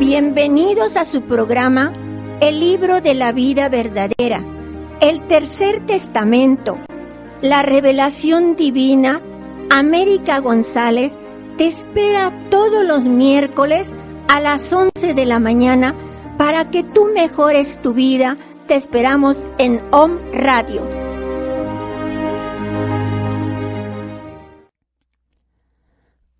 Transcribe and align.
Bienvenidos 0.00 0.96
a 0.96 1.04
su 1.04 1.20
programa 1.20 1.92
El 2.40 2.58
libro 2.58 3.02
de 3.02 3.12
la 3.12 3.32
vida 3.32 3.68
verdadera, 3.68 4.42
el 4.98 5.26
tercer 5.26 5.84
testamento, 5.84 6.78
la 7.42 7.60
revelación 7.60 8.56
divina. 8.56 9.20
América 9.68 10.38
González 10.38 11.18
te 11.58 11.66
espera 11.66 12.48
todos 12.48 12.82
los 12.82 13.04
miércoles 13.04 13.92
a 14.28 14.40
las 14.40 14.72
11 14.72 15.12
de 15.12 15.26
la 15.26 15.38
mañana 15.38 15.94
para 16.38 16.70
que 16.70 16.82
tú 16.82 17.10
mejores 17.14 17.82
tu 17.82 17.92
vida. 17.92 18.38
Te 18.66 18.76
esperamos 18.76 19.44
en 19.58 19.82
OM 19.92 20.18
Radio. 20.32 20.80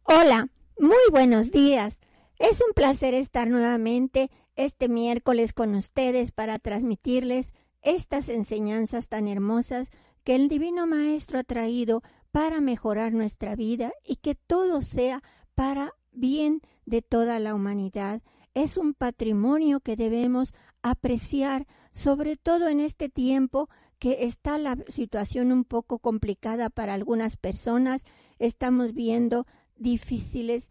Hola, 0.05 0.49
muy 0.79 1.11
buenos 1.13 1.51
días. 1.51 2.01
Es 2.41 2.63
un 2.67 2.73
placer 2.73 3.13
estar 3.13 3.51
nuevamente 3.51 4.31
este 4.57 4.89
miércoles 4.89 5.53
con 5.53 5.75
ustedes 5.75 6.33
para 6.33 6.59
transmitirles 6.59 7.53
estas 7.83 8.31
enseñanzas 8.31 9.11
tan 9.11 9.29
hermosas 9.29 9.91
que 10.25 10.37
el 10.37 10.49
Divino 10.49 10.87
Maestro 10.87 11.39
ha 11.39 11.45
traído 11.45 12.03
para 12.33 12.63
mejorar 12.63 13.13
nuestra 13.13 13.57
vida 13.57 13.93
y 14.07 14.17
que 14.17 14.35
todo 14.35 14.81
sea 14.81 15.23
para 15.55 15.93
bien 16.13 16.63
de 16.87 17.03
toda 17.03 17.39
la 17.41 17.55
humanidad. 17.55 18.23
Es 18.55 18.79
un 18.79 18.95
patrimonio 18.95 19.81
que 19.81 19.97
debemos 19.97 20.55
apreciar, 20.81 21.67
sobre 21.93 22.39
todo 22.39 22.69
en 22.69 22.81
este 22.81 23.11
tiempo 23.11 23.69
que 23.99 24.25
está 24.25 24.57
la 24.57 24.79
situación 24.89 25.53
un 25.53 25.65
poco 25.65 25.99
complicada 25.99 26.71
para 26.71 26.95
algunas 26.95 27.37
personas. 27.37 28.03
Estamos 28.39 28.95
viendo 28.95 29.47
difíciles, 29.77 30.71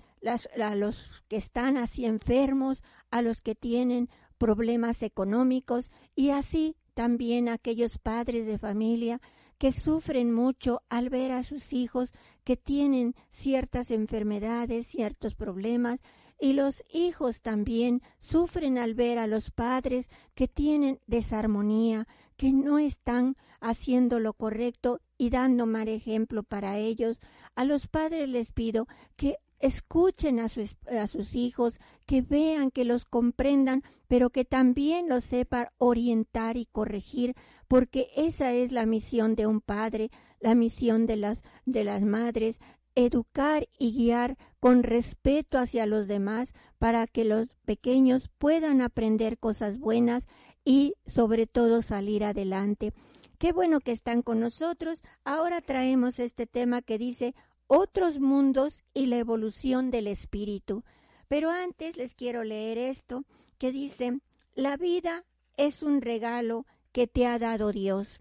a 0.61 0.75
los 0.75 1.09
que 1.27 1.37
están 1.37 1.77
así 1.77 2.05
enfermos, 2.05 2.83
a 3.11 3.21
los 3.21 3.41
que 3.41 3.55
tienen 3.55 4.09
problemas 4.37 5.03
económicos 5.03 5.91
y 6.15 6.31
así 6.31 6.75
también 6.93 7.49
aquellos 7.49 7.97
padres 7.97 8.45
de 8.45 8.57
familia 8.57 9.21
que 9.57 9.71
sufren 9.73 10.33
mucho 10.33 10.81
al 10.89 11.09
ver 11.09 11.31
a 11.31 11.43
sus 11.43 11.73
hijos 11.73 12.11
que 12.43 12.57
tienen 12.57 13.13
ciertas 13.29 13.91
enfermedades, 13.91 14.87
ciertos 14.87 15.35
problemas, 15.35 15.99
y 16.39 16.53
los 16.53 16.83
hijos 16.91 17.41
también 17.41 18.01
sufren 18.19 18.77
al 18.77 18.95
ver 18.95 19.19
a 19.19 19.27
los 19.27 19.51
padres 19.51 20.07
que 20.33 20.47
tienen 20.47 21.01
desarmonía, 21.05 22.07
que 22.37 22.53
no 22.53 22.79
están 22.79 23.35
haciendo 23.59 24.19
lo 24.21 24.31
correcto 24.31 25.01
y 25.17 25.29
dando 25.29 25.65
mal 25.65 25.89
ejemplo 25.89 26.43
para 26.43 26.77
ellos. 26.77 27.19
A 27.55 27.65
los 27.65 27.87
padres 27.87 28.29
les 28.29 28.53
pido 28.53 28.87
que 29.17 29.35
escuchen 29.59 30.39
a, 30.39 30.45
a, 30.45 31.07
sus 31.07 31.35
hijos, 31.35 31.79
que 32.05 32.21
vean, 32.21 32.71
que 32.71 32.85
los 32.85 33.05
comprendan, 33.05 33.83
pero 34.07 34.29
que 34.29 34.45
también 34.45 35.09
los 35.09 35.23
sepan 35.23 35.67
orientar 35.77 36.57
y 36.57 36.65
corregir, 36.65 37.35
porque 37.67 38.09
esa 38.15 38.53
es 38.53 38.71
la 38.71 38.85
misión 38.85 39.35
de 39.35 39.47
un 39.47 39.61
padre, 39.61 40.09
la 40.39 40.55
misión 40.55 41.05
de 41.05 41.17
las, 41.17 41.43
de 41.65 41.83
las 41.83 42.03
madres, 42.03 42.59
educar 42.95 43.67
y 43.77 43.93
guiar 43.93 44.37
con 44.59 44.83
respeto 44.83 45.57
hacia 45.57 45.85
los 45.85 46.07
demás 46.07 46.53
para 46.77 47.07
que 47.07 47.23
los 47.23 47.47
pequeños 47.65 48.29
puedan 48.37 48.81
aprender 48.81 49.37
cosas 49.37 49.77
buenas 49.77 50.27
y 50.65 50.95
sobre 51.05 51.47
todo 51.47 51.81
salir 51.81 52.23
adelante. 52.23 52.93
Qué 53.37 53.53
bueno 53.53 53.79
que 53.79 53.93
están 53.93 54.21
con 54.21 54.41
nosotros. 54.41 55.01
Ahora 55.23 55.61
traemos 55.61 56.19
este 56.19 56.45
tema 56.45 56.81
que 56.81 56.97
dice 56.97 57.35
otros 57.69 58.19
mundos 58.19 58.83
y 58.95 59.05
la 59.05 59.17
evolución 59.17 59.91
del 59.91 60.07
espíritu. 60.07 60.83
Pero 61.27 61.51
antes 61.51 61.97
les 61.97 62.15
quiero 62.15 62.43
leer 62.43 62.79
esto 62.79 63.23
que 63.59 63.71
dice, 63.71 64.19
la 64.55 64.75
vida 64.75 65.23
es 65.55 65.83
un 65.83 66.01
regalo 66.01 66.65
que 66.91 67.05
te 67.05 67.27
ha 67.27 67.37
dado 67.37 67.71
Dios. 67.71 68.19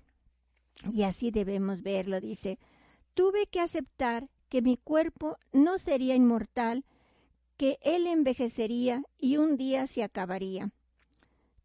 Y 0.93 1.03
así 1.03 1.31
debemos 1.31 1.83
verlo, 1.83 2.21
dice, 2.21 2.59
tuve 3.15 3.47
que 3.47 3.61
aceptar 3.61 4.29
que 4.51 4.61
mi 4.61 4.77
cuerpo 4.77 5.39
no 5.53 5.79
sería 5.79 6.15
inmortal, 6.15 6.85
que 7.57 7.79
él 7.81 8.07
envejecería 8.07 9.03
y 9.19 9.39
un 9.39 9.57
día 9.57 9.87
se 9.87 10.05
acabaría. 10.05 10.71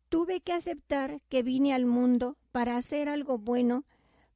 Tuve 0.07 0.39
que 0.39 0.53
aceptar 0.53 1.19
que 1.27 1.43
vine 1.43 1.73
al 1.73 1.85
mundo 1.85 2.37
para 2.53 2.77
hacer 2.77 3.09
algo 3.09 3.37
bueno, 3.37 3.83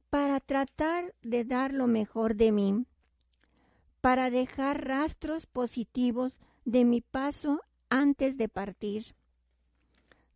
para 0.10 0.42
tratar 0.42 1.16
de 1.22 1.46
dar 1.46 1.74
lo 1.74 1.88
mejor 1.88 2.36
de 2.36 2.52
mí, 2.52 2.86
para 4.08 4.30
dejar 4.30 4.88
rastros 4.88 5.48
positivos 5.48 6.40
de 6.64 6.86
mi 6.86 7.02
paso 7.02 7.60
antes 7.90 8.38
de 8.38 8.48
partir. 8.48 9.04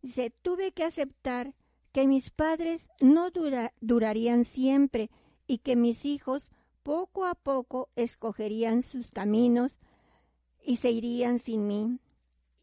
Dice, 0.02 0.28
tuve 0.42 0.72
que 0.72 0.84
aceptar 0.84 1.54
que 1.90 2.06
mis 2.06 2.28
padres 2.28 2.86
no 3.00 3.30
durarían 3.80 4.44
siempre 4.44 5.08
y 5.46 5.56
que 5.56 5.74
mis 5.74 6.04
hijos 6.04 6.50
poco 6.82 7.24
a 7.24 7.34
poco 7.34 7.88
escogerían 7.96 8.82
sus 8.82 9.10
caminos 9.10 9.78
y 10.62 10.76
se 10.76 10.90
irían 10.90 11.38
sin 11.38 11.66
mí. 11.66 11.98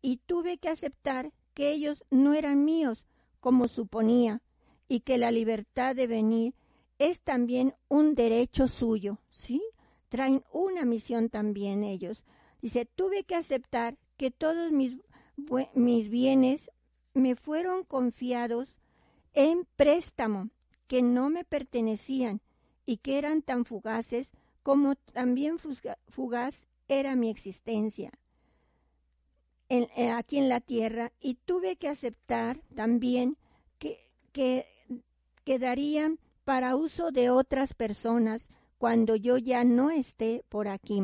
Y 0.03 0.17
tuve 0.17 0.59
que 0.59 0.69
aceptar 0.69 1.33
que 1.55 1.71
ellos 1.71 2.05
no 2.11 2.35
eran 2.35 2.65
míos, 2.65 3.03
como 3.39 3.67
suponía, 3.67 4.43
y 4.87 4.99
que 4.99 5.17
la 5.17 5.31
libertad 5.31 5.95
de 5.95 6.05
venir 6.05 6.53
es 6.99 7.21
también 7.21 7.73
un 7.87 8.13
derecho 8.13 8.67
suyo, 8.67 9.17
¿sí? 9.31 9.63
Traen 10.09 10.43
una 10.51 10.85
misión 10.85 11.29
también 11.29 11.83
ellos. 11.83 12.23
Dice, 12.61 12.85
tuve 12.85 13.23
que 13.23 13.35
aceptar 13.35 13.97
que 14.17 14.31
todos 14.31 14.71
mis, 14.71 14.97
mis 15.73 16.09
bienes 16.09 16.71
me 17.13 17.35
fueron 17.35 17.83
confiados 17.83 18.75
en 19.33 19.65
préstamo, 19.75 20.49
que 20.87 21.01
no 21.01 21.29
me 21.29 21.45
pertenecían 21.45 22.41
y 22.85 22.97
que 22.97 23.17
eran 23.17 23.41
tan 23.41 23.65
fugaces 23.65 24.31
como 24.63 24.95
también 24.95 25.57
fugaz 26.07 26.67
era 26.87 27.15
mi 27.15 27.29
existencia 27.29 28.11
eh, 29.69 30.09
aquí 30.09 30.37
en 30.37 30.49
la 30.49 30.61
tierra 30.61 31.11
y 31.19 31.35
tuve 31.35 31.75
que 31.75 31.87
aceptar 31.87 32.59
también 32.75 33.37
que, 33.77 34.09
que 34.31 34.65
quedarían 35.43 36.19
para 36.43 36.75
uso 36.75 37.11
de 37.11 37.29
otras 37.29 37.75
personas 37.75 38.49
cuando 38.79 39.15
yo 39.15 39.37
ya 39.37 39.63
no 39.63 39.91
esté 39.91 40.43
por 40.49 40.67
aquí. 40.67 41.03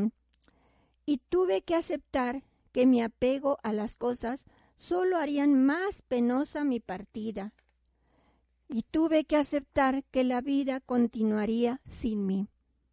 Y 1.05 1.21
tuve 1.29 1.61
que 1.61 1.75
aceptar 1.75 2.43
que 2.71 2.87
mi 2.87 3.03
apego 3.03 3.59
a 3.61 3.71
las 3.71 3.95
cosas 3.95 4.45
solo 4.77 5.17
harían 5.17 5.53
más 5.65 6.01
penosa 6.01 6.63
mi 6.63 6.79
partida 6.79 7.53
y 8.67 8.83
tuve 8.83 9.25
que 9.25 9.35
aceptar 9.35 10.03
que 10.05 10.23
la 10.23 10.41
vida 10.41 10.79
continuaría 10.79 11.81
sin 11.85 12.25
mí. 12.25 12.47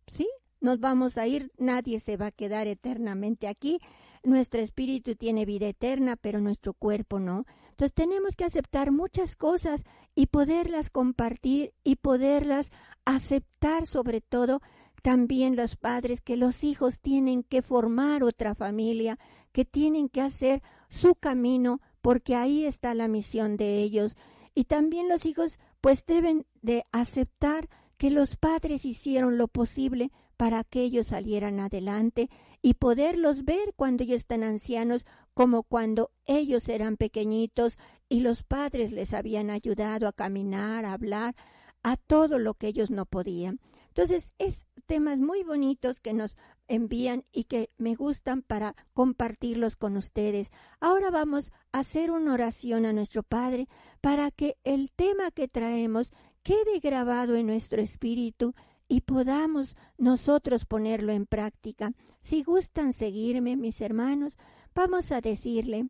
¿Sí? 0.06 0.28
Nos 0.60 0.78
vamos 0.81 1.16
a 1.16 1.26
ir, 1.26 1.50
nadie 1.59 1.98
se 1.98 2.16
va 2.16 2.26
a 2.26 2.32
quedar 2.32 2.66
eternamente 2.66 3.48
aquí. 3.48 3.81
Nuestro 4.22 4.60
espíritu 4.60 5.16
tiene 5.16 5.44
vida 5.44 5.66
eterna, 5.66 6.16
pero 6.16 6.41
nuestro 6.41 6.75
cuerpo 6.75 7.19
no. 7.19 7.47
Entonces 7.82 8.06
tenemos 8.06 8.37
que 8.37 8.44
aceptar 8.44 8.93
muchas 8.93 9.34
cosas 9.34 9.82
y 10.15 10.26
poderlas 10.26 10.88
compartir 10.88 11.75
y 11.82 11.97
poderlas 11.97 12.70
aceptar 13.04 13.88
sobre 13.88 14.20
todo 14.20 14.62
también 15.03 15.56
los 15.56 15.75
padres 15.75 16.21
que 16.21 16.37
los 16.37 16.62
hijos 16.62 17.00
tienen 17.00 17.42
que 17.42 17.60
formar 17.60 18.22
otra 18.22 18.54
familia, 18.54 19.19
que 19.50 19.65
tienen 19.65 20.09
que 20.09 20.21
hacer 20.21 20.62
su 20.91 21.16
camino 21.16 21.81
porque 22.03 22.37
ahí 22.37 22.66
está 22.66 22.94
la 22.94 23.09
misión 23.09 23.56
de 23.56 23.81
ellos. 23.81 24.15
Y 24.54 24.66
también 24.66 25.09
los 25.09 25.26
hijos 25.26 25.59
pues 25.81 26.06
deben 26.06 26.47
de 26.60 26.84
aceptar 26.92 27.69
que 27.97 28.12
los 28.12 28.37
padres 28.37 28.84
hicieron 28.84 29.38
lo 29.38 29.48
posible 29.48 30.12
para 30.36 30.62
que 30.62 30.83
ellos 30.83 31.09
salieran 31.09 31.59
adelante 31.59 32.30
y 32.62 32.74
poderlos 32.74 33.45
ver 33.45 33.74
cuando 33.74 34.04
ellos 34.04 34.18
están 34.18 34.45
ancianos 34.45 35.04
como 35.34 35.62
cuando 35.62 36.10
ellos 36.26 36.68
eran 36.68 36.96
pequeñitos 36.96 37.78
y 38.08 38.20
los 38.20 38.42
padres 38.42 38.92
les 38.92 39.14
habían 39.14 39.50
ayudado 39.50 40.06
a 40.06 40.12
caminar, 40.12 40.84
a 40.84 40.92
hablar, 40.92 41.34
a 41.82 41.96
todo 41.96 42.38
lo 42.38 42.54
que 42.54 42.68
ellos 42.68 42.90
no 42.90 43.06
podían. 43.06 43.60
Entonces, 43.88 44.32
es 44.38 44.66
temas 44.86 45.18
muy 45.18 45.42
bonitos 45.42 46.00
que 46.00 46.14
nos 46.14 46.36
envían 46.66 47.24
y 47.32 47.44
que 47.44 47.70
me 47.76 47.94
gustan 47.94 48.42
para 48.42 48.74
compartirlos 48.94 49.76
con 49.76 49.96
ustedes. 49.96 50.50
Ahora 50.80 51.10
vamos 51.10 51.52
a 51.72 51.80
hacer 51.80 52.10
una 52.10 52.32
oración 52.32 52.86
a 52.86 52.92
nuestro 52.92 53.22
Padre 53.22 53.68
para 54.00 54.30
que 54.30 54.56
el 54.64 54.90
tema 54.90 55.30
que 55.30 55.48
traemos 55.48 56.12
quede 56.42 56.80
grabado 56.80 57.36
en 57.36 57.46
nuestro 57.46 57.82
espíritu 57.82 58.54
y 58.88 59.02
podamos 59.02 59.76
nosotros 59.98 60.64
ponerlo 60.64 61.12
en 61.12 61.26
práctica. 61.26 61.92
Si 62.20 62.42
gustan 62.42 62.92
seguirme, 62.92 63.56
mis 63.56 63.80
hermanos, 63.80 64.36
vamos 64.74 65.13
a 65.13 65.21
decirle, 65.21 65.89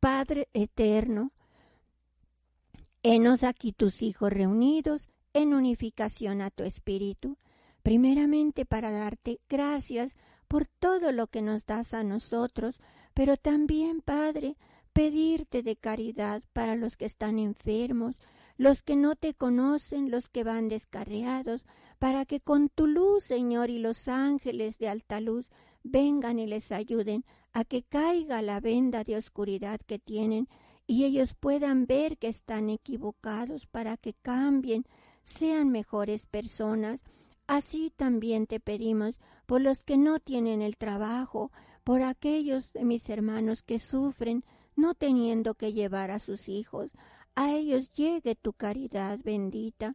Padre 0.00 0.48
eterno, 0.52 1.32
henos 3.02 3.42
aquí 3.42 3.72
tus 3.72 4.02
hijos 4.02 4.32
reunidos 4.32 5.08
en 5.32 5.54
unificación 5.54 6.40
a 6.40 6.50
tu 6.50 6.62
espíritu, 6.62 7.38
primeramente 7.82 8.64
para 8.64 8.90
darte 8.90 9.40
gracias 9.48 10.14
por 10.48 10.66
todo 10.66 11.12
lo 11.12 11.26
que 11.26 11.42
nos 11.42 11.66
das 11.66 11.94
a 11.94 12.04
nosotros, 12.04 12.80
pero 13.14 13.36
también, 13.36 14.00
Padre, 14.00 14.56
pedirte 14.92 15.62
de 15.62 15.76
caridad 15.76 16.42
para 16.52 16.76
los 16.76 16.96
que 16.96 17.04
están 17.04 17.38
enfermos, 17.38 18.16
los 18.56 18.82
que 18.82 18.94
no 18.94 19.16
te 19.16 19.34
conocen, 19.34 20.10
los 20.10 20.28
que 20.28 20.44
van 20.44 20.68
descarriados, 20.68 21.64
para 21.98 22.24
que 22.24 22.40
con 22.40 22.68
tu 22.68 22.86
luz, 22.86 23.24
Señor, 23.24 23.70
y 23.70 23.78
los 23.78 24.08
ángeles 24.08 24.78
de 24.78 24.88
alta 24.88 25.20
luz 25.20 25.46
vengan 25.84 26.40
y 26.40 26.46
les 26.46 26.72
ayuden 26.72 27.24
a 27.52 27.64
que 27.64 27.84
caiga 27.84 28.42
la 28.42 28.58
venda 28.58 29.04
de 29.04 29.16
oscuridad 29.16 29.80
que 29.86 30.00
tienen 30.00 30.48
y 30.86 31.04
ellos 31.04 31.34
puedan 31.34 31.86
ver 31.86 32.18
que 32.18 32.28
están 32.28 32.68
equivocados 32.68 33.66
para 33.66 33.96
que 33.96 34.14
cambien, 34.14 34.84
sean 35.22 35.70
mejores 35.70 36.26
personas. 36.26 37.02
Así 37.46 37.90
también 37.94 38.46
te 38.46 38.58
pedimos 38.60 39.20
por 39.46 39.60
los 39.60 39.82
que 39.82 39.96
no 39.96 40.18
tienen 40.18 40.62
el 40.62 40.76
trabajo, 40.76 41.52
por 41.84 42.02
aquellos 42.02 42.72
de 42.72 42.84
mis 42.84 43.08
hermanos 43.08 43.62
que 43.62 43.78
sufren 43.78 44.44
no 44.76 44.94
teniendo 44.94 45.54
que 45.54 45.72
llevar 45.72 46.10
a 46.10 46.18
sus 46.18 46.48
hijos. 46.48 46.92
A 47.34 47.52
ellos 47.52 47.92
llegue 47.92 48.34
tu 48.34 48.52
caridad 48.52 49.18
bendita. 49.22 49.94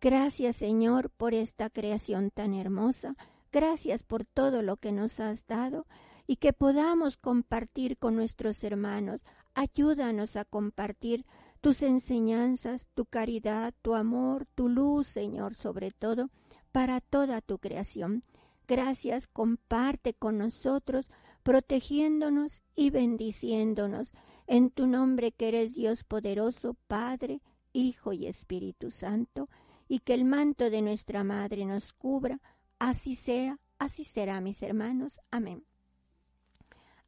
Gracias 0.00 0.56
Señor 0.56 1.10
por 1.10 1.34
esta 1.34 1.70
creación 1.70 2.30
tan 2.30 2.54
hermosa. 2.54 3.16
Gracias 3.50 4.02
por 4.02 4.24
todo 4.24 4.62
lo 4.62 4.76
que 4.76 4.92
nos 4.92 5.20
has 5.20 5.46
dado 5.46 5.86
y 6.26 6.36
que 6.36 6.52
podamos 6.52 7.16
compartir 7.16 7.96
con 7.96 8.14
nuestros 8.14 8.62
hermanos. 8.62 9.24
Ayúdanos 9.54 10.36
a 10.36 10.44
compartir 10.44 11.24
tus 11.60 11.82
enseñanzas, 11.82 12.86
tu 12.94 13.06
caridad, 13.06 13.74
tu 13.82 13.94
amor, 13.94 14.46
tu 14.54 14.68
luz, 14.68 15.08
Señor, 15.08 15.54
sobre 15.54 15.90
todo, 15.90 16.30
para 16.70 17.00
toda 17.00 17.40
tu 17.40 17.58
creación. 17.58 18.22
Gracias, 18.66 19.26
comparte 19.26 20.12
con 20.12 20.36
nosotros, 20.36 21.10
protegiéndonos 21.42 22.62
y 22.76 22.90
bendiciéndonos. 22.90 24.12
En 24.46 24.70
tu 24.70 24.86
nombre 24.86 25.32
que 25.32 25.48
eres 25.48 25.74
Dios 25.74 26.04
poderoso, 26.04 26.76
Padre, 26.86 27.40
Hijo 27.72 28.12
y 28.12 28.26
Espíritu 28.26 28.90
Santo, 28.90 29.48
y 29.88 30.00
que 30.00 30.12
el 30.12 30.26
manto 30.26 30.68
de 30.68 30.82
nuestra 30.82 31.24
Madre 31.24 31.64
nos 31.64 31.94
cubra, 31.94 32.40
así 32.78 33.14
sea, 33.14 33.58
así 33.78 34.04
será, 34.04 34.40
mis 34.40 34.62
hermanos. 34.62 35.20
Amén. 35.30 35.64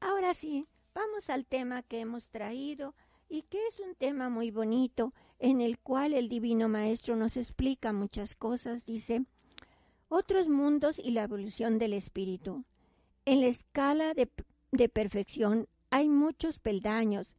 Ahora 0.00 0.34
sí, 0.34 0.66
vamos 0.94 1.30
al 1.30 1.46
tema 1.46 1.82
que 1.82 2.00
hemos 2.00 2.28
traído 2.28 2.94
y 3.28 3.42
que 3.42 3.58
es 3.68 3.78
un 3.78 3.94
tema 3.94 4.28
muy 4.28 4.50
bonito 4.50 5.14
en 5.38 5.60
el 5.60 5.78
cual 5.78 6.14
el 6.14 6.28
Divino 6.28 6.68
Maestro 6.68 7.16
nos 7.16 7.36
explica 7.36 7.92
muchas 7.92 8.34
cosas. 8.34 8.84
Dice, 8.84 9.24
otros 10.08 10.48
mundos 10.48 10.98
y 10.98 11.12
la 11.12 11.22
evolución 11.22 11.78
del 11.78 11.92
espíritu. 11.92 12.64
En 13.24 13.40
la 13.40 13.46
escala 13.46 14.14
de, 14.14 14.28
de 14.72 14.88
perfección 14.88 15.68
hay 15.90 16.08
muchos 16.08 16.58
peldaños. 16.58 17.34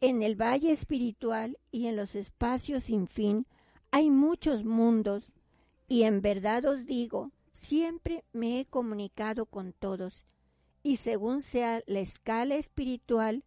En 0.00 0.22
el 0.22 0.40
valle 0.40 0.70
espiritual 0.70 1.58
y 1.70 1.86
en 1.86 1.96
los 1.96 2.14
espacios 2.14 2.84
sin 2.84 3.06
fin 3.08 3.46
hay 3.90 4.10
muchos 4.10 4.64
mundos. 4.64 5.32
Y 5.88 6.04
en 6.04 6.22
verdad 6.22 6.64
os 6.64 6.86
digo, 6.86 7.30
siempre 7.58 8.24
me 8.32 8.60
he 8.60 8.66
comunicado 8.66 9.44
con 9.44 9.72
todos 9.72 10.22
y 10.84 10.98
según 10.98 11.42
sea 11.42 11.82
la 11.86 11.98
escala 11.98 12.54
espiritual, 12.54 13.42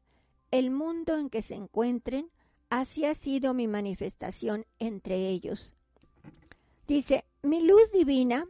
el 0.51 0.69
mundo 0.69 1.17
en 1.17 1.29
que 1.29 1.41
se 1.41 1.55
encuentren, 1.55 2.29
así 2.69 3.05
ha 3.05 3.15
sido 3.15 3.53
mi 3.53 3.67
manifestación 3.69 4.65
entre 4.79 5.29
ellos. 5.29 5.71
Dice, 6.87 7.23
mi 7.41 7.61
luz 7.61 7.93
divina 7.93 8.45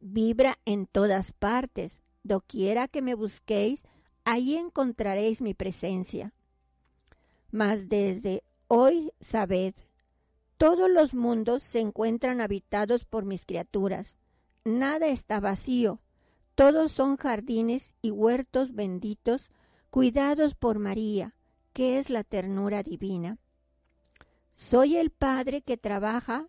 vibra 0.00 0.58
en 0.64 0.86
todas 0.86 1.30
partes, 1.32 2.02
doquiera 2.24 2.88
que 2.88 3.02
me 3.02 3.14
busquéis, 3.14 3.86
ahí 4.24 4.56
encontraréis 4.56 5.42
mi 5.42 5.54
presencia. 5.54 6.34
Mas 7.52 7.88
desde 7.88 8.42
hoy 8.66 9.12
sabed, 9.20 9.74
todos 10.56 10.90
los 10.90 11.14
mundos 11.14 11.62
se 11.62 11.78
encuentran 11.78 12.40
habitados 12.40 13.04
por 13.04 13.24
mis 13.24 13.46
criaturas, 13.46 14.16
nada 14.64 15.08
está 15.08 15.40
vacío, 15.40 16.00
todos 16.54 16.92
son 16.92 17.16
jardines 17.16 17.94
y 18.02 18.10
huertos 18.10 18.74
benditos, 18.74 19.50
cuidados 19.90 20.54
por 20.54 20.78
María, 20.78 21.34
que 21.72 21.98
es 21.98 22.10
la 22.10 22.24
ternura 22.24 22.82
divina. 22.82 23.38
Soy 24.54 24.96
el 24.96 25.10
Padre 25.10 25.62
que 25.62 25.76
trabaja 25.76 26.48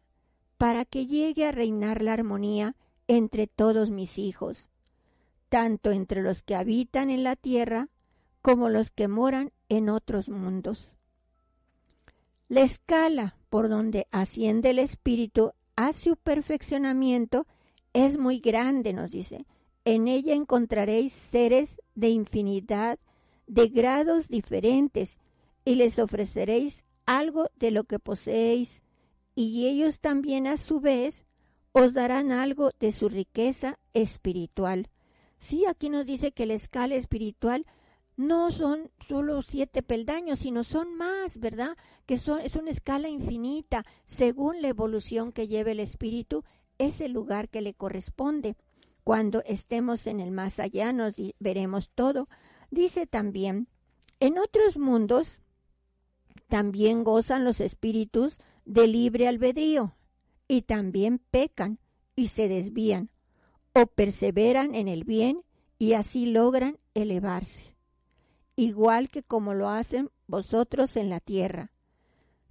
para 0.58 0.86
que 0.86 1.08
llegue 1.08 1.48
a 1.48 1.52
reinar 1.52 2.02
la 2.02 2.14
armonía 2.14 2.76
entre 3.08 3.48
todos 3.48 3.90
mis 3.90 4.18
hijos, 4.18 4.68
tanto 5.50 5.92
entre 5.92 6.22
los 6.22 6.44
que 6.44 6.56
habitan 6.56 7.10
en 7.10 7.24
la 7.24 7.36
tierra 7.36 7.90
como 8.42 8.70
los 8.70 8.90
que 8.90 9.08
moran 9.08 9.52
en 9.70 9.90
otros 9.90 10.30
mundos. 10.30 10.90
La 12.48 12.62
escala 12.62 13.38
por 13.50 13.70
donde 13.70 14.08
asciende 14.12 14.72
el 14.72 14.80
Espíritu 14.80 15.54
a 15.76 15.94
su 15.94 16.18
perfeccionamiento 16.18 17.48
es 17.94 18.18
muy 18.18 18.40
grande, 18.40 18.94
nos 18.94 19.12
dice, 19.12 19.46
en 19.86 20.08
ella 20.08 20.34
encontraréis 20.34 21.14
seres 21.14 21.82
de 21.96 22.10
infinidad, 22.10 23.00
de 23.48 23.68
grados 23.68 24.28
diferentes, 24.28 25.18
y 25.66 25.76
les 25.76 26.00
ofreceréis 26.00 26.84
algo 27.06 27.50
de 27.56 27.72
lo 27.72 27.84
que 27.84 28.00
poseéis, 28.00 28.82
y 29.36 29.68
ellos 29.68 30.00
también 30.00 30.48
a 30.48 30.58
su 30.58 30.80
vez 30.80 31.26
os 31.74 31.94
darán 31.94 32.32
algo 32.32 32.72
de 32.80 32.92
su 32.92 33.10
riqueza 33.10 33.80
espiritual. 33.94 34.90
Sí, 35.40 35.66
aquí 35.66 35.90
nos 35.90 36.06
dice 36.06 36.32
que 36.32 36.46
la 36.46 36.54
escala 36.54 36.96
espiritual 36.96 37.66
no 38.18 38.52
son 38.52 38.92
solo 39.08 39.42
siete 39.42 39.82
peldaños, 39.82 40.40
sino 40.40 40.64
son 40.64 40.96
más, 40.96 41.40
¿verdad? 41.40 41.76
Que 42.06 42.20
son, 42.20 42.42
es 42.42 42.56
una 42.56 42.70
escala 42.70 43.10
infinita, 43.10 43.84
según 44.04 44.62
la 44.62 44.68
evolución 44.68 45.32
que 45.32 45.48
lleve 45.48 45.72
el 45.72 45.80
espíritu, 45.80 46.44
es 46.82 47.00
el 47.00 47.12
lugar 47.12 47.50
que 47.50 47.62
le 47.62 47.74
corresponde. 47.74 48.56
Cuando 49.04 49.44
estemos 49.46 50.08
en 50.08 50.20
el 50.20 50.32
más 50.32 50.60
allá 50.60 50.92
nos 50.94 51.16
veremos 51.40 51.90
todo. 51.94 52.28
Dice 52.72 53.06
también, 53.06 53.68
en 54.20 54.38
otros 54.38 54.78
mundos 54.78 55.40
también 56.48 57.04
gozan 57.04 57.46
los 57.46 57.62
espíritus 57.62 58.40
de 58.66 58.88
libre 58.88 59.28
albedrío 59.28 59.96
y 60.48 60.64
también 60.64 61.20
pecan 61.20 61.80
y 62.16 62.28
se 62.28 62.48
desvían 62.48 63.10
o 63.74 63.86
perseveran 63.86 64.76
en 64.76 64.88
el 64.88 65.04
bien 65.04 65.44
y 65.78 65.94
así 65.94 66.26
logran 66.26 66.78
elevarse, 66.94 67.76
igual 68.56 69.10
que 69.10 69.24
como 69.24 69.54
lo 69.54 69.70
hacen 69.70 70.10
vosotros 70.28 70.98
en 70.98 71.10
la 71.10 71.20
tierra. 71.20 71.72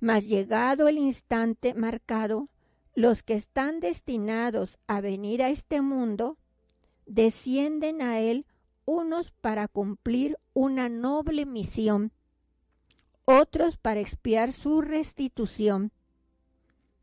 Mas 0.01 0.27
llegado 0.27 0.89
el 0.89 0.99
instante 0.99 1.75
marcado, 1.75 2.49
los 2.95 3.23
que 3.23 3.35
están 3.35 3.81
destinados 3.81 4.79
a 4.87 5.01
venir 5.01 5.43
a 5.43 5.51
este 5.51 5.81
mundo 5.81 6.39
descienden 7.07 8.03
a 8.03 8.21
él 8.21 8.47
unos 8.85 9.31
para 9.31 9.69
cumplir 9.69 10.39
una 10.53 10.89
noble 10.89 11.47
misión, 11.47 12.13
otros 13.25 13.77
para 13.77 14.01
expiar 14.01 14.53
su 14.53 14.81
restitución. 14.81 15.93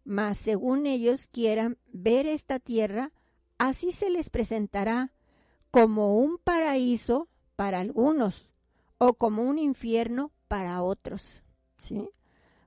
Mas 0.04 0.38
según 0.38 0.86
ellos 0.86 1.28
quieran 1.28 1.78
ver 1.88 2.28
esta 2.28 2.60
tierra, 2.60 3.12
así 3.58 3.92
se 3.92 4.10
les 4.10 4.30
presentará 4.30 5.14
como 5.72 6.18
un 6.18 6.38
paraíso 6.38 7.28
para 7.56 7.80
algunos 7.80 8.50
o 8.98 9.14
como 9.14 9.44
un 9.44 9.60
infierno 9.60 10.32
para 10.48 10.82
otros. 10.82 11.22
¿sí? 11.78 12.10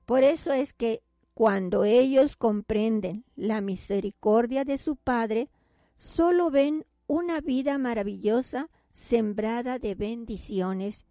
Por 0.05 0.23
eso 0.23 0.53
es 0.53 0.73
que 0.73 1.03
cuando 1.33 1.85
ellos 1.85 2.35
comprenden 2.35 3.23
la 3.35 3.61
misericordia 3.61 4.65
de 4.65 4.77
su 4.77 4.95
Padre, 4.95 5.49
solo 5.97 6.51
ven 6.51 6.85
una 7.07 7.41
vida 7.41 7.77
maravillosa 7.77 8.69
sembrada 8.91 9.79
de 9.79 9.95
bendiciones 9.95 11.05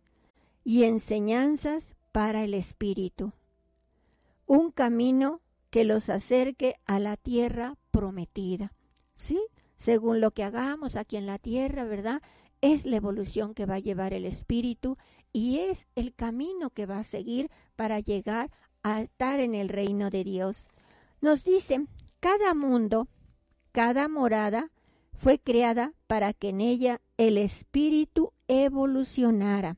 y 0.65 0.85
enseñanzas 0.85 1.95
para 2.13 2.45
el 2.45 2.55
espíritu. 2.55 3.33
Un 4.47 4.71
camino 4.71 5.41
que 5.71 5.85
los 5.85 6.09
acerque 6.09 6.77
a 6.85 6.99
la 6.99 7.17
tierra 7.17 7.77
prometida. 7.91 8.73
¿Sí? 9.15 9.41
Según 9.77 10.21
lo 10.21 10.33
que 10.33 10.45
hagamos 10.45 10.97
aquí 10.97 11.17
en 11.17 11.27
la 11.27 11.39
tierra, 11.39 11.85
¿verdad? 11.85 12.23
Es 12.61 12.85
la 12.85 12.97
evolución 12.97 13.55
que 13.55 13.67
va 13.67 13.77
a 13.77 13.81
llevar 13.81 14.13
el 14.13 14.27
espíritu 14.27 14.99
y 15.33 15.61
es 15.61 15.87
el 15.95 16.15
camino 16.15 16.71
que 16.71 16.87
va 16.87 16.99
a 16.99 17.05
seguir 17.05 17.51
para 17.77 18.01
llegar 18.01 18.51
a 18.83 19.01
estar 19.03 19.41
en 19.41 19.55
el 19.55 19.69
reino 19.69 20.11
de 20.11 20.25
Dios. 20.25 20.69
Nos 21.21 21.45
dice, 21.45 21.87
cada 22.21 22.55
mundo, 22.55 23.09
cada 23.73 24.09
morada, 24.09 24.71
fue 25.19 25.39
creada 25.39 25.93
para 26.07 26.33
que 26.33 26.49
en 26.49 26.61
ella 26.63 27.01
el 27.19 27.37
espíritu 27.37 28.33
evolucionara 28.49 29.77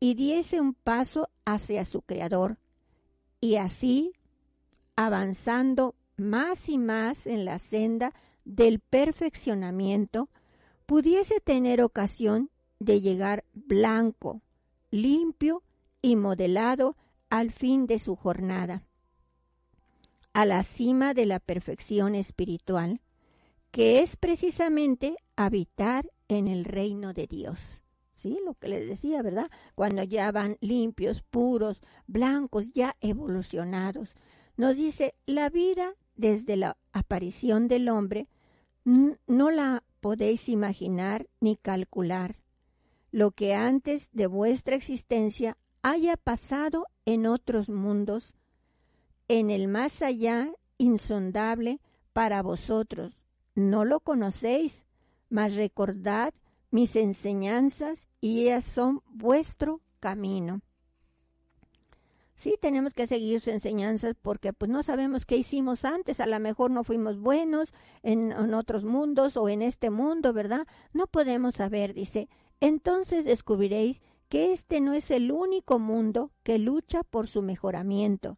y 0.00 0.14
diese 0.14 0.60
un 0.60 0.72
paso 0.72 1.28
hacia 1.44 1.84
su 1.84 2.00
creador 2.00 2.56
y 3.40 3.56
así 3.56 4.12
avanzando 4.96 5.94
más 6.16 6.68
y 6.68 6.78
más 6.78 7.26
en 7.26 7.44
la 7.44 7.58
senda 7.58 8.14
del 8.44 8.80
perfeccionamiento, 8.80 10.28
pudiese 10.86 11.40
tener 11.40 11.82
ocasión 11.82 12.50
de 12.78 13.00
llegar 13.00 13.44
blanco, 13.52 14.40
limpio 14.90 15.62
y 16.02 16.16
modelado 16.16 16.96
al 17.34 17.50
fin 17.50 17.88
de 17.88 17.98
su 17.98 18.14
jornada, 18.14 18.86
a 20.34 20.44
la 20.44 20.62
cima 20.62 21.14
de 21.14 21.26
la 21.26 21.40
perfección 21.40 22.14
espiritual, 22.14 23.00
que 23.72 23.98
es 23.98 24.14
precisamente 24.14 25.16
habitar 25.34 26.12
en 26.28 26.46
el 26.46 26.64
reino 26.64 27.12
de 27.12 27.26
Dios. 27.26 27.58
¿Sí? 28.14 28.38
Lo 28.46 28.54
que 28.54 28.68
les 28.68 28.88
decía, 28.88 29.20
¿verdad? 29.20 29.50
Cuando 29.74 30.04
ya 30.04 30.30
van 30.30 30.58
limpios, 30.60 31.22
puros, 31.22 31.82
blancos, 32.06 32.72
ya 32.72 32.94
evolucionados. 33.00 34.14
Nos 34.56 34.76
dice, 34.76 35.16
la 35.26 35.50
vida 35.50 35.96
desde 36.14 36.56
la 36.56 36.76
aparición 36.92 37.66
del 37.66 37.88
hombre 37.88 38.28
no 38.84 39.50
la 39.50 39.82
podéis 40.00 40.48
imaginar 40.48 41.26
ni 41.40 41.56
calcular. 41.56 42.36
Lo 43.10 43.32
que 43.32 43.54
antes 43.54 44.10
de 44.12 44.28
vuestra 44.28 44.76
existencia 44.76 45.58
haya 45.84 46.16
pasado 46.16 46.86
en 47.04 47.26
otros 47.26 47.68
mundos, 47.68 48.32
en 49.28 49.50
el 49.50 49.68
más 49.68 50.00
allá 50.00 50.50
insondable 50.78 51.78
para 52.14 52.42
vosotros. 52.42 53.20
No 53.54 53.84
lo 53.84 54.00
conocéis, 54.00 54.86
mas 55.28 55.54
recordad 55.56 56.32
mis 56.70 56.96
enseñanzas 56.96 58.08
y 58.22 58.44
ellas 58.44 58.64
son 58.64 59.02
vuestro 59.10 59.82
camino. 60.00 60.62
Sí, 62.34 62.56
tenemos 62.58 62.94
que 62.94 63.06
seguir 63.06 63.40
sus 63.40 63.52
enseñanzas 63.52 64.16
porque 64.20 64.54
pues 64.54 64.70
no 64.70 64.82
sabemos 64.82 65.26
qué 65.26 65.36
hicimos 65.36 65.84
antes, 65.84 66.18
a 66.18 66.26
lo 66.26 66.40
mejor 66.40 66.70
no 66.70 66.82
fuimos 66.82 67.20
buenos 67.20 67.74
en, 68.02 68.32
en, 68.32 68.54
otros 68.54 68.84
mundos 68.84 69.36
o 69.36 69.50
en 69.50 69.60
este 69.60 69.90
mundo, 69.90 70.32
¿verdad? 70.32 70.66
No 70.94 71.06
podemos 71.06 71.56
saber, 71.56 71.92
dice. 71.92 72.30
Entonces 72.60 73.26
descubriréis 73.26 74.00
que 74.34 74.50
este 74.50 74.80
no 74.80 74.94
es 74.94 75.12
el 75.12 75.30
único 75.30 75.78
mundo 75.78 76.32
que 76.42 76.58
lucha 76.58 77.04
por 77.04 77.28
su 77.28 77.40
mejoramiento. 77.40 78.36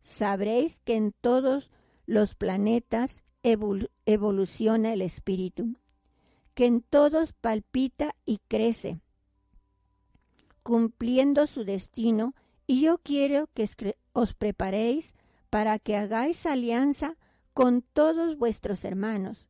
Sabréis 0.00 0.80
que 0.80 0.96
en 0.96 1.12
todos 1.12 1.70
los 2.06 2.34
planetas 2.34 3.22
evoluciona 3.44 4.92
el 4.92 5.00
espíritu, 5.00 5.76
que 6.54 6.66
en 6.66 6.80
todos 6.80 7.34
palpita 7.34 8.16
y 8.26 8.38
crece, 8.48 8.98
cumpliendo 10.64 11.46
su 11.46 11.62
destino, 11.62 12.34
y 12.66 12.80
yo 12.80 12.98
quiero 12.98 13.48
que 13.54 13.70
os 14.14 14.34
preparéis 14.34 15.14
para 15.50 15.78
que 15.78 15.94
hagáis 15.94 16.46
alianza 16.46 17.16
con 17.54 17.82
todos 17.82 18.38
vuestros 18.38 18.84
hermanos, 18.84 19.46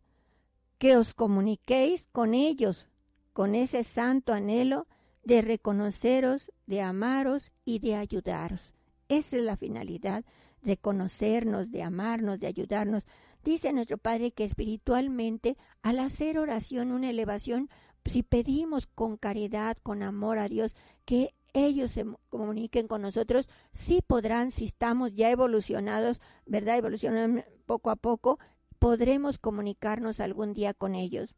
que 0.77 0.99
os 0.99 1.15
comuniquéis 1.15 2.09
con 2.13 2.35
ellos, 2.35 2.89
con 3.33 3.55
ese 3.55 3.85
santo 3.85 4.35
anhelo 4.35 4.87
de 5.29 5.43
reconoceros, 5.43 6.51
de 6.67 6.81
amaros 6.81 7.53
y 7.67 7.81
de 7.81 7.97
ayudaros. 7.97 8.73
Esa 9.11 9.37
es 9.37 9.43
la 9.43 9.59
finalidad, 9.59 10.25
de 10.63 10.79
conocernos, 10.79 11.71
de 11.71 11.83
amarnos, 11.83 12.41
de 12.41 12.47
ayudarnos. 12.47 13.05
Dice 13.45 13.75
nuestro 13.75 13.99
Padre 13.99 14.31
que 14.31 14.47
espiritualmente, 14.47 15.59
al 15.83 15.99
hacer 15.99 16.39
oración, 16.39 16.93
una 16.93 17.11
elevación, 17.11 17.69
si 18.07 18.23
pedimos 18.23 18.87
con 18.87 19.19
caridad, 19.19 19.77
con 19.83 20.03
amor 20.03 20.39
a 20.39 20.49
Dios, 20.49 20.75
que 21.05 21.35
ellos 21.53 21.91
se 21.91 22.07
comuniquen 22.31 22.89
con 22.89 23.03
nosotros, 23.03 23.51
sí 23.75 24.01
podrán, 24.01 24.51
si 24.51 24.65
estamos 24.65 25.15
ya 25.15 25.31
evolucionados, 25.31 26.23
¿verdad? 26.47 26.79
Evolucionando 26.79 27.45
poco 27.67 27.91
a 27.91 27.97
poco, 27.97 28.39
podremos 28.79 29.37
comunicarnos 29.37 30.21
algún 30.21 30.55
día 30.55 30.73
con 30.73 30.95
ellos. 30.95 31.35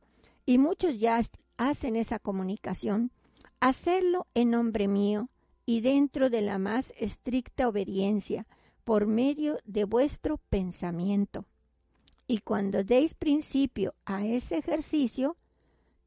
Y 0.46 0.58
muchos 0.58 1.00
ya 1.00 1.20
hacen 1.56 1.96
esa 1.96 2.20
comunicación 2.20 3.10
hacerlo 3.60 4.26
en 4.34 4.50
nombre 4.50 4.88
mío 4.88 5.28
y 5.66 5.82
dentro 5.82 6.30
de 6.30 6.40
la 6.40 6.58
más 6.58 6.92
estricta 6.98 7.68
obediencia, 7.68 8.46
por 8.84 9.06
medio 9.06 9.60
de 9.64 9.84
vuestro 9.84 10.38
pensamiento. 10.48 11.44
Y 12.26 12.38
cuando 12.38 12.82
deis 12.82 13.14
principio 13.14 13.94
a 14.04 14.26
ese 14.26 14.56
ejercicio, 14.58 15.36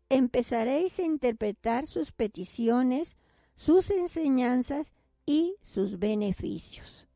empezaréis 0.09 0.99
a 0.99 1.03
interpretar 1.03 1.87
sus 1.87 2.11
peticiones, 2.11 3.15
sus 3.55 3.89
enseñanzas 3.89 4.91
y 5.25 5.55
sus 5.61 5.99
beneficios. 5.99 7.07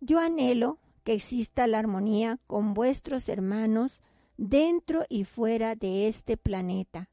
Yo 0.00 0.18
anhelo 0.18 0.78
que 1.04 1.12
exista 1.12 1.66
la 1.66 1.78
armonía 1.78 2.40
con 2.46 2.74
vuestros 2.74 3.28
hermanos 3.28 4.00
dentro 4.36 5.04
y 5.08 5.24
fuera 5.24 5.76
de 5.76 6.08
este 6.08 6.36
planeta 6.36 7.08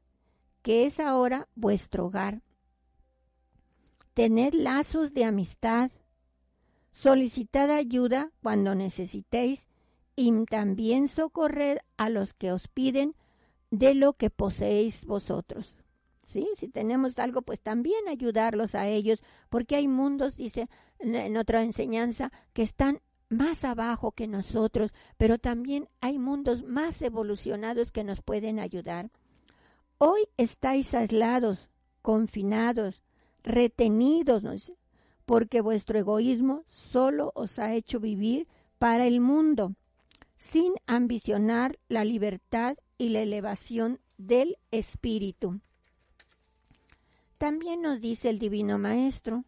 que 0.64 0.86
es 0.86 0.98
ahora 0.98 1.46
vuestro 1.54 2.06
hogar. 2.06 2.40
Tened 4.14 4.54
lazos 4.54 5.12
de 5.12 5.26
amistad, 5.26 5.90
solicitad 6.90 7.70
ayuda 7.70 8.32
cuando 8.42 8.74
necesitéis 8.74 9.66
y 10.16 10.32
también 10.46 11.08
socorred 11.08 11.76
a 11.98 12.08
los 12.08 12.32
que 12.32 12.50
os 12.50 12.66
piden 12.68 13.14
de 13.70 13.92
lo 13.92 14.14
que 14.14 14.30
poseéis 14.30 15.04
vosotros. 15.04 15.74
¿Sí? 16.26 16.48
Si 16.56 16.68
tenemos 16.68 17.18
algo, 17.18 17.42
pues 17.42 17.60
también 17.60 18.08
ayudarlos 18.08 18.74
a 18.74 18.88
ellos, 18.88 19.22
porque 19.50 19.76
hay 19.76 19.86
mundos, 19.86 20.38
dice 20.38 20.70
en 20.98 21.36
otra 21.36 21.62
enseñanza, 21.62 22.32
que 22.54 22.62
están 22.62 23.02
más 23.28 23.64
abajo 23.64 24.12
que 24.12 24.28
nosotros, 24.28 24.92
pero 25.18 25.36
también 25.36 25.90
hay 26.00 26.18
mundos 26.18 26.64
más 26.64 27.02
evolucionados 27.02 27.92
que 27.92 28.02
nos 28.02 28.22
pueden 28.22 28.60
ayudar. 28.60 29.10
Hoy 30.06 30.28
estáis 30.36 30.92
aislados, 30.92 31.70
confinados, 32.02 33.02
retenidos, 33.42 34.70
porque 35.24 35.62
vuestro 35.62 35.98
egoísmo 35.98 36.64
solo 36.68 37.32
os 37.34 37.58
ha 37.58 37.72
hecho 37.72 38.00
vivir 38.00 38.46
para 38.78 39.06
el 39.06 39.22
mundo, 39.22 39.72
sin 40.36 40.74
ambicionar 40.86 41.78
la 41.88 42.04
libertad 42.04 42.76
y 42.98 43.08
la 43.08 43.20
elevación 43.20 43.98
del 44.18 44.58
espíritu. 44.70 45.62
También 47.38 47.80
nos 47.80 47.98
dice 48.02 48.28
el 48.28 48.38
Divino 48.38 48.76
Maestro, 48.76 49.44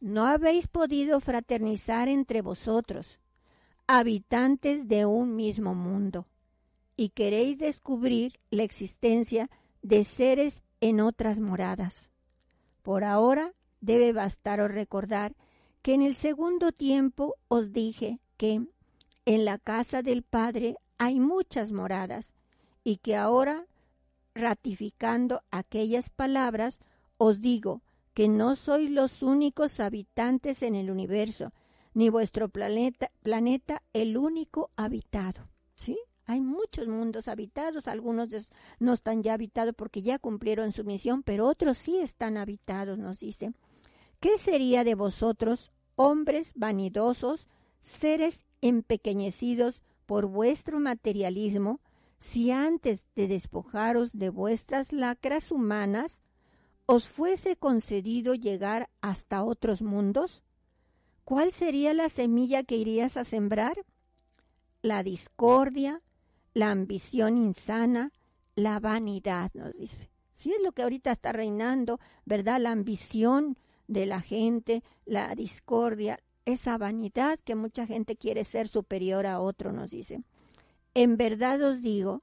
no 0.00 0.26
habéis 0.26 0.66
podido 0.66 1.18
fraternizar 1.20 2.08
entre 2.08 2.42
vosotros, 2.42 3.06
habitantes 3.86 4.86
de 4.86 5.06
un 5.06 5.34
mismo 5.34 5.74
mundo, 5.74 6.26
y 6.94 7.08
queréis 7.08 7.58
descubrir 7.58 8.38
la 8.50 8.64
existencia 8.64 9.48
de 9.82 10.04
seres 10.04 10.62
en 10.80 11.00
otras 11.00 11.40
moradas. 11.40 12.08
Por 12.82 13.04
ahora 13.04 13.54
debe 13.80 14.12
bastaros 14.12 14.70
recordar 14.70 15.36
que 15.82 15.94
en 15.94 16.02
el 16.02 16.14
segundo 16.14 16.72
tiempo 16.72 17.36
os 17.48 17.72
dije 17.72 18.20
que 18.36 18.66
en 19.24 19.44
la 19.44 19.58
casa 19.58 20.02
del 20.02 20.22
Padre 20.22 20.76
hay 20.96 21.20
muchas 21.20 21.70
moradas 21.70 22.32
y 22.82 22.96
que 22.96 23.16
ahora, 23.16 23.66
ratificando 24.34 25.42
aquellas 25.50 26.10
palabras, 26.10 26.80
os 27.18 27.40
digo 27.40 27.82
que 28.14 28.28
no 28.28 28.56
sois 28.56 28.90
los 28.90 29.22
únicos 29.22 29.80
habitantes 29.80 30.62
en 30.62 30.74
el 30.74 30.90
universo, 30.90 31.52
ni 31.94 32.08
vuestro 32.08 32.48
planeta, 32.48 33.10
planeta 33.22 33.82
el 33.92 34.16
único 34.16 34.70
habitado. 34.76 35.48
¿Sí? 35.74 35.98
Hay 36.28 36.42
muchos 36.42 36.88
mundos 36.88 37.26
habitados, 37.26 37.88
algunos 37.88 38.28
no 38.80 38.92
están 38.92 39.22
ya 39.22 39.32
habitados 39.32 39.74
porque 39.74 40.02
ya 40.02 40.18
cumplieron 40.18 40.72
su 40.72 40.84
misión, 40.84 41.22
pero 41.22 41.46
otros 41.46 41.78
sí 41.78 41.96
están 42.00 42.36
habitados, 42.36 42.98
nos 42.98 43.18
dice. 43.18 43.54
¿Qué 44.20 44.36
sería 44.36 44.84
de 44.84 44.94
vosotros, 44.94 45.72
hombres 45.96 46.52
vanidosos, 46.54 47.46
seres 47.80 48.44
empequeñecidos 48.60 49.80
por 50.04 50.26
vuestro 50.26 50.80
materialismo, 50.80 51.80
si 52.18 52.50
antes 52.50 53.06
de 53.16 53.26
despojaros 53.26 54.12
de 54.12 54.28
vuestras 54.28 54.92
lacras 54.92 55.50
humanas, 55.50 56.20
os 56.84 57.08
fuese 57.08 57.56
concedido 57.56 58.34
llegar 58.34 58.90
hasta 59.00 59.42
otros 59.42 59.80
mundos? 59.80 60.42
¿Cuál 61.24 61.52
sería 61.52 61.94
la 61.94 62.10
semilla 62.10 62.64
que 62.64 62.76
irías 62.76 63.16
a 63.16 63.24
sembrar? 63.24 63.82
La 64.82 65.02
discordia, 65.02 66.02
la 66.54 66.70
ambición 66.70 67.36
insana, 67.36 68.12
la 68.54 68.80
vanidad, 68.80 69.50
nos 69.54 69.72
dice. 69.74 70.10
Si 70.34 70.52
es 70.52 70.62
lo 70.62 70.72
que 70.72 70.82
ahorita 70.82 71.12
está 71.12 71.32
reinando, 71.32 72.00
¿verdad? 72.24 72.60
La 72.60 72.70
ambición 72.70 73.56
de 73.88 74.06
la 74.06 74.20
gente, 74.20 74.82
la 75.04 75.34
discordia, 75.34 76.20
esa 76.44 76.78
vanidad 76.78 77.38
que 77.44 77.54
mucha 77.54 77.86
gente 77.86 78.16
quiere 78.16 78.44
ser 78.44 78.68
superior 78.68 79.26
a 79.26 79.40
otro, 79.40 79.72
nos 79.72 79.90
dice. 79.90 80.22
En 80.94 81.16
verdad 81.16 81.60
os 81.62 81.82
digo 81.82 82.22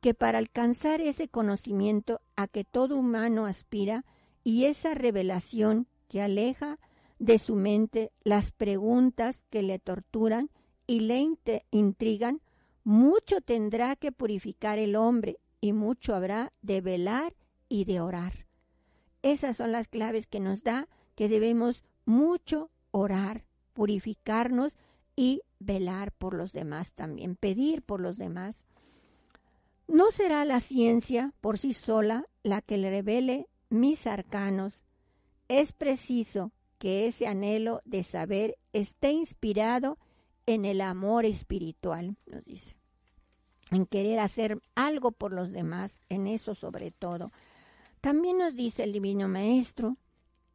que 0.00 0.14
para 0.14 0.38
alcanzar 0.38 1.00
ese 1.00 1.28
conocimiento 1.28 2.20
a 2.34 2.48
que 2.48 2.64
todo 2.64 2.96
humano 2.96 3.46
aspira 3.46 4.04
y 4.42 4.64
esa 4.64 4.94
revelación 4.94 5.86
que 6.08 6.20
aleja 6.20 6.78
de 7.18 7.38
su 7.38 7.54
mente 7.54 8.10
las 8.24 8.50
preguntas 8.50 9.44
que 9.48 9.62
le 9.62 9.78
torturan 9.78 10.50
y 10.88 11.00
le 11.00 11.24
intrigan, 11.70 12.40
mucho 12.84 13.40
tendrá 13.40 13.96
que 13.96 14.12
purificar 14.12 14.78
el 14.78 14.96
hombre 14.96 15.38
y 15.60 15.72
mucho 15.72 16.14
habrá 16.14 16.52
de 16.62 16.80
velar 16.80 17.34
y 17.68 17.84
de 17.84 18.00
orar. 18.00 18.46
Esas 19.22 19.56
son 19.56 19.72
las 19.72 19.88
claves 19.88 20.26
que 20.26 20.40
nos 20.40 20.62
da 20.62 20.88
que 21.14 21.28
debemos 21.28 21.84
mucho 22.04 22.70
orar, 22.90 23.44
purificarnos 23.72 24.74
y 25.14 25.42
velar 25.60 26.12
por 26.12 26.34
los 26.34 26.52
demás 26.52 26.94
también, 26.94 27.36
pedir 27.36 27.82
por 27.82 28.00
los 28.00 28.18
demás. 28.18 28.66
No 29.86 30.10
será 30.10 30.44
la 30.44 30.60
ciencia 30.60 31.32
por 31.40 31.58
sí 31.58 31.72
sola 31.72 32.26
la 32.42 32.62
que 32.62 32.78
le 32.78 32.90
revele 32.90 33.48
mis 33.68 34.06
arcanos. 34.06 34.82
Es 35.48 35.72
preciso 35.72 36.52
que 36.78 37.06
ese 37.06 37.26
anhelo 37.28 37.80
de 37.84 38.02
saber 38.02 38.58
esté 38.72 39.12
inspirado 39.12 39.98
en 40.46 40.64
el 40.64 40.80
amor 40.80 41.24
espiritual, 41.24 42.16
nos 42.26 42.44
dice, 42.44 42.76
en 43.70 43.86
querer 43.86 44.18
hacer 44.18 44.60
algo 44.74 45.12
por 45.12 45.32
los 45.32 45.52
demás, 45.52 46.00
en 46.08 46.26
eso 46.26 46.54
sobre 46.54 46.90
todo. 46.90 47.32
También 48.00 48.38
nos 48.38 48.54
dice 48.54 48.84
el 48.84 48.92
Divino 48.92 49.28
Maestro, 49.28 49.96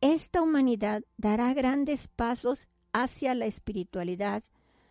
esta 0.02 0.42
humanidad 0.42 1.04
dará 1.18 1.54
grandes 1.54 2.08
pasos 2.08 2.68
hacia 2.94 3.34
la 3.34 3.46
espiritualidad. 3.46 4.44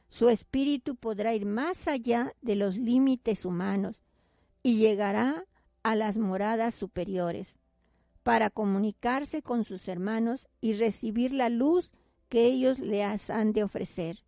Su 0.08 0.28
espíritu 0.28 0.96
podrá 0.96 1.34
ir 1.34 1.46
más 1.46 1.86
allá 1.86 2.34
de 2.42 2.56
los 2.56 2.76
límites 2.76 3.44
humanos 3.44 4.00
y 4.62 4.78
llegará 4.78 5.44
a 5.82 5.94
las 5.94 6.16
moradas 6.16 6.74
superiores 6.74 7.54
para 8.24 8.50
comunicarse 8.50 9.42
con 9.42 9.62
sus 9.62 9.86
hermanos 9.86 10.48
y 10.60 10.72
recibir 10.72 11.30
la 11.30 11.48
luz 11.48 11.92
que 12.28 12.46
ellos 12.46 12.80
les 12.80 13.30
han 13.30 13.52
de 13.52 13.62
ofrecer. 13.62 14.25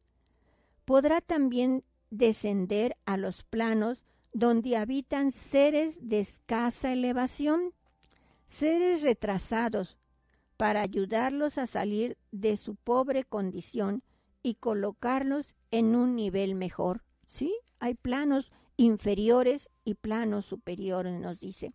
Podrá 0.88 1.20
también 1.20 1.84
descender 2.08 2.96
a 3.04 3.18
los 3.18 3.42
planos 3.42 4.02
donde 4.32 4.78
habitan 4.78 5.30
seres 5.30 5.98
de 6.00 6.20
escasa 6.20 6.94
elevación, 6.94 7.74
seres 8.46 9.02
retrasados, 9.02 9.98
para 10.56 10.80
ayudarlos 10.80 11.58
a 11.58 11.66
salir 11.66 12.16
de 12.32 12.56
su 12.56 12.74
pobre 12.74 13.24
condición 13.24 14.02
y 14.42 14.54
colocarlos 14.54 15.54
en 15.70 15.94
un 15.94 16.16
nivel 16.16 16.54
mejor. 16.54 17.02
¿Sí? 17.26 17.54
Hay 17.80 17.92
planos 17.92 18.50
inferiores 18.78 19.68
y 19.84 19.92
planos 19.92 20.46
superiores, 20.46 21.20
nos 21.20 21.38
dice. 21.38 21.74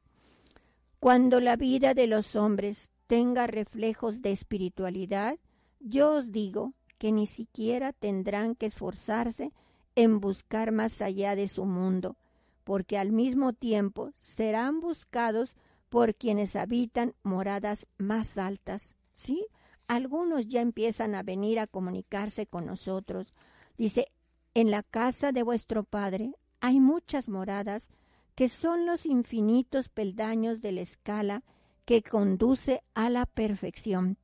Cuando 1.00 1.40
la 1.40 1.56
vida 1.56 1.94
de 1.94 2.08
los 2.08 2.36
hombres 2.36 2.90
tenga 3.06 3.46
reflejos 3.46 4.24
de 4.24 4.32
espiritualidad, 4.32 5.38
yo 5.80 6.14
os 6.14 6.32
digo 6.32 6.74
que 7.04 7.12
ni 7.12 7.28
siquiera 7.28 7.92
tendrán 7.92 8.56
que 8.56 8.68
esforzarse 8.68 9.52
en 9.94 10.22
buscar 10.22 10.72
más 10.72 11.02
allá 11.02 11.36
de 11.36 11.50
su 11.50 11.66
mundo, 11.66 12.16
porque 12.64 12.98
al 12.98 13.12
mismo 13.12 13.52
tiempo 13.52 14.14
serán 14.16 14.80
buscados 14.80 15.54
por 15.90 16.16
quienes 16.16 16.56
habitan 16.56 17.14
moradas 17.22 17.88
más 17.98 18.38
altas. 18.38 18.96
¿Sí? 19.12 19.46
Algunos 19.86 20.48
ya 20.48 20.62
empiezan 20.62 21.14
a 21.14 21.24
venir 21.24 21.60
a 21.60 21.68
comunicarse 21.68 22.48
con 22.48 22.68
nosotros. 22.68 23.34
Dice, 23.78 24.08
en 24.54 24.72
la 24.72 24.82
casa 24.82 25.34
de 25.34 25.44
vuestro 25.44 25.84
Padre 25.84 26.32
hay 26.62 26.80
muchas 26.80 27.28
moradas 27.28 27.90
que 28.34 28.48
son 28.48 28.86
los 28.86 29.06
infinitos 29.06 29.90
peldaños 29.90 30.62
de 30.62 30.72
la 30.72 30.82
escala 30.84 31.44
que 31.84 32.02
conduce 32.02 32.82
a 32.94 33.10
la 33.10 33.26
perfección. 33.26 34.18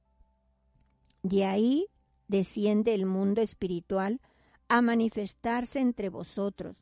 De 1.23 1.43
ahí 1.43 1.89
desciende 2.29 2.93
el 2.93 3.05
mundo 3.05 3.41
espiritual 3.41 4.21
a 4.69 4.81
manifestarse 4.81 5.79
entre 5.79 6.07
vosotros. 6.07 6.77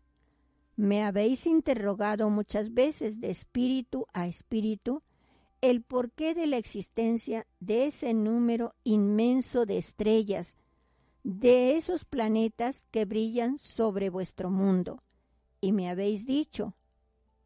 Me 0.75 1.03
habéis 1.03 1.47
interrogado 1.47 2.29
muchas 2.29 2.73
veces 2.75 3.19
de 3.19 3.31
espíritu 3.31 4.05
a 4.13 4.27
espíritu 4.27 5.01
el 5.61 5.81
porqué 5.81 6.35
de 6.35 6.45
la 6.45 6.57
existencia 6.57 7.47
de 7.59 7.87
ese 7.87 8.13
número 8.13 8.75
inmenso 8.83 9.65
de 9.65 9.79
estrellas, 9.79 10.55
de 11.23 11.77
esos 11.77 12.05
planetas 12.05 12.85
que 12.91 13.05
brillan 13.05 13.57
sobre 13.57 14.11
vuestro 14.11 14.51
mundo. 14.51 15.01
Y 15.59 15.71
me 15.71 15.89
habéis 15.89 16.27
dicho, 16.27 16.75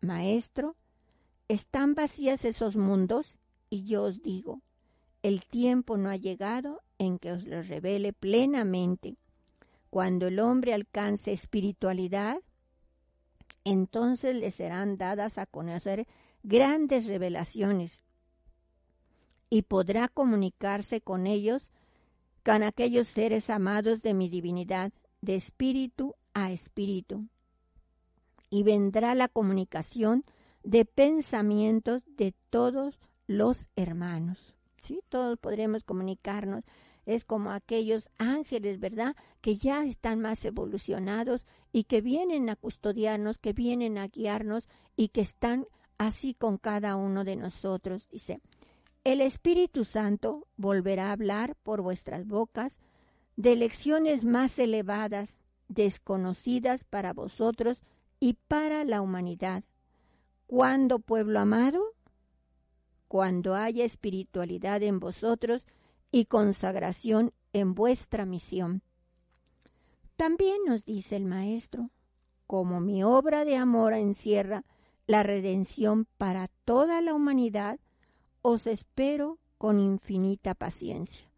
Maestro, 0.02 0.76
están 1.48 1.94
vacías 1.94 2.44
esos 2.44 2.76
mundos 2.76 3.38
y 3.70 3.86
yo 3.86 4.04
os 4.04 4.22
digo, 4.22 4.62
el 5.24 5.46
tiempo 5.46 5.98
no 5.98 6.10
ha 6.10 6.16
llegado 6.16 6.82
en 6.98 7.20
que 7.20 7.32
os 7.32 7.46
lo 7.46 7.62
revele 7.62 8.14
plenamente. 8.14 9.18
Cuando 9.90 10.28
el 10.28 10.40
hombre 10.40 10.74
alcance 10.74 11.32
espiritualidad, 11.34 12.38
entonces 13.64 14.36
le 14.36 14.52
serán 14.52 14.98
dadas 14.98 15.38
a 15.38 15.46
conocer 15.46 16.08
grandes 16.44 17.08
revelaciones 17.08 18.02
y 19.50 19.64
podrá 19.64 20.08
comunicarse 20.08 21.02
con 21.02 21.28
ellos, 21.28 21.72
con 22.44 22.64
aquellos 22.64 23.08
seres 23.08 23.50
amados 23.50 24.02
de 24.02 24.14
mi 24.14 24.30
divinidad, 24.30 24.92
de 25.22 25.36
espíritu 25.36 26.16
a 26.34 26.52
espíritu 26.52 27.28
y 28.52 28.64
vendrá 28.64 29.16
la 29.16 29.30
comunicación 29.30 30.26
de 30.64 30.86
pensamientos 30.86 32.04
de 32.18 32.36
todos 32.52 33.00
los 33.26 33.70
hermanos. 33.76 34.54
¿Sí? 34.82 35.02
Todos 35.10 35.38
podremos 35.38 35.84
comunicarnos. 35.84 36.63
Es 37.06 37.24
como 37.24 37.52
aquellos 37.52 38.10
ángeles, 38.17 38.80
¿verdad? 38.80 39.15
Que 39.41 39.56
ya 39.56 39.86
están 39.86 40.20
más 40.20 40.44
evolucionados 40.46 41.46
y 41.72 41.86
que 41.86 42.02
vienen 42.02 42.50
a 42.50 42.56
custodiarnos, 42.56 43.38
que 43.38 43.54
vienen 43.54 43.98
a 43.98 44.08
guiarnos 44.08 44.67
y 44.96 45.10
que 45.10 45.22
están 45.22 45.67
así 45.98 46.34
con 46.34 46.58
cada 46.58 46.96
uno 46.96 47.24
de 47.24 47.36
nosotros. 47.36 48.08
Dice, 48.12 48.41
el 49.04 49.22
Espíritu 49.22 49.86
Santo 49.86 50.48
volverá 50.58 51.10
a 51.10 51.12
hablar 51.13 51.56
por 51.63 51.82
vuestras 51.82 52.28
bocas 52.28 52.80
de 53.36 53.56
lecciones 53.56 54.24
más 54.24 54.60
elevadas, 54.60 55.39
desconocidas 55.67 56.84
para 56.84 57.13
vosotros 57.13 57.82
y 58.20 58.34
para 58.48 58.84
la 58.84 59.02
humanidad. 59.02 59.63
¿Cuándo, 60.46 61.00
pueblo 61.00 61.39
amado? 61.39 61.91
Cuando 63.12 63.56
haya 63.56 63.84
espiritualidad 63.84 64.82
en 64.84 65.02
vosotros 65.02 65.65
y 66.13 66.28
consagración 66.28 67.34
en 67.52 67.76
vuestra 67.76 68.26
misión. 68.26 68.84
También 70.15 70.60
nos 70.65 70.86
dice 70.86 71.17
el 71.17 71.26
Maestro, 71.26 71.89
como 72.47 72.80
mi 72.80 73.04
obra 73.04 73.43
de 73.43 73.58
amor 73.58 73.91
encierra 73.95 74.63
la 75.08 75.24
redención 75.24 76.08
para 76.17 76.47
toda 76.63 77.02
la 77.02 77.13
humanidad, 77.13 77.82
os 78.41 78.65
espero 78.65 79.39
con 79.58 79.82
infinita 79.82 80.56
paciencia. 80.56 81.30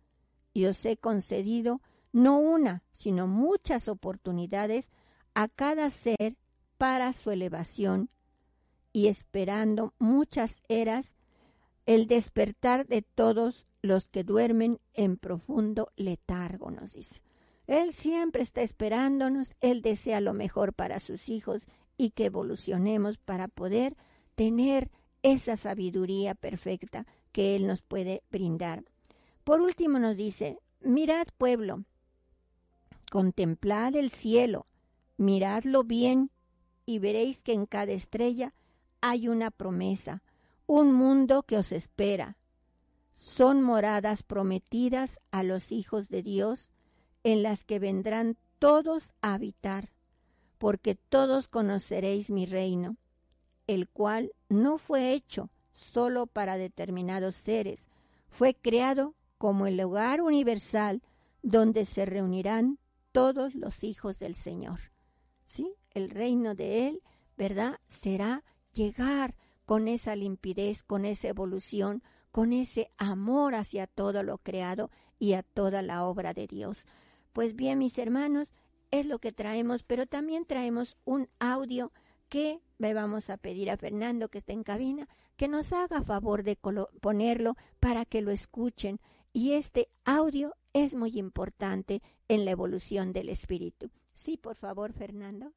Y 0.54 0.66
os 0.66 0.86
he 0.86 0.96
concedido 0.98 1.82
no 2.12 2.38
una, 2.38 2.84
sino 2.92 3.26
muchas 3.26 3.88
oportunidades 3.88 4.92
a 5.34 5.48
cada 5.48 5.90
ser 5.90 6.38
para 6.78 7.14
su 7.14 7.32
elevación 7.32 8.12
y 8.92 9.08
esperando 9.08 9.96
muchas 9.98 10.62
eras 10.68 11.16
el 11.86 12.08
despertar 12.08 12.88
de 12.88 13.02
todos 13.02 13.66
los 13.82 14.06
que 14.08 14.24
duermen 14.24 14.80
en 14.94 15.18
profundo 15.18 15.92
letargo, 15.96 16.72
nos 16.72 16.94
dice. 16.94 17.22
Él 17.68 17.94
siempre 17.94 18.42
está 18.42 18.62
esperándonos, 18.62 19.56
Él 19.62 19.82
desea 19.82 20.22
lo 20.22 20.34
mejor 20.34 20.74
para 20.74 21.00
sus 21.00 21.30
hijos 21.30 21.66
y 21.98 22.12
que 22.12 22.26
evolucionemos 22.26 23.18
para 23.18 23.48
poder 23.48 23.96
tener 24.36 24.90
esa 25.22 25.56
sabiduría 25.58 26.36
perfecta 26.36 27.06
que 27.32 27.56
Él 27.56 27.68
nos 27.68 27.82
puede 27.82 28.24
brindar. 28.30 28.84
Por 29.44 29.62
último 29.62 30.00
nos 30.00 30.18
dice, 30.18 30.60
mirad 30.82 31.28
pueblo, 31.38 31.84
contemplad 33.12 33.96
el 33.96 34.10
cielo, 34.12 34.68
miradlo 35.18 35.84
bien 35.84 36.32
y 36.86 37.00
veréis 37.00 37.44
que 37.44 37.54
en 37.54 37.66
cada 37.66 37.92
estrella 37.94 38.54
hay 39.02 39.28
una 39.28 39.52
promesa, 39.52 40.22
un 40.66 40.94
mundo 40.94 41.44
que 41.44 41.58
os 41.58 41.72
espera. 41.72 42.38
Son 43.16 43.62
moradas 43.62 44.24
prometidas 44.24 45.20
a 45.32 45.44
los 45.44 45.72
hijos 45.72 46.10
de 46.10 46.24
Dios, 46.24 46.70
en 47.24 47.44
las 47.44 47.64
que 47.64 47.80
vendrán 47.80 48.38
todos 48.60 49.14
a 49.22 49.34
habitar, 49.34 49.90
porque 50.58 50.96
todos 50.96 51.48
conoceréis 51.48 52.30
mi 52.30 52.46
reino, 52.46 52.98
el 53.68 53.88
cual 53.88 54.34
no 54.50 54.78
fue 54.78 55.14
hecho 55.14 55.50
solo 55.74 56.28
para 56.28 56.58
determinados 56.58 57.36
seres, 57.36 57.88
fue 58.30 58.56
creado 58.56 59.16
como 59.38 59.68
el 59.68 59.78
lugar 59.78 60.22
universal 60.22 61.02
donde 61.42 61.86
se 61.86 62.06
reunirán 62.06 62.78
todos 63.12 63.56
los 63.56 63.84
hijos 63.84 64.20
del 64.20 64.36
Señor. 64.36 64.80
¿Sí? 65.46 65.76
el 65.94 66.10
reino 66.10 66.56
de 66.56 66.88
Él, 66.88 67.02
¿verdad? 67.38 67.80
Será 67.88 68.44
llegar 68.74 69.36
con 69.66 69.88
esa 69.88 70.16
limpidez, 70.16 70.84
con 70.84 71.06
esa 71.06 71.30
evolución, 71.30 72.04
con 72.32 72.54
ese 72.54 72.92
amor 72.98 73.56
hacia 73.56 73.88
todo 73.88 74.24
lo 74.24 74.38
creado 74.38 74.90
y 75.20 75.34
a 75.34 75.44
toda 75.44 75.82
la 75.82 76.04
obra 76.06 76.34
de 76.34 76.48
Dios. 76.48 76.86
Pues 77.32 77.56
bien, 77.56 77.80
mis 77.80 77.98
hermanos, 77.98 78.54
es 78.92 79.06
lo 79.06 79.20
que 79.20 79.32
traemos, 79.32 79.84
pero 79.84 80.06
también 80.06 80.46
traemos 80.46 80.98
un 81.06 81.30
audio 81.40 81.92
que 82.30 82.62
le 82.78 82.94
vamos 82.94 83.30
a 83.30 83.38
pedir 83.38 83.70
a 83.70 83.78
Fernando 83.78 84.30
que 84.30 84.40
está 84.40 84.54
en 84.54 84.64
cabina 84.64 85.08
que 85.36 85.48
nos 85.48 85.74
haga 85.74 86.02
favor 86.02 86.44
de 86.44 86.58
ponerlo 87.02 87.56
para 87.80 88.06
que 88.06 88.22
lo 88.22 88.32
escuchen. 88.32 89.00
Y 89.32 89.54
este 89.54 89.90
audio 90.06 90.56
es 90.74 90.96
muy 90.96 91.18
importante 91.18 92.02
en 92.28 92.46
la 92.46 92.52
evolución 92.52 93.14
del 93.14 93.30
espíritu. 93.30 93.90
Sí, 94.14 94.38
por 94.38 94.56
favor, 94.56 94.94
Fernando. 94.94 95.52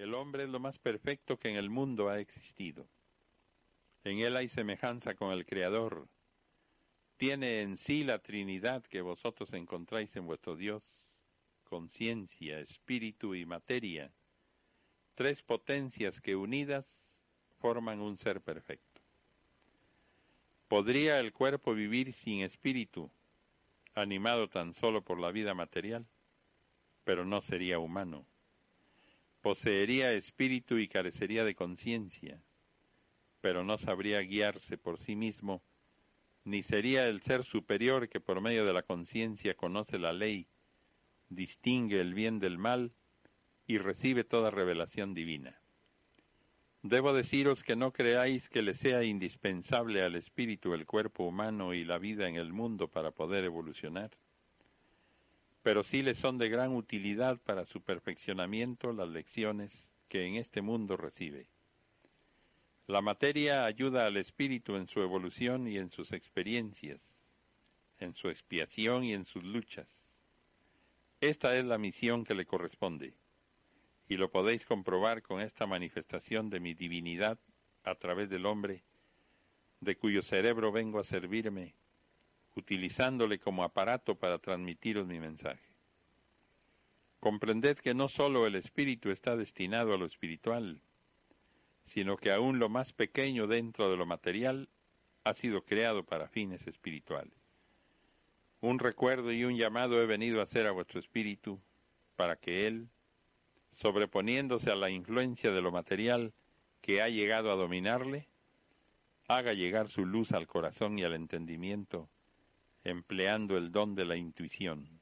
El 0.00 0.14
hombre 0.14 0.44
es 0.44 0.48
lo 0.48 0.60
más 0.60 0.78
perfecto 0.78 1.38
que 1.38 1.50
en 1.50 1.56
el 1.56 1.68
mundo 1.68 2.08
ha 2.08 2.20
existido. 2.20 2.88
En 4.02 4.20
él 4.20 4.34
hay 4.34 4.48
semejanza 4.48 5.14
con 5.14 5.30
el 5.30 5.44
Creador. 5.44 6.08
Tiene 7.18 7.60
en 7.60 7.76
sí 7.76 8.02
la 8.02 8.18
Trinidad 8.18 8.82
que 8.84 9.02
vosotros 9.02 9.52
encontráis 9.52 10.16
en 10.16 10.24
vuestro 10.24 10.56
Dios, 10.56 10.82
conciencia, 11.64 12.60
espíritu 12.60 13.34
y 13.34 13.44
materia, 13.44 14.10
tres 15.16 15.42
potencias 15.42 16.18
que 16.22 16.34
unidas 16.34 16.86
forman 17.58 18.00
un 18.00 18.16
ser 18.16 18.40
perfecto. 18.40 19.02
¿Podría 20.68 21.20
el 21.20 21.34
cuerpo 21.34 21.74
vivir 21.74 22.14
sin 22.14 22.40
espíritu, 22.40 23.10
animado 23.94 24.48
tan 24.48 24.72
solo 24.72 25.02
por 25.02 25.20
la 25.20 25.30
vida 25.30 25.52
material? 25.52 26.06
Pero 27.04 27.26
no 27.26 27.42
sería 27.42 27.78
humano 27.78 28.24
poseería 29.40 30.12
espíritu 30.12 30.78
y 30.78 30.88
carecería 30.88 31.44
de 31.44 31.54
conciencia, 31.54 32.42
pero 33.40 33.64
no 33.64 33.78
sabría 33.78 34.20
guiarse 34.20 34.76
por 34.76 34.98
sí 34.98 35.16
mismo, 35.16 35.62
ni 36.44 36.62
sería 36.62 37.06
el 37.06 37.22
ser 37.22 37.44
superior 37.44 38.08
que 38.08 38.20
por 38.20 38.40
medio 38.40 38.64
de 38.64 38.72
la 38.72 38.82
conciencia 38.82 39.54
conoce 39.54 39.98
la 39.98 40.12
ley, 40.12 40.46
distingue 41.28 42.00
el 42.00 42.14
bien 42.14 42.38
del 42.38 42.58
mal 42.58 42.92
y 43.66 43.78
recibe 43.78 44.24
toda 44.24 44.50
revelación 44.50 45.14
divina. 45.14 45.60
Debo 46.82 47.12
deciros 47.12 47.62
que 47.62 47.76
no 47.76 47.92
creáis 47.92 48.48
que 48.48 48.62
le 48.62 48.74
sea 48.74 49.04
indispensable 49.04 50.02
al 50.02 50.16
espíritu 50.16 50.72
el 50.72 50.86
cuerpo 50.86 51.24
humano 51.24 51.74
y 51.74 51.84
la 51.84 51.98
vida 51.98 52.26
en 52.26 52.36
el 52.36 52.52
mundo 52.52 52.88
para 52.88 53.10
poder 53.10 53.44
evolucionar 53.44 54.10
pero 55.62 55.82
sí 55.84 56.02
le 56.02 56.14
son 56.14 56.38
de 56.38 56.48
gran 56.48 56.74
utilidad 56.74 57.38
para 57.38 57.66
su 57.66 57.82
perfeccionamiento 57.82 58.92
las 58.92 59.08
lecciones 59.08 59.72
que 60.08 60.26
en 60.26 60.36
este 60.36 60.62
mundo 60.62 60.96
recibe. 60.96 61.48
La 62.86 63.02
materia 63.02 63.66
ayuda 63.66 64.06
al 64.06 64.16
espíritu 64.16 64.76
en 64.76 64.88
su 64.88 65.00
evolución 65.00 65.68
y 65.68 65.78
en 65.78 65.90
sus 65.90 66.12
experiencias, 66.12 67.00
en 67.98 68.14
su 68.14 68.28
expiación 68.28 69.04
y 69.04 69.12
en 69.12 69.24
sus 69.24 69.44
luchas. 69.44 69.86
Esta 71.20 71.56
es 71.56 71.64
la 71.64 71.78
misión 71.78 72.24
que 72.24 72.34
le 72.34 72.46
corresponde, 72.46 73.14
y 74.08 74.16
lo 74.16 74.30
podéis 74.30 74.64
comprobar 74.64 75.22
con 75.22 75.40
esta 75.40 75.66
manifestación 75.66 76.50
de 76.50 76.60
mi 76.60 76.74
divinidad 76.74 77.38
a 77.84 77.94
través 77.94 78.30
del 78.30 78.46
hombre, 78.46 78.82
de 79.80 79.96
cuyo 79.96 80.22
cerebro 80.22 80.72
vengo 80.72 80.98
a 80.98 81.04
servirme 81.04 81.74
utilizándole 82.56 83.38
como 83.38 83.64
aparato 83.64 84.16
para 84.16 84.38
transmitiros 84.38 85.06
mi 85.06 85.18
mensaje. 85.18 85.68
Comprended 87.20 87.78
que 87.78 87.94
no 87.94 88.08
sólo 88.08 88.46
el 88.46 88.54
espíritu 88.54 89.10
está 89.10 89.36
destinado 89.36 89.94
a 89.94 89.98
lo 89.98 90.06
espiritual, 90.06 90.80
sino 91.84 92.16
que 92.16 92.32
aún 92.32 92.58
lo 92.58 92.68
más 92.68 92.92
pequeño 92.92 93.46
dentro 93.46 93.90
de 93.90 93.96
lo 93.96 94.06
material 94.06 94.68
ha 95.24 95.34
sido 95.34 95.62
creado 95.62 96.04
para 96.04 96.28
fines 96.28 96.66
espirituales. 96.66 97.34
Un 98.60 98.78
recuerdo 98.78 99.32
y 99.32 99.44
un 99.44 99.56
llamado 99.56 100.02
he 100.02 100.06
venido 100.06 100.40
a 100.40 100.44
hacer 100.44 100.66
a 100.66 100.72
vuestro 100.72 101.00
espíritu 101.00 101.60
para 102.16 102.36
que 102.36 102.66
él, 102.66 102.88
sobreponiéndose 103.72 104.70
a 104.70 104.76
la 104.76 104.90
influencia 104.90 105.50
de 105.50 105.62
lo 105.62 105.72
material 105.72 106.32
que 106.80 107.02
ha 107.02 107.08
llegado 107.08 107.50
a 107.50 107.56
dominarle, 107.56 108.28
haga 109.28 109.52
llegar 109.52 109.88
su 109.88 110.04
luz 110.04 110.32
al 110.32 110.46
corazón 110.46 110.98
y 110.98 111.04
al 111.04 111.14
entendimiento 111.14 112.08
empleando 112.84 113.56
el 113.56 113.72
don 113.72 113.94
de 113.94 114.04
la 114.04 114.16
intuición. 114.16 115.00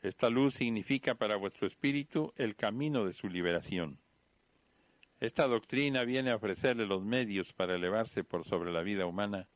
Esta 0.00 0.30
luz 0.30 0.54
significa 0.54 1.16
para 1.16 1.36
vuestro 1.36 1.66
espíritu 1.66 2.32
el 2.36 2.54
camino 2.54 3.04
de 3.04 3.12
su 3.12 3.28
liberación. 3.28 3.98
Esta 5.20 5.48
doctrina 5.48 6.04
viene 6.04 6.30
a 6.30 6.36
ofrecerle 6.36 6.86
los 6.86 7.04
medios 7.04 7.52
para 7.52 7.74
elevarse 7.74 8.22
por 8.22 8.44
sobre 8.44 8.70
la 8.70 8.82
vida 8.82 9.06
humana 9.06 9.48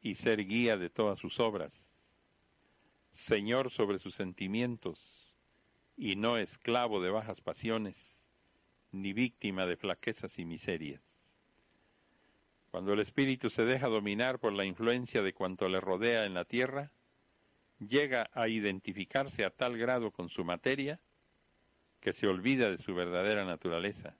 y 0.00 0.14
ser 0.14 0.46
guía 0.46 0.76
de 0.76 0.90
todas 0.90 1.18
sus 1.18 1.40
obras, 1.40 1.72
señor 3.12 3.70
sobre 3.70 3.98
sus 3.98 4.14
sentimientos 4.14 5.34
y 5.96 6.14
no 6.14 6.36
esclavo 6.36 7.00
de 7.00 7.10
bajas 7.10 7.40
pasiones, 7.40 7.96
ni 8.92 9.12
víctima 9.12 9.66
de 9.66 9.76
flaquezas 9.76 10.38
y 10.38 10.44
miserias. 10.44 11.13
Cuando 12.74 12.92
el 12.92 12.98
espíritu 12.98 13.50
se 13.50 13.64
deja 13.64 13.86
dominar 13.86 14.40
por 14.40 14.52
la 14.52 14.64
influencia 14.64 15.22
de 15.22 15.32
cuanto 15.32 15.68
le 15.68 15.80
rodea 15.80 16.26
en 16.26 16.34
la 16.34 16.44
tierra, 16.44 16.90
llega 17.78 18.28
a 18.32 18.48
identificarse 18.48 19.44
a 19.44 19.50
tal 19.50 19.78
grado 19.78 20.10
con 20.10 20.28
su 20.28 20.44
materia 20.44 20.98
que 22.00 22.12
se 22.12 22.26
olvida 22.26 22.68
de 22.70 22.78
su 22.78 22.92
verdadera 22.92 23.44
naturaleza, 23.44 24.16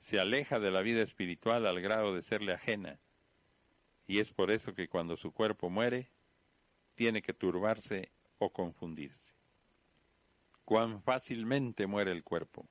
se 0.00 0.18
aleja 0.18 0.58
de 0.58 0.72
la 0.72 0.80
vida 0.80 1.02
espiritual 1.02 1.64
al 1.64 1.80
grado 1.80 2.12
de 2.12 2.22
serle 2.22 2.54
ajena, 2.54 2.98
y 4.08 4.18
es 4.18 4.32
por 4.32 4.50
eso 4.50 4.74
que 4.74 4.88
cuando 4.88 5.16
su 5.16 5.30
cuerpo 5.30 5.70
muere, 5.70 6.08
tiene 6.96 7.22
que 7.22 7.34
turbarse 7.34 8.10
o 8.38 8.50
confundirse. 8.50 9.32
Cuán 10.64 11.02
fácilmente 11.04 11.86
muere 11.86 12.10
el 12.10 12.24
cuerpo, 12.24 12.66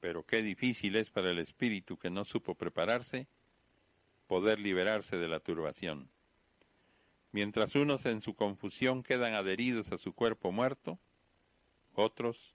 pero 0.00 0.24
qué 0.24 0.42
difícil 0.42 0.96
es 0.96 1.08
para 1.08 1.30
el 1.30 1.38
espíritu 1.38 1.96
que 1.96 2.10
no 2.10 2.24
supo 2.24 2.56
prepararse 2.56 3.28
poder 4.26 4.58
liberarse 4.58 5.16
de 5.16 5.28
la 5.28 5.40
turbación. 5.40 6.10
Mientras 7.32 7.74
unos 7.74 8.06
en 8.06 8.20
su 8.20 8.34
confusión 8.34 9.02
quedan 9.02 9.34
adheridos 9.34 9.92
a 9.92 9.98
su 9.98 10.14
cuerpo 10.14 10.52
muerto, 10.52 10.98
otros, 11.94 12.54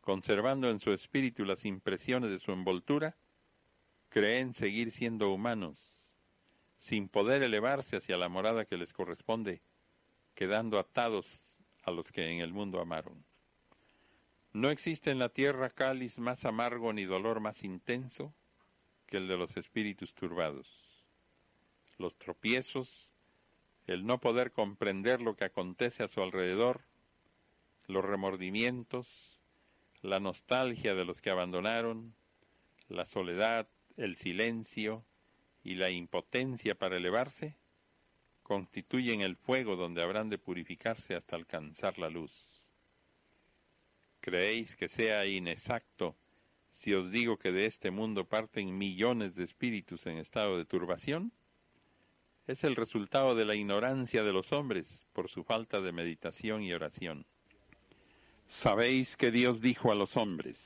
conservando 0.00 0.70
en 0.70 0.80
su 0.80 0.92
espíritu 0.92 1.44
las 1.44 1.64
impresiones 1.64 2.30
de 2.30 2.38
su 2.38 2.52
envoltura, 2.52 3.16
creen 4.10 4.54
seguir 4.54 4.90
siendo 4.90 5.32
humanos, 5.32 5.78
sin 6.78 7.08
poder 7.08 7.42
elevarse 7.42 7.96
hacia 7.96 8.16
la 8.16 8.28
morada 8.28 8.66
que 8.66 8.76
les 8.76 8.92
corresponde, 8.92 9.62
quedando 10.34 10.78
atados 10.78 11.26
a 11.82 11.90
los 11.90 12.10
que 12.12 12.30
en 12.30 12.40
el 12.40 12.52
mundo 12.52 12.80
amaron. 12.80 13.24
No 14.52 14.70
existe 14.70 15.10
en 15.10 15.18
la 15.18 15.30
tierra 15.30 15.70
cáliz 15.70 16.18
más 16.18 16.44
amargo 16.44 16.92
ni 16.92 17.04
dolor 17.04 17.40
más 17.40 17.64
intenso 17.64 18.34
que 19.06 19.16
el 19.16 19.26
de 19.28 19.36
los 19.36 19.56
espíritus 19.56 20.14
turbados 20.14 20.83
los 21.98 22.16
tropiezos, 22.16 23.08
el 23.86 24.06
no 24.06 24.18
poder 24.18 24.52
comprender 24.52 25.20
lo 25.20 25.36
que 25.36 25.44
acontece 25.44 26.02
a 26.02 26.08
su 26.08 26.22
alrededor, 26.22 26.82
los 27.86 28.04
remordimientos, 28.04 29.08
la 30.02 30.20
nostalgia 30.20 30.94
de 30.94 31.04
los 31.04 31.20
que 31.20 31.30
abandonaron, 31.30 32.14
la 32.88 33.06
soledad, 33.06 33.68
el 33.96 34.16
silencio 34.16 35.04
y 35.62 35.74
la 35.74 35.90
impotencia 35.90 36.74
para 36.74 36.96
elevarse, 36.96 37.56
constituyen 38.42 39.22
el 39.22 39.36
fuego 39.36 39.76
donde 39.76 40.02
habrán 40.02 40.28
de 40.28 40.38
purificarse 40.38 41.14
hasta 41.14 41.36
alcanzar 41.36 41.98
la 41.98 42.10
luz. 42.10 42.32
¿Creéis 44.20 44.76
que 44.76 44.88
sea 44.88 45.26
inexacto 45.26 46.16
si 46.74 46.92
os 46.92 47.10
digo 47.10 47.38
que 47.38 47.52
de 47.52 47.66
este 47.66 47.90
mundo 47.90 48.26
parten 48.26 48.76
millones 48.76 49.34
de 49.34 49.44
espíritus 49.44 50.06
en 50.06 50.18
estado 50.18 50.58
de 50.58 50.64
turbación? 50.64 51.32
Es 52.46 52.64
el 52.64 52.76
resultado 52.76 53.34
de 53.34 53.44
la 53.44 53.54
ignorancia 53.54 54.22
de 54.22 54.32
los 54.32 54.52
hombres 54.52 54.86
por 55.12 55.30
su 55.30 55.44
falta 55.44 55.80
de 55.80 55.92
meditación 55.92 56.62
y 56.62 56.72
oración. 56.72 57.24
Sabéis 58.46 59.16
que 59.16 59.30
Dios 59.30 59.60
dijo 59.60 59.90
a 59.90 59.94
los 59.94 60.16
hombres, 60.16 60.58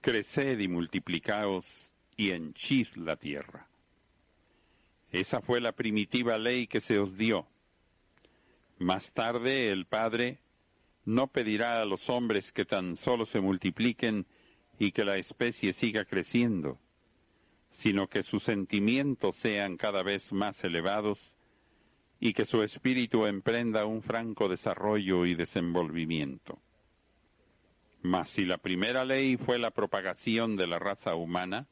Creced 0.00 0.58
y 0.58 0.68
multiplicaos 0.68 1.92
y 2.16 2.30
henchid 2.30 2.88
la 2.96 3.16
tierra. 3.16 3.68
Esa 5.10 5.40
fue 5.40 5.60
la 5.60 5.72
primitiva 5.72 6.38
ley 6.38 6.66
que 6.66 6.80
se 6.80 6.98
os 6.98 7.16
dio. 7.16 7.46
Más 8.78 9.12
tarde 9.12 9.70
el 9.70 9.86
Padre 9.86 10.38
no 11.04 11.28
pedirá 11.28 11.80
a 11.80 11.84
los 11.84 12.08
hombres 12.10 12.52
que 12.52 12.64
tan 12.64 12.96
solo 12.96 13.26
se 13.26 13.40
multipliquen 13.40 14.26
y 14.78 14.92
que 14.92 15.04
la 15.04 15.16
especie 15.16 15.72
siga 15.72 16.04
creciendo, 16.04 16.78
sino 17.72 18.08
que 18.08 18.22
sus 18.22 18.42
sentimientos 18.42 19.36
sean 19.36 19.76
cada 19.76 20.02
vez 20.02 20.32
más 20.32 20.62
elevados 20.64 21.36
y 22.20 22.34
que 22.34 22.44
su 22.44 22.62
espíritu 22.62 23.26
emprenda 23.26 23.84
un 23.84 24.02
franco 24.02 24.48
desarrollo 24.48 25.26
y 25.26 25.34
desenvolvimiento. 25.34 26.60
Mas 28.02 28.30
si 28.30 28.44
la 28.44 28.58
primera 28.58 29.04
ley 29.04 29.36
fue 29.36 29.58
la 29.58 29.70
propagación 29.70 30.56
de 30.56 30.66
la 30.66 30.78
raza 30.78 31.14
humana, 31.14 31.66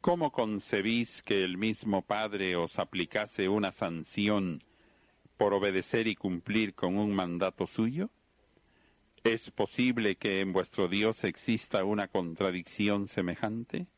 ¿cómo 0.00 0.30
concebís 0.30 1.22
que 1.22 1.42
el 1.42 1.58
mismo 1.58 2.02
Padre 2.02 2.56
os 2.56 2.78
aplicase 2.78 3.48
una 3.48 3.72
sanción 3.72 4.62
por 5.36 5.54
obedecer 5.54 6.06
y 6.06 6.14
cumplir 6.14 6.74
con 6.74 6.96
un 6.96 7.14
mandato 7.14 7.66
suyo? 7.66 8.10
¿Es 9.24 9.50
posible 9.50 10.14
que 10.14 10.40
en 10.40 10.52
vuestro 10.52 10.86
Dios 10.86 11.24
exista 11.24 11.84
una 11.84 12.08
contradicción 12.08 13.08
semejante? 13.08 13.88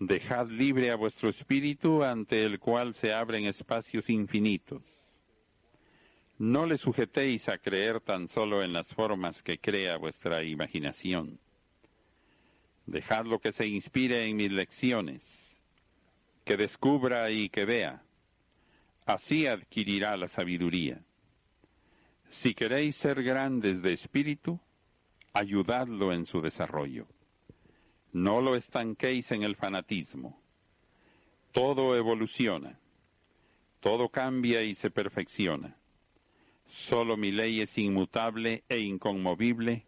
Dejad 0.00 0.48
libre 0.48 0.90
a 0.90 0.96
vuestro 0.96 1.28
espíritu 1.28 2.02
ante 2.02 2.44
el 2.44 2.58
cual 2.58 2.94
se 2.94 3.12
abren 3.12 3.46
espacios 3.46 4.10
infinitos. 4.10 4.82
No 6.38 6.66
le 6.66 6.78
sujetéis 6.78 7.48
a 7.48 7.58
creer 7.58 8.00
tan 8.00 8.26
solo 8.26 8.62
en 8.64 8.72
las 8.72 8.92
formas 8.92 9.42
que 9.42 9.58
crea 9.58 9.96
vuestra 9.96 10.42
imaginación. 10.42 11.38
Dejadlo 12.86 13.38
que 13.38 13.52
se 13.52 13.68
inspire 13.68 14.26
en 14.26 14.36
mis 14.36 14.50
lecciones, 14.50 15.62
que 16.44 16.56
descubra 16.56 17.30
y 17.30 17.48
que 17.48 17.64
vea. 17.64 18.02
Así 19.06 19.46
adquirirá 19.46 20.16
la 20.16 20.26
sabiduría. 20.26 21.04
Si 22.30 22.52
queréis 22.52 22.96
ser 22.96 23.22
grandes 23.22 23.80
de 23.80 23.92
espíritu, 23.92 24.58
ayudadlo 25.32 26.12
en 26.12 26.26
su 26.26 26.40
desarrollo. 26.40 27.06
No 28.14 28.40
lo 28.40 28.54
estanquéis 28.54 29.32
en 29.32 29.42
el 29.42 29.56
fanatismo. 29.56 30.40
Todo 31.50 31.96
evoluciona, 31.96 32.78
todo 33.80 34.08
cambia 34.08 34.62
y 34.62 34.76
se 34.76 34.88
perfecciona. 34.88 35.76
Solo 36.64 37.16
mi 37.16 37.32
ley 37.32 37.60
es 37.60 37.76
inmutable 37.76 38.62
e 38.68 38.78
inconmovible, 38.78 39.84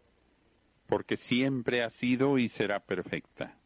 porque 0.87 1.15
siempre 1.15 1.83
ha 1.83 1.89
sido 1.89 2.37
y 2.37 2.49
será 2.49 2.81
perfecta. 2.81 3.57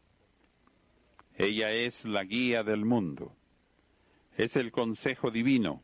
Ella 1.36 1.72
es 1.72 2.04
la 2.04 2.22
guía 2.22 2.62
del 2.62 2.84
mundo, 2.84 3.34
es 4.36 4.54
el 4.54 4.70
consejo 4.70 5.32
divino, 5.32 5.82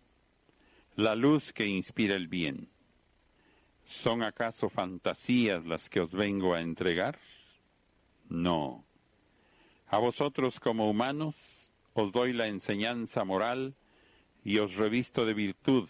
la 0.94 1.16
luz 1.16 1.52
que 1.52 1.66
inspira 1.66 2.14
el 2.14 2.28
bien. 2.28 2.68
¿Son 3.84 4.22
acaso 4.22 4.68
fantasías 4.68 5.66
las 5.66 5.90
que 5.90 5.98
os 5.98 6.12
vengo 6.12 6.54
a 6.54 6.60
entregar? 6.60 7.18
No. 8.28 8.84
A 9.86 9.98
vosotros 9.98 10.60
como 10.60 10.88
humanos 10.90 11.70
os 11.94 12.12
doy 12.12 12.32
la 12.32 12.46
enseñanza 12.46 13.24
moral 13.24 13.74
y 14.44 14.58
os 14.58 14.76
revisto 14.76 15.24
de 15.24 15.34
virtud 15.34 15.88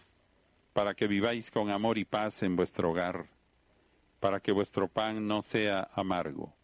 para 0.73 0.95
que 0.95 1.09
viváis 1.09 1.51
con 1.51 1.71
amor 1.71 1.99
y 1.99 2.05
paz 2.05 2.43
en 2.43 2.55
vuestro 2.55 2.91
hogar, 2.91 3.29
para 4.21 4.41
que 4.41 4.53
vuestro 4.53 4.89
pan 4.89 5.27
no 5.27 5.43
sea 5.43 5.91
amargo. 5.95 6.55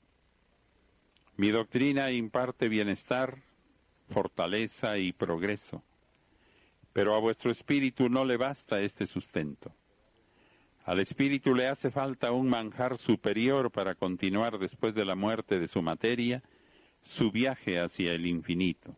Mi 1.37 1.51
doctrina 1.51 2.13
imparte 2.13 2.69
bienestar, 2.69 3.43
fortaleza 4.09 4.99
y 4.99 5.13
progreso, 5.13 5.83
pero 6.93 7.15
a 7.15 7.19
vuestro 7.19 7.51
espíritu 7.51 8.09
no 8.09 8.25
le 8.25 8.37
basta 8.37 8.81
este 8.81 9.07
sustento. 9.09 9.75
Al 10.85 11.01
espíritu 11.01 11.55
le 11.55 11.67
hace 11.67 11.91
falta 11.91 12.33
un 12.33 12.49
manjar 12.49 12.99
superior 12.99 13.71
para 13.71 13.95
continuar 13.95 14.59
después 14.59 14.95
de 14.95 15.07
la 15.07 15.15
muerte 15.15 15.59
de 15.59 15.67
su 15.67 15.81
materia 15.81 16.43
su 17.03 17.31
viaje 17.31 17.81
hacia 17.81 18.13
el 18.13 18.27
infinito. 18.27 18.95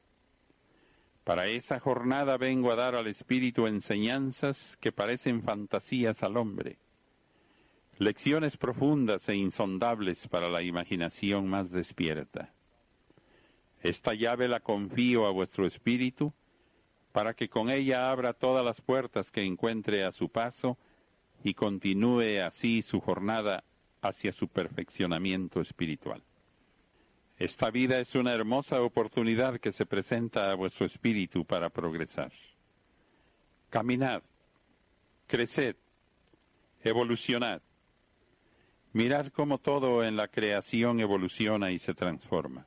Para 1.22 1.46
esa 1.46 1.78
jornada 1.78 2.36
vengo 2.36 2.72
a 2.72 2.76
dar 2.76 2.96
al 2.96 3.06
espíritu 3.06 3.66
enseñanzas 3.66 4.76
que 4.80 4.92
parecen 4.92 5.42
fantasías 5.42 6.22
al 6.24 6.36
hombre, 6.36 6.78
lecciones 7.98 8.56
profundas 8.56 9.28
e 9.28 9.36
insondables 9.36 10.26
para 10.28 10.48
la 10.48 10.62
imaginación 10.62 11.48
más 11.48 11.70
despierta. 11.70 12.52
Esta 13.80 14.14
llave 14.14 14.48
la 14.48 14.60
confío 14.60 15.26
a 15.26 15.30
vuestro 15.30 15.66
espíritu 15.66 16.32
para 17.12 17.34
que 17.34 17.48
con 17.48 17.70
ella 17.70 18.10
abra 18.10 18.32
todas 18.32 18.64
las 18.64 18.80
puertas 18.80 19.30
que 19.30 19.42
encuentre 19.42 20.04
a 20.04 20.12
su 20.12 20.28
paso 20.28 20.76
y 21.46 21.54
continúe 21.54 22.40
así 22.44 22.82
su 22.82 23.00
jornada 23.00 23.62
hacia 24.02 24.32
su 24.32 24.48
perfeccionamiento 24.48 25.60
espiritual. 25.60 26.20
Esta 27.38 27.70
vida 27.70 28.00
es 28.00 28.16
una 28.16 28.32
hermosa 28.32 28.82
oportunidad 28.82 29.60
que 29.60 29.70
se 29.70 29.86
presenta 29.86 30.50
a 30.50 30.56
vuestro 30.56 30.86
espíritu 30.86 31.44
para 31.44 31.70
progresar. 31.70 32.32
Caminad, 33.70 34.22
creced, 35.28 35.76
evolucionad. 36.82 37.62
Mirad 38.92 39.28
cómo 39.28 39.58
todo 39.58 40.02
en 40.02 40.16
la 40.16 40.26
creación 40.26 40.98
evoluciona 40.98 41.70
y 41.70 41.78
se 41.78 41.94
transforma. 41.94 42.66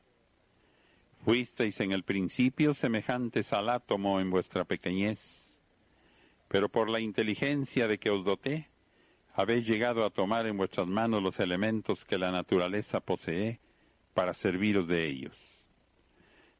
Fuisteis 1.25 1.81
en 1.81 1.91
el 1.91 2.03
principio 2.03 2.73
semejantes 2.73 3.51
al 3.51 3.67
átomo 3.67 4.21
en 4.21 4.31
vuestra 4.31 4.63
pequeñez 4.63 5.38
pero 6.49 6.67
por 6.67 6.89
la 6.89 6.99
inteligencia 6.99 7.87
de 7.87 7.99
que 7.99 8.09
os 8.09 8.25
doté, 8.25 8.67
habéis 9.33 9.65
llegado 9.65 10.03
a 10.03 10.09
tomar 10.09 10.47
en 10.47 10.57
vuestras 10.57 10.87
manos 10.87 11.23
los 11.23 11.39
elementos 11.39 12.03
que 12.03 12.17
la 12.17 12.31
naturaleza 12.31 12.99
posee 12.99 13.59
para 14.13 14.33
serviros 14.33 14.87
de 14.87 15.05
ellos. 15.05 15.39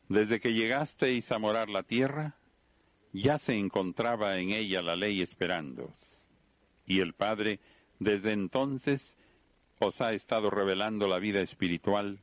Desde 0.08 0.40
que 0.40 0.54
llegasteis 0.54 1.32
a 1.32 1.40
morar 1.40 1.70
la 1.70 1.84
tierra, 1.84 2.36
ya 3.12 3.40
se 3.40 3.56
encontraba 3.56 4.38
en 4.38 4.52
ella 4.52 4.84
la 4.84 4.96
ley 4.96 5.22
esperándoos, 5.22 6.28
y 6.86 7.00
el 7.00 7.14
Padre 7.14 7.60
desde 7.98 8.32
entonces 8.32 9.18
os 9.80 10.02
ha 10.02 10.14
estado 10.14 10.52
revelando 10.52 11.08
la 11.08 11.18
vida 11.18 11.42
espiritual, 11.42 12.20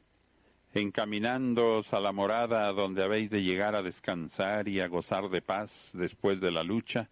encaminándoos 0.72 1.92
a 1.92 2.00
la 2.00 2.12
morada 2.12 2.70
donde 2.72 3.02
habéis 3.02 3.28
de 3.30 3.42
llegar 3.42 3.74
a 3.74 3.82
descansar 3.82 4.68
y 4.68 4.80
a 4.80 4.86
gozar 4.86 5.30
de 5.30 5.42
paz 5.42 5.90
después 5.94 6.40
de 6.40 6.52
la 6.52 6.62
lucha, 6.62 7.08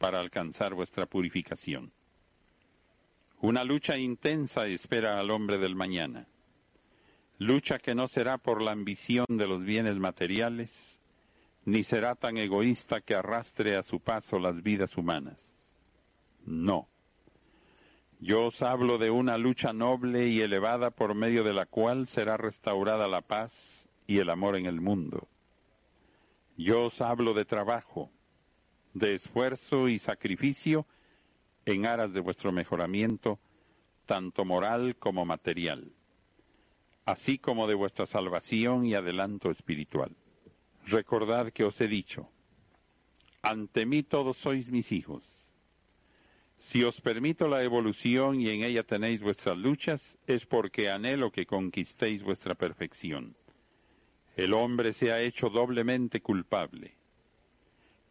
para 0.00 0.18
alcanzar 0.18 0.72
vuestra 0.72 1.04
purificación. 1.04 1.92
Una 3.42 3.64
lucha 3.64 3.98
intensa 3.98 4.66
espera 4.66 5.20
al 5.20 5.30
hombre 5.30 5.58
del 5.58 5.76
mañana. 5.76 6.26
Lucha 7.36 7.78
que 7.78 7.94
no 7.94 8.08
será 8.08 8.38
por 8.38 8.62
la 8.62 8.72
ambición 8.72 9.26
de 9.28 9.46
los 9.46 9.62
bienes 9.62 9.98
materiales, 9.98 10.98
ni 11.66 11.82
será 11.82 12.14
tan 12.14 12.38
egoísta 12.38 13.02
que 13.02 13.14
arrastre 13.14 13.76
a 13.76 13.82
su 13.82 14.00
paso 14.00 14.38
las 14.38 14.62
vidas 14.62 14.96
humanas. 14.96 15.54
No. 16.46 16.88
Yo 18.20 18.46
os 18.46 18.62
hablo 18.62 18.96
de 18.96 19.10
una 19.10 19.36
lucha 19.36 19.74
noble 19.74 20.28
y 20.28 20.40
elevada 20.40 20.90
por 20.90 21.14
medio 21.14 21.44
de 21.44 21.52
la 21.52 21.66
cual 21.66 22.06
será 22.06 22.38
restaurada 22.38 23.06
la 23.06 23.20
paz 23.20 23.86
y 24.06 24.18
el 24.18 24.30
amor 24.30 24.56
en 24.56 24.64
el 24.64 24.80
mundo. 24.80 25.28
Yo 26.56 26.84
os 26.84 27.02
hablo 27.02 27.34
de 27.34 27.44
trabajo, 27.44 28.10
de 28.94 29.14
esfuerzo 29.14 29.88
y 29.88 29.98
sacrificio 29.98 30.86
en 31.64 31.86
aras 31.86 32.12
de 32.12 32.20
vuestro 32.20 32.52
mejoramiento, 32.52 33.38
tanto 34.06 34.44
moral 34.44 34.96
como 34.96 35.24
material, 35.24 35.92
así 37.04 37.38
como 37.38 37.66
de 37.66 37.74
vuestra 37.74 38.06
salvación 38.06 38.86
y 38.86 38.94
adelanto 38.94 39.50
espiritual. 39.50 40.16
Recordad 40.86 41.52
que 41.52 41.64
os 41.64 41.80
he 41.80 41.86
dicho, 41.86 42.28
ante 43.42 43.86
mí 43.86 44.02
todos 44.02 44.36
sois 44.36 44.70
mis 44.70 44.90
hijos. 44.92 45.24
Si 46.58 46.84
os 46.84 47.00
permito 47.00 47.48
la 47.48 47.62
evolución 47.62 48.40
y 48.40 48.50
en 48.50 48.62
ella 48.62 48.82
tenéis 48.82 49.22
vuestras 49.22 49.56
luchas, 49.56 50.18
es 50.26 50.44
porque 50.44 50.90
anhelo 50.90 51.30
que 51.30 51.46
conquistéis 51.46 52.22
vuestra 52.22 52.54
perfección. 52.54 53.34
El 54.36 54.52
hombre 54.52 54.92
se 54.92 55.12
ha 55.12 55.20
hecho 55.20 55.48
doblemente 55.48 56.20
culpable 56.20 56.99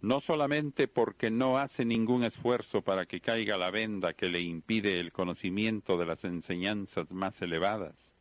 no 0.02 0.22
solamente 0.22 0.88
porque 0.88 1.30
no 1.30 1.58
hace 1.58 1.84
ningún 1.84 2.24
esfuerzo 2.24 2.82
para 2.82 3.06
que 3.06 3.20
caiga 3.20 3.58
la 3.58 3.70
venda 3.70 4.14
que 4.14 4.30
le 4.30 4.40
impide 4.40 5.00
el 5.00 5.12
conocimiento 5.12 5.98
de 5.98 6.06
las 6.06 6.24
enseñanzas 6.24 7.12
más 7.12 7.42
elevadas, 7.42 8.14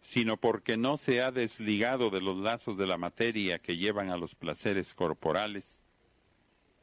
sino 0.00 0.36
porque 0.36 0.76
no 0.76 0.96
se 0.96 1.22
ha 1.22 1.30
desligado 1.30 2.10
de 2.10 2.20
los 2.20 2.36
lazos 2.36 2.76
de 2.76 2.86
la 2.86 2.98
materia 2.98 3.60
que 3.60 3.76
llevan 3.76 4.10
a 4.10 4.16
los 4.16 4.34
placeres 4.34 4.92
corporales, 4.94 5.80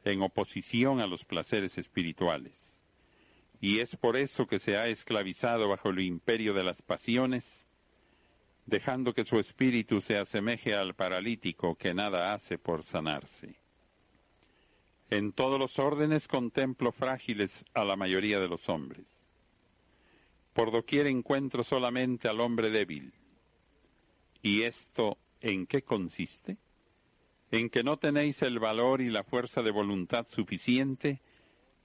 en 0.04 0.22
oposición 0.22 1.00
a 1.00 1.06
los 1.06 1.24
placeres 1.24 1.76
espirituales. 1.76 2.54
Y 3.60 3.80
es 3.80 3.94
por 3.96 4.16
eso 4.16 4.46
que 4.46 4.58
se 4.58 4.78
ha 4.78 4.86
esclavizado 4.86 5.68
bajo 5.68 5.90
el 5.90 6.00
imperio 6.00 6.54
de 6.54 6.62
las 6.64 6.80
pasiones, 6.80 7.66
dejando 8.64 9.12
que 9.12 9.24
su 9.24 9.38
espíritu 9.38 10.00
se 10.00 10.16
asemeje 10.16 10.74
al 10.74 10.94
paralítico 10.94 11.74
que 11.74 11.92
nada 11.92 12.32
hace 12.32 12.56
por 12.56 12.84
sanarse. 12.84 13.57
En 15.10 15.32
todos 15.32 15.58
los 15.58 15.78
órdenes 15.78 16.28
contemplo 16.28 16.92
frágiles 16.92 17.64
a 17.72 17.84
la 17.84 17.96
mayoría 17.96 18.40
de 18.40 18.48
los 18.48 18.68
hombres. 18.68 19.06
Por 20.52 20.70
doquier 20.70 21.06
encuentro 21.06 21.64
solamente 21.64 22.28
al 22.28 22.40
hombre 22.40 22.68
débil. 22.68 23.12
¿Y 24.42 24.62
esto 24.62 25.16
en 25.40 25.66
qué 25.66 25.82
consiste? 25.82 26.58
En 27.50 27.70
que 27.70 27.82
no 27.82 27.96
tenéis 27.96 28.42
el 28.42 28.58
valor 28.58 29.00
y 29.00 29.08
la 29.08 29.24
fuerza 29.24 29.62
de 29.62 29.70
voluntad 29.70 30.26
suficiente 30.26 31.22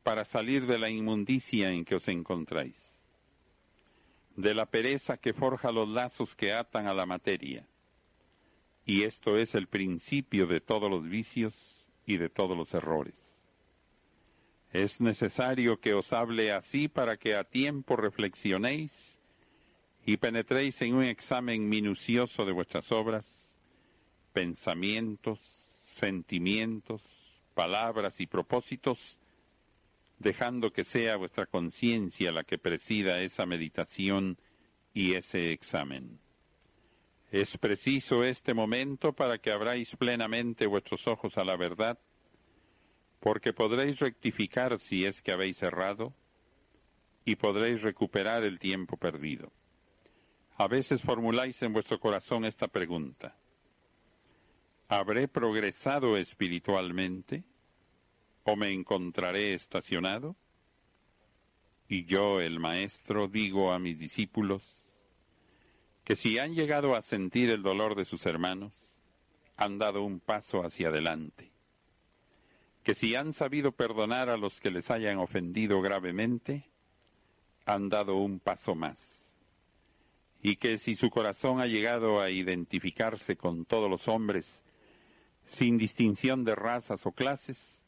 para 0.04 0.26
salir 0.26 0.68
de 0.68 0.78
la 0.78 0.90
inmundicia 0.90 1.72
en 1.72 1.86
que 1.86 1.96
os 1.96 2.10
encontráis, 2.10 2.76
de 4.36 4.54
la 4.54 4.66
pereza 4.66 5.16
que 5.16 5.34
forja 5.34 5.72
los 5.72 5.88
lazos 5.88 6.36
que 6.36 6.52
atan 6.52 6.88
a 6.88 6.94
la 6.94 7.06
materia. 7.06 7.66
Y 8.86 9.04
esto 9.04 9.38
es 9.38 9.56
el 9.56 9.68
principio 9.68 10.46
de 10.46 10.60
todos 10.60 10.92
los 10.92 11.08
vicios 11.08 11.83
y 12.06 12.18
de 12.18 12.30
todos 12.30 12.58
los 12.58 12.74
errores. 12.74 13.16
Es 14.72 15.00
necesario 15.00 15.80
que 15.80 15.94
os 15.94 16.12
hable 16.13 16.52
así 16.52 16.88
para 16.88 17.18
que 17.18 17.36
a 17.36 17.44
tiempo 17.44 17.96
reflexionéis 17.96 19.20
y 20.06 20.18
penetréis 20.18 20.82
en 20.82 20.96
un 20.96 21.04
examen 21.04 21.70
minucioso 21.70 22.44
de 22.46 22.52
vuestras 22.52 22.92
obras, 22.92 23.26
pensamientos, 24.34 25.39
sentimientos, 25.86 27.02
palabras 27.54 28.20
y 28.20 28.26
propósitos, 28.26 29.20
dejando 30.18 30.74
que 30.74 30.84
sea 30.84 31.18
vuestra 31.18 31.46
conciencia 31.46 32.32
la 32.32 32.44
que 32.44 32.58
presida 32.58 33.22
esa 33.22 33.46
meditación 33.46 34.38
y 34.94 35.13
ese 35.13 35.52
examen. 35.52 36.20
Es 37.34 37.58
preciso 37.58 38.24
este 38.24 38.54
momento 38.54 39.12
para 39.12 39.39
que 39.39 39.52
abráis 39.52 39.96
plenamente 39.96 40.67
vuestros 40.67 41.08
ojos 41.08 41.36
a 41.39 41.43
la 41.43 41.58
verdad, 41.58 41.98
porque 43.19 43.54
podréis 43.54 43.98
rectificar 43.98 44.78
si 44.78 45.04
es 45.04 45.19
que 45.24 45.32
habéis 45.32 45.63
errado 45.63 46.13
y 47.26 47.36
podréis 47.36 47.82
recuperar 47.82 48.43
el 48.43 48.60
tiempo 48.60 48.98
perdido. 48.98 49.52
A 50.58 50.67
veces 50.67 51.02
formuláis 51.02 51.60
en 51.63 51.74
vuestro 51.74 52.00
corazón 52.00 52.46
esta 52.46 52.67
pregunta. 52.67 53.36
¿Habré 54.88 55.28
progresado 55.28 56.17
espiritualmente 56.17 57.43
o 58.43 58.56
me 58.56 58.69
encontraré 58.69 59.56
estacionado? 59.56 60.36
Y 61.88 62.06
yo, 62.06 62.39
el 62.39 62.60
Maestro, 62.60 63.28
digo 63.28 63.72
a 63.72 63.80
mis 63.80 63.98
discípulos 63.98 64.83
que 66.04 66.16
si 66.16 66.38
han 66.39 66.54
llegado 66.54 66.96
a 66.96 67.02
sentir 67.02 67.50
el 67.50 67.63
dolor 67.63 67.96
de 67.96 68.06
sus 68.06 68.26
hermanos, 68.26 68.84
han 69.56 69.78
dado 69.78 70.04
un 70.04 70.20
paso 70.20 70.63
hacia 70.66 70.89
adelante. 70.89 71.52
Que 72.84 72.96
si 72.96 73.16
han 73.16 73.34
sabido 73.34 73.72
perdonar 73.72 74.30
a 74.30 74.38
los 74.38 74.60
que 74.60 74.72
les 74.72 74.92
hayan 74.92 75.18
ofendido 75.18 75.82
gravemente, 75.82 76.70
han 77.66 77.88
dado 77.89 78.16
un 78.18 78.39
paso 78.39 78.76
más 78.76 79.13
y 80.44 80.58
que 80.58 80.78
si 80.78 80.96
su 80.96 81.10
corazón 81.10 81.62
ha 81.62 81.68
llegado 81.68 82.20
a 82.22 82.30
identificarse 82.30 83.38
con 83.38 83.63
todos 83.63 83.89
los 83.89 84.10
hombres, 84.10 84.62
sin 85.48 85.78
distinción 85.78 86.44
de 86.44 86.54
razas 86.54 87.06
o 87.06 87.13
clases, 87.13 87.82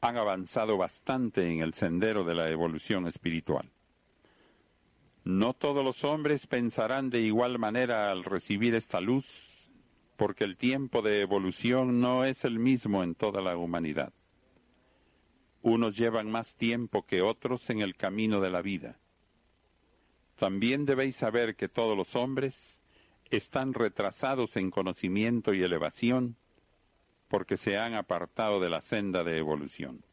han 0.00 0.16
avanzado 0.16 0.76
bastante 0.76 1.48
en 1.48 1.60
el 1.60 1.74
sendero 1.74 2.24
de 2.24 2.34
la 2.34 2.50
evolución 2.50 3.06
espiritual. 3.06 3.70
No 5.24 5.52
todos 5.52 5.84
los 5.84 6.04
hombres 6.04 6.46
pensarán 6.46 7.10
de 7.10 7.20
igual 7.20 7.58
manera 7.58 8.10
al 8.10 8.24
recibir 8.24 8.74
esta 8.74 9.00
luz, 9.00 9.70
porque 10.16 10.44
el 10.44 10.56
tiempo 10.56 11.02
de 11.02 11.20
evolución 11.20 12.00
no 12.00 12.24
es 12.24 12.44
el 12.44 12.58
mismo 12.58 13.02
en 13.02 13.14
toda 13.14 13.40
la 13.42 13.56
humanidad. 13.56 14.12
Unos 15.62 15.96
llevan 15.96 16.30
más 16.30 16.54
tiempo 16.54 17.04
que 17.04 17.22
otros 17.22 17.68
en 17.70 17.80
el 17.80 17.96
camino 17.96 18.40
de 18.40 18.50
la 18.50 18.62
vida 18.62 18.98
también 20.38 20.86
debéis 20.86 21.16
saber 21.16 21.56
que 21.56 21.68
todos 21.68 21.96
los 21.96 22.14
hombres 22.14 22.80
están 23.30 23.74
retrasados 23.74 24.56
en 24.56 24.70
conocimiento 24.70 25.52
y 25.52 25.62
elevación 25.62 26.36
porque 27.26 27.56
se 27.56 27.76
han 27.76 27.94
apartado 27.94 28.60
de 28.60 28.70
la 28.70 28.80
senda 28.80 29.24
de 29.24 29.36
evolución. 29.36 30.04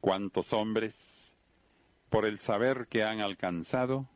¿Cuántos 0.00 0.52
hombres, 0.52 0.94
por 2.12 2.26
el 2.26 2.40
saber 2.40 2.88
que 2.88 3.04
han 3.04 3.22
alcanzado, 3.22 4.06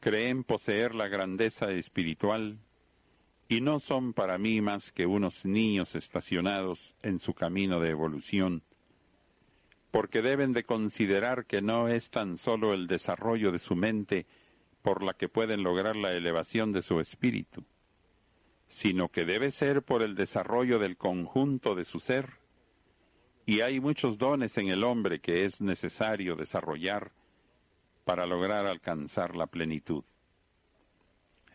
creen 0.00 0.44
poseer 0.44 0.94
la 0.94 1.08
grandeza 1.08 1.70
espiritual 1.70 2.58
y 3.48 3.62
no 3.62 3.80
son 3.80 4.12
para 4.12 4.36
mí 4.36 4.60
más 4.60 4.92
que 4.92 5.06
unos 5.06 5.46
niños 5.46 5.94
estacionados 5.94 6.94
en 7.02 7.18
su 7.18 7.32
camino 7.32 7.80
de 7.80 7.88
evolución, 7.88 8.62
porque 9.90 10.20
deben 10.20 10.52
de 10.52 10.64
considerar 10.64 11.46
que 11.46 11.62
no 11.62 11.88
es 11.88 12.10
tan 12.10 12.36
solo 12.36 12.74
el 12.74 12.86
desarrollo 12.86 13.50
de 13.50 13.60
su 13.60 13.76
mente 13.76 14.26
por 14.82 15.02
la 15.02 15.14
que 15.14 15.30
pueden 15.30 15.62
lograr 15.62 15.96
la 15.96 16.12
elevación 16.12 16.70
de 16.70 16.82
su 16.82 17.00
espíritu, 17.00 17.64
sino 18.68 19.08
que 19.08 19.24
debe 19.24 19.52
ser 19.52 19.80
por 19.80 20.02
el 20.02 20.16
desarrollo 20.16 20.78
del 20.78 20.98
conjunto 20.98 21.74
de 21.74 21.84
su 21.84 21.98
ser, 21.98 22.28
y 23.46 23.62
hay 23.62 23.80
muchos 23.80 24.18
dones 24.18 24.58
en 24.58 24.68
el 24.68 24.84
hombre 24.84 25.20
que 25.20 25.46
es 25.46 25.62
necesario 25.62 26.36
desarrollar 26.36 27.10
para 28.04 28.26
lograr 28.26 28.66
alcanzar 28.66 29.36
la 29.36 29.46
plenitud. 29.46 30.04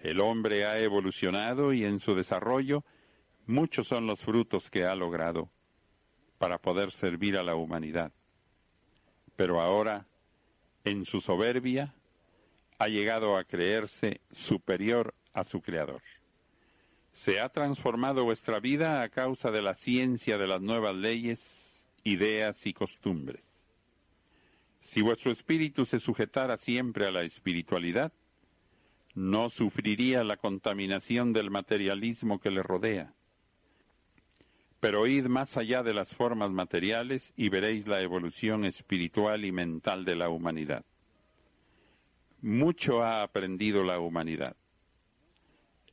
El 0.01 0.19
hombre 0.19 0.65
ha 0.65 0.79
evolucionado 0.79 1.73
y 1.73 1.83
en 1.83 1.99
su 1.99 2.15
desarrollo 2.15 2.83
muchos 3.45 3.87
son 3.87 4.05
los 4.07 4.19
frutos 4.21 4.69
que 4.69 4.85
ha 4.85 4.95
logrado 4.95 5.49
para 6.37 6.59
poder 6.59 6.91
servir 6.91 7.37
a 7.37 7.43
la 7.43 7.55
humanidad. 7.55 8.11
Pero 9.35 9.59
ahora, 9.59 10.05
en 10.83 11.05
su 11.05 11.19
soberbia, 11.21 11.93
ha 12.79 12.87
llegado 12.87 13.37
a 13.37 13.43
creerse 13.43 14.21
superior 14.31 15.15
a 15.33 15.43
su 15.43 15.61
Creador. 15.61 16.01
Se 17.13 17.39
ha 17.39 17.49
transformado 17.49 18.23
vuestra 18.23 18.59
vida 18.59 19.01
a 19.01 19.09
causa 19.09 19.49
de 19.49 19.63
la 19.63 19.73
ciencia 19.73 20.37
de 20.37 20.47
las 20.47 20.61
nuevas 20.61 20.95
leyes, 20.95 21.89
ideas 22.03 22.65
y 22.67 22.73
costumbres. 22.73 23.46
Si 24.87 25.01
vuestro 25.01 25.31
espíritu 25.31 25.85
se 25.85 25.99
sujetara 25.99 26.57
siempre 26.57 27.05
a 27.07 27.11
la 27.11 27.21
espiritualidad, 27.21 28.11
no 29.13 29.49
sufriría 29.49 30.23
la 30.23 30.35
contaminación 30.35 31.31
del 31.31 31.49
materialismo 31.49 32.39
que 32.39 32.51
le 32.51 32.63
rodea. 32.63 33.13
Pero 34.81 35.07
id 35.07 35.27
más 35.27 35.55
allá 35.55 35.83
de 35.83 35.93
las 35.93 36.13
formas 36.13 36.51
materiales 36.51 37.31
y 37.37 37.49
veréis 37.49 37.87
la 37.87 38.01
evolución 38.01 38.65
espiritual 38.65 39.45
y 39.45 39.51
mental 39.51 40.03
de 40.03 40.15
la 40.15 40.29
humanidad 40.29 40.83
mucho 42.41 43.03
ha 43.03 43.23
aprendido 43.23 43.83
la 43.83 43.99
humanidad. 43.99 44.55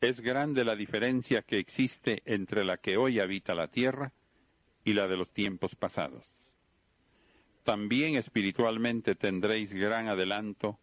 Es 0.00 0.20
grande 0.20 0.64
la 0.64 0.76
diferencia 0.76 1.42
que 1.42 1.58
existe 1.58 2.22
entre 2.26 2.64
la 2.64 2.76
que 2.76 2.96
hoy 2.96 3.20
habita 3.20 3.54
la 3.54 3.68
tierra 3.68 4.12
y 4.84 4.92
la 4.92 5.08
de 5.08 5.16
los 5.16 5.32
tiempos 5.32 5.74
pasados. 5.74 6.33
También 7.64 8.14
espiritualmente 8.16 9.14
tendréis 9.14 9.72
gran 9.72 10.08
adelanto 10.08 10.78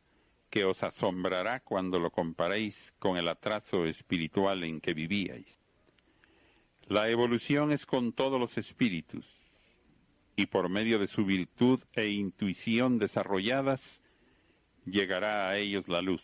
que 0.50 0.66
os 0.66 0.82
asombrará 0.84 1.60
cuando 1.60 2.00
lo 2.00 2.10
comparéis 2.10 2.94
con 2.98 3.18
el 3.18 3.28
atraso 3.28 3.86
espiritual 3.86 4.64
en 4.64 4.82
que 4.82 4.96
vivíais. 4.96 5.60
La 6.88 7.08
evolución 7.10 7.72
es 7.72 7.86
con 7.86 8.14
todos 8.14 8.40
los 8.40 8.58
espíritus, 8.58 9.26
y 10.36 10.48
por 10.48 10.70
medio 10.70 10.98
de 10.98 11.06
su 11.06 11.24
virtud 11.24 11.80
e 11.94 12.08
intuición 12.08 12.98
desarrolladas, 12.98 14.02
llegará 14.86 15.50
a 15.50 15.58
ellos 15.58 15.88
la 15.88 16.02
luz. 16.02 16.24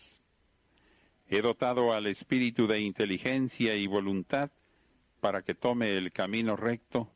He 1.29 1.41
dotado 1.41 1.93
al 1.93 2.07
espíritu 2.07 2.65
de 2.65 2.81
inteligencia 2.81 3.75
y 3.75 3.85
voluntad 3.85 4.49
para 5.19 5.43
que 5.43 5.53
tome 5.53 5.95
el 5.95 6.11
camino 6.11 6.55
recto 6.55 7.11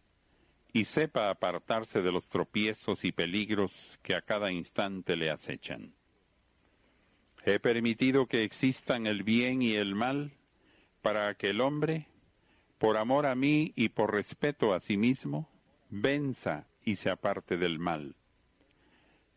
y 0.73 0.85
sepa 0.85 1.29
apartarse 1.29 2.01
de 2.01 2.11
los 2.11 2.27
tropiezos 2.27 3.03
y 3.03 3.11
peligros 3.11 3.99
que 4.01 4.15
a 4.15 4.21
cada 4.21 4.51
instante 4.51 5.15
le 5.15 5.29
acechan. 5.29 5.93
He 7.43 7.59
permitido 7.59 8.27
que 8.27 8.43
existan 8.43 9.07
el 9.07 9.23
bien 9.23 9.61
y 9.61 9.73
el 9.73 9.95
mal 9.95 10.31
para 11.01 11.33
que 11.35 11.49
el 11.49 11.59
hombre, 11.59 12.07
por 12.77 12.97
amor 12.97 13.25
a 13.25 13.35
mí 13.35 13.73
y 13.75 13.89
por 13.89 14.13
respeto 14.13 14.73
a 14.73 14.79
sí 14.79 14.95
mismo, 14.95 15.49
venza 15.89 16.67
y 16.85 16.95
se 16.95 17.09
aparte 17.09 17.57
del 17.57 17.79
mal. 17.79 18.15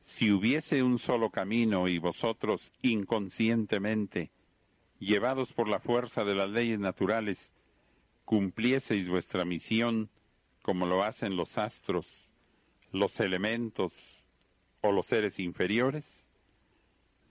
Si 0.04 0.30
hubiese 0.30 0.82
un 0.82 0.98
solo 0.98 1.30
camino 1.30 1.88
y 1.88 1.98
vosotros 1.98 2.72
inconscientemente, 2.82 4.30
llevados 4.98 5.52
por 5.52 5.66
la 5.66 5.80
fuerza 5.80 6.24
de 6.24 6.34
las 6.34 6.50
leyes 6.50 6.78
naturales, 6.78 7.52
cumplieseis 8.24 9.08
vuestra 9.08 9.46
misión 9.46 10.10
como 10.64 10.86
lo 10.86 11.04
hacen 11.04 11.36
los 11.36 11.58
astros, 11.58 12.06
los 12.90 13.20
elementos 13.20 13.92
o 14.80 14.92
los 14.92 15.04
seres 15.04 15.38
inferiores, 15.38 16.06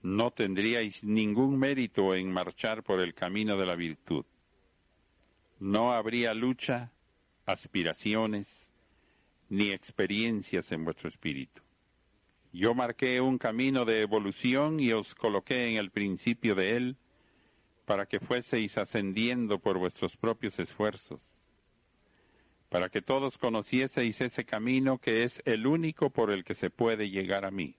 no 0.02 0.30
tendríais 0.30 1.02
ningún 1.02 1.58
mérito 1.58 2.14
en 2.14 2.30
marchar 2.30 2.84
por 2.84 3.00
el 3.00 3.12
camino 3.12 3.56
de 3.56 3.66
la 3.66 3.74
virtud. 3.74 4.24
No 5.58 5.92
habría 5.92 6.32
lucha, 6.32 6.92
aspiraciones, 7.44 8.68
ni 9.48 9.72
experiencias 9.72 10.70
en 10.70 10.84
vuestro 10.84 11.08
espíritu. 11.08 11.60
Yo 12.52 12.72
marqué 12.72 13.20
un 13.20 13.38
camino 13.38 13.84
de 13.84 14.02
evolución 14.02 14.78
y 14.78 14.92
os 14.92 15.12
coloqué 15.16 15.70
en 15.70 15.76
el 15.76 15.90
principio 15.90 16.54
de 16.54 16.76
él 16.76 16.96
para 17.84 18.06
que 18.06 18.20
fueseis 18.20 18.78
ascendiendo 18.78 19.58
por 19.58 19.76
vuestros 19.76 20.16
propios 20.16 20.60
esfuerzos, 20.60 21.33
para 22.74 22.88
que 22.88 23.02
todos 23.02 23.38
conocieseis 23.38 24.20
ese 24.20 24.44
camino 24.44 24.98
que 24.98 25.22
es 25.22 25.40
el 25.44 25.64
único 25.64 26.10
por 26.10 26.32
el 26.32 26.42
que 26.42 26.54
se 26.54 26.70
puede 26.70 27.08
llegar 27.08 27.44
a 27.44 27.52
mí. 27.52 27.76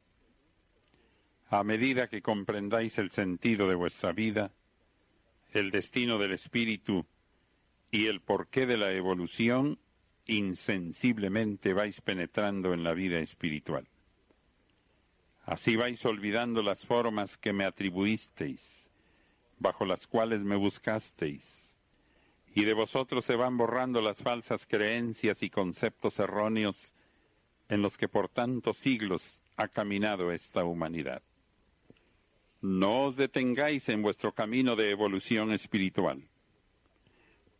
A 1.49 1.65
medida 1.65 2.07
que 2.07 2.21
comprendáis 2.21 2.97
el 2.97 3.11
sentido 3.11 3.67
de 3.67 3.75
vuestra 3.75 4.13
vida, 4.13 4.53
el 5.51 5.69
destino 5.69 6.17
del 6.17 6.31
espíritu 6.31 7.05
y 7.91 8.05
el 8.05 8.21
porqué 8.21 8.65
de 8.65 8.77
la 8.77 8.93
evolución, 8.93 9.79
insensiblemente 10.27 11.73
vais 11.73 11.99
penetrando 11.99 12.73
en 12.73 12.85
la 12.85 12.93
vida 12.93 13.19
espiritual. 13.19 13.89
Así 15.43 15.75
vais 15.75 16.05
olvidando 16.05 16.63
las 16.63 16.85
formas 16.85 17.37
que 17.37 17.51
me 17.51 17.65
atribuisteis, 17.65 18.61
bajo 19.59 19.83
las 19.83 20.07
cuales 20.07 20.39
me 20.39 20.55
buscasteis, 20.55 21.64
y 22.55 22.63
de 22.63 22.73
vosotros 22.73 23.25
se 23.25 23.35
van 23.35 23.57
borrando 23.57 24.01
las 24.01 24.23
falsas 24.23 24.65
creencias 24.65 25.43
y 25.43 25.49
conceptos 25.49 26.17
erróneos 26.19 26.93
en 27.67 27.81
los 27.81 27.97
que 27.97 28.07
por 28.07 28.29
tantos 28.29 28.77
siglos 28.77 29.43
ha 29.57 29.67
caminado 29.67 30.31
esta 30.31 30.63
humanidad. 30.63 31.21
No 32.61 33.07
os 33.07 33.17
detengáis 33.17 33.89
en 33.89 34.01
vuestro 34.01 34.33
camino 34.33 34.77
de 34.77 34.89
evolución 34.89 35.51
espiritual. 35.51 36.23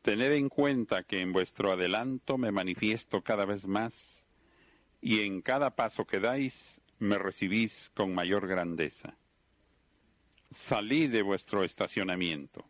Tened 0.01 0.31
en 0.31 0.47
cuenta 0.47 1.03
que 1.03 1.19
en 1.19 1.33
vuestro 1.33 1.73
adelanto 1.73 2.37
me 2.37 2.51
manifiesto 2.51 3.21
cada 3.21 3.43
vez 3.43 3.67
más 3.67 4.25
y 5.01 5.21
en 5.21 5.41
cada 5.41 5.75
paso 5.75 6.05
que 6.05 6.21
dais 6.21 6.79
me 6.99 7.17
recibís 7.17 7.91
con 7.93 8.15
mayor 8.15 8.47
grandeza. 8.47 9.17
Salid 10.51 11.11
de 11.11 11.21
vuestro 11.21 11.65
estacionamiento. 11.65 12.65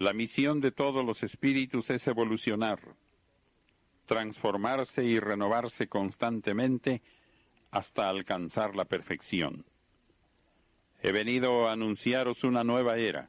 La 0.00 0.14
misión 0.14 0.62
de 0.62 0.72
todos 0.72 1.04
los 1.04 1.22
espíritus 1.22 1.90
es 1.90 2.06
evolucionar, 2.06 2.80
transformarse 4.06 5.04
y 5.04 5.20
renovarse 5.20 5.88
constantemente 5.88 7.02
hasta 7.70 8.08
alcanzar 8.08 8.74
la 8.74 8.86
perfección. 8.86 9.66
He 11.02 11.12
venido 11.12 11.68
a 11.68 11.72
anunciaros 11.72 12.44
una 12.44 12.64
nueva 12.64 12.96
era, 12.96 13.28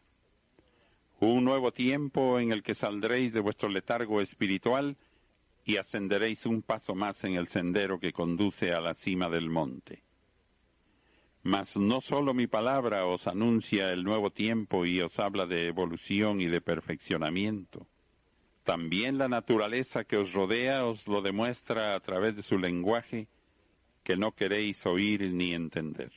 un 1.20 1.44
nuevo 1.44 1.74
tiempo 1.74 2.40
en 2.40 2.54
el 2.54 2.64
que 2.64 2.74
saldréis 2.74 3.34
de 3.34 3.42
vuestro 3.42 3.68
letargo 3.68 4.22
espiritual 4.22 4.96
y 5.66 5.76
ascenderéis 5.76 6.46
un 6.46 6.62
paso 6.62 6.96
más 6.96 7.22
en 7.26 7.36
el 7.36 7.50
sendero 7.50 8.00
que 8.00 8.14
conduce 8.14 8.72
a 8.72 8.80
la 8.80 8.94
cima 8.94 9.28
del 9.28 9.50
monte. 9.50 10.04
Mas 11.44 11.76
no 11.76 12.02
sólo 12.02 12.34
mi 12.34 12.46
palabra 12.46 13.06
os 13.06 13.26
anuncia 13.28 13.92
el 13.92 14.04
nuevo 14.04 14.30
tiempo 14.30 14.86
y 14.86 15.02
os 15.02 15.20
habla 15.20 15.48
de 15.48 15.68
evolución 15.68 16.40
y 16.40 16.48
de 16.48 16.62
perfeccionamiento. 16.62 17.88
También 18.64 19.18
la 19.18 19.28
naturaleza 19.28 20.04
que 20.04 20.18
os 20.18 20.34
rodea 20.34 20.86
os 20.86 21.08
lo 21.08 21.22
demuestra 21.22 21.96
a 21.96 22.00
través 22.00 22.36
de 22.36 22.44
su 22.44 22.60
lenguaje 22.60 23.28
que 24.04 24.18
no 24.18 24.34
queréis 24.34 24.86
oír 24.86 25.34
ni 25.34 25.54
entender. 25.54 26.12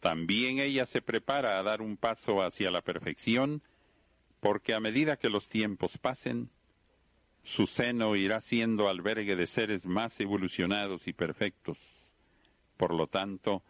También 0.00 0.58
ella 0.58 0.84
se 0.84 1.00
prepara 1.00 1.58
a 1.58 1.62
dar 1.62 1.80
un 1.80 1.96
paso 1.96 2.42
hacia 2.42 2.72
la 2.72 2.82
perfección, 2.82 3.62
porque 4.40 4.74
a 4.74 4.80
medida 4.80 5.16
que 5.16 5.30
los 5.30 5.48
tiempos 5.48 5.98
pasen, 5.98 6.50
su 7.44 7.68
seno 7.68 8.16
irá 8.16 8.40
siendo 8.40 8.88
albergue 8.88 9.36
de 9.36 9.46
seres 9.46 9.86
más 9.86 10.18
evolucionados 10.18 11.06
y 11.06 11.12
perfectos. 11.12 11.78
Por 12.82 12.94
lo 12.94 13.06
tanto, 13.06 13.62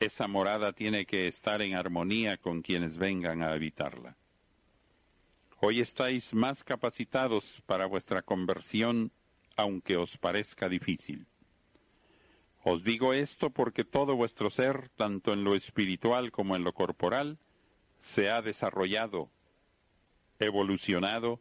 esa 0.00 0.26
morada 0.26 0.72
tiene 0.72 1.06
que 1.06 1.28
estar 1.28 1.62
en 1.62 1.76
armonía 1.76 2.38
con 2.38 2.60
quienes 2.60 2.98
vengan 2.98 3.40
a 3.40 3.52
habitarla. 3.52 4.16
Hoy 5.60 5.80
estáis 5.80 6.34
más 6.34 6.64
capacitados 6.64 7.62
para 7.66 7.86
vuestra 7.86 8.22
conversión, 8.22 9.12
aunque 9.54 9.96
os 9.96 10.18
parezca 10.18 10.68
difícil. 10.68 11.24
Os 12.64 12.82
digo 12.82 13.12
esto 13.12 13.50
porque 13.50 13.84
todo 13.84 14.16
vuestro 14.16 14.50
ser, 14.50 14.88
tanto 14.96 15.32
en 15.32 15.44
lo 15.44 15.54
espiritual 15.54 16.32
como 16.32 16.56
en 16.56 16.64
lo 16.64 16.72
corporal, 16.72 17.38
se 18.00 18.28
ha 18.28 18.42
desarrollado, 18.42 19.30
evolucionado, 20.40 21.38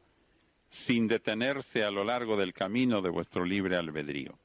sin 0.70 1.08
detenerse 1.08 1.84
a 1.84 1.90
lo 1.90 2.04
largo 2.04 2.38
del 2.38 2.54
camino 2.54 3.02
de 3.02 3.10
vuestro 3.10 3.44
libre 3.44 3.76
albedrío. 3.76 4.38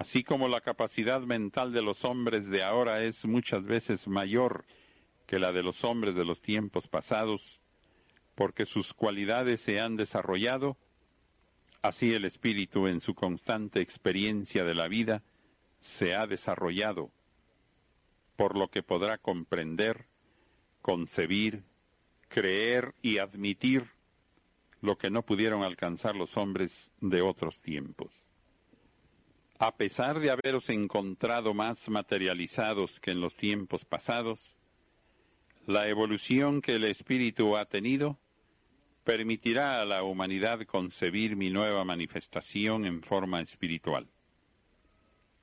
Así 0.00 0.24
como 0.24 0.48
la 0.48 0.62
capacidad 0.62 1.20
mental 1.20 1.74
de 1.74 1.82
los 1.82 2.06
hombres 2.06 2.48
de 2.48 2.62
ahora 2.62 3.04
es 3.04 3.26
muchas 3.26 3.66
veces 3.66 4.08
mayor 4.08 4.64
que 5.26 5.38
la 5.38 5.52
de 5.52 5.62
los 5.62 5.84
hombres 5.84 6.14
de 6.14 6.24
los 6.24 6.40
tiempos 6.40 6.88
pasados, 6.88 7.60
porque 8.34 8.64
sus 8.64 8.94
cualidades 8.94 9.60
se 9.60 9.78
han 9.78 9.96
desarrollado, 9.96 10.78
Así 11.82 12.12
el 12.14 12.24
espíritu 12.24 12.86
en 12.86 13.02
su 13.02 13.14
constante 13.14 13.80
experiencia 13.80 14.64
de 14.64 14.74
la 14.74 14.88
vida 14.88 15.22
se 15.80 16.14
ha 16.14 16.26
desarrollado, 16.26 17.10
por 18.36 18.56
lo 18.56 18.68
que 18.68 18.82
podrá 18.82 19.18
comprender, 19.18 20.06
concebir, 20.80 21.64
creer 22.28 22.94
y 23.02 23.18
admitir 23.18 23.86
lo 24.82 24.96
que 24.96 25.10
no 25.10 25.26
pudieron 25.26 25.62
alcanzar 25.62 26.16
los 26.16 26.38
hombres 26.38 26.90
de 27.00 27.20
otros 27.20 27.60
tiempos. 27.60 28.19
A 29.62 29.76
pesar 29.76 30.20
de 30.20 30.30
haberos 30.30 30.70
encontrado 30.70 31.52
más 31.52 31.86
materializados 31.90 32.98
que 32.98 33.10
en 33.10 33.20
los 33.20 33.36
tiempos 33.36 33.84
pasados, 33.84 34.56
la 35.66 35.86
evolución 35.86 36.62
que 36.62 36.76
el 36.76 36.84
espíritu 36.84 37.58
ha 37.58 37.66
tenido 37.66 38.18
permitirá 39.04 39.82
a 39.82 39.84
la 39.84 40.02
humanidad 40.02 40.64
concebir 40.64 41.36
mi 41.36 41.50
nueva 41.50 41.84
manifestación 41.84 42.86
en 42.86 43.02
forma 43.02 43.42
espiritual. 43.42 44.08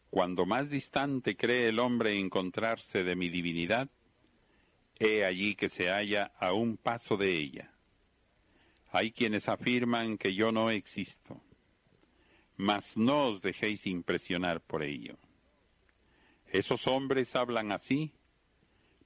Cuando 0.09 0.47
más 0.47 0.71
distante 0.71 1.37
cree 1.37 1.67
el 1.67 1.77
hombre 1.77 2.17
encontrarse 2.17 3.03
de 3.03 3.15
mi 3.15 3.29
divinidad, 3.29 3.87
he 4.97 5.25
allí 5.25 5.53
que 5.53 5.69
se 5.69 5.89
halla 5.89 6.31
a 6.39 6.53
un 6.53 6.77
paso 6.77 7.17
de 7.17 7.37
ella. 7.37 7.71
Hay 8.89 9.11
quienes 9.11 9.47
afirman 9.47 10.17
que 10.17 10.33
yo 10.33 10.51
no 10.51 10.71
existo, 10.71 11.39
mas 12.57 12.97
no 12.97 13.27
os 13.27 13.41
dejéis 13.41 13.85
impresionar 13.85 14.61
por 14.61 14.83
ello. 14.83 15.15
Esos 16.47 16.87
hombres 16.87 17.35
hablan 17.35 17.71
así 17.71 18.11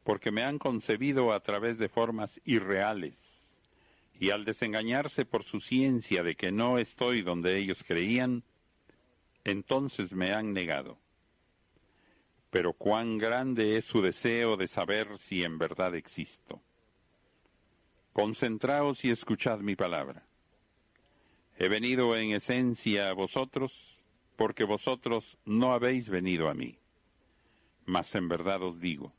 porque 0.04 0.32
me 0.32 0.44
han 0.44 0.58
concebido 0.58 1.32
a 1.34 1.42
través 1.42 1.78
de 1.78 1.90
formas 1.90 2.40
irreales 2.46 3.50
y 4.20 4.30
al 4.30 4.46
desengañarse 4.46 5.26
por 5.26 5.44
su 5.44 5.60
ciencia 5.60 6.24
de 6.24 6.36
que 6.36 6.52
no 6.52 6.78
estoy 6.78 7.22
donde 7.22 7.58
ellos 7.58 7.84
creían, 7.86 8.44
entonces 9.44 10.14
me 10.14 10.32
han 10.32 10.54
negado. 10.54 10.98
Pero 12.52 12.74
cuán 12.74 13.18
grande 13.18 13.78
es 13.78 13.86
su 13.86 14.02
deseo 14.02 14.58
de 14.58 14.68
saber 14.68 15.18
si 15.18 15.44
en 15.44 15.58
verdad 15.58 15.96
existo. 15.96 16.62
Concentraos 18.14 19.04
y 19.06 19.10
escuchad 19.10 19.60
mi 19.60 19.76
palabra. 19.76 20.24
He 21.62 21.68
venido 21.68 22.18
en 22.18 22.32
esencia 22.32 23.10
a 23.10 23.14
vosotros 23.14 23.72
porque 24.36 24.64
vosotros 24.64 25.38
no 25.46 25.74
habéis 25.74 26.10
venido 26.10 26.50
a 26.50 26.56
mí. 26.56 26.80
Mas 27.86 28.16
en 28.16 28.28
verdad 28.28 28.64
os 28.64 28.80
digo, 28.80 29.14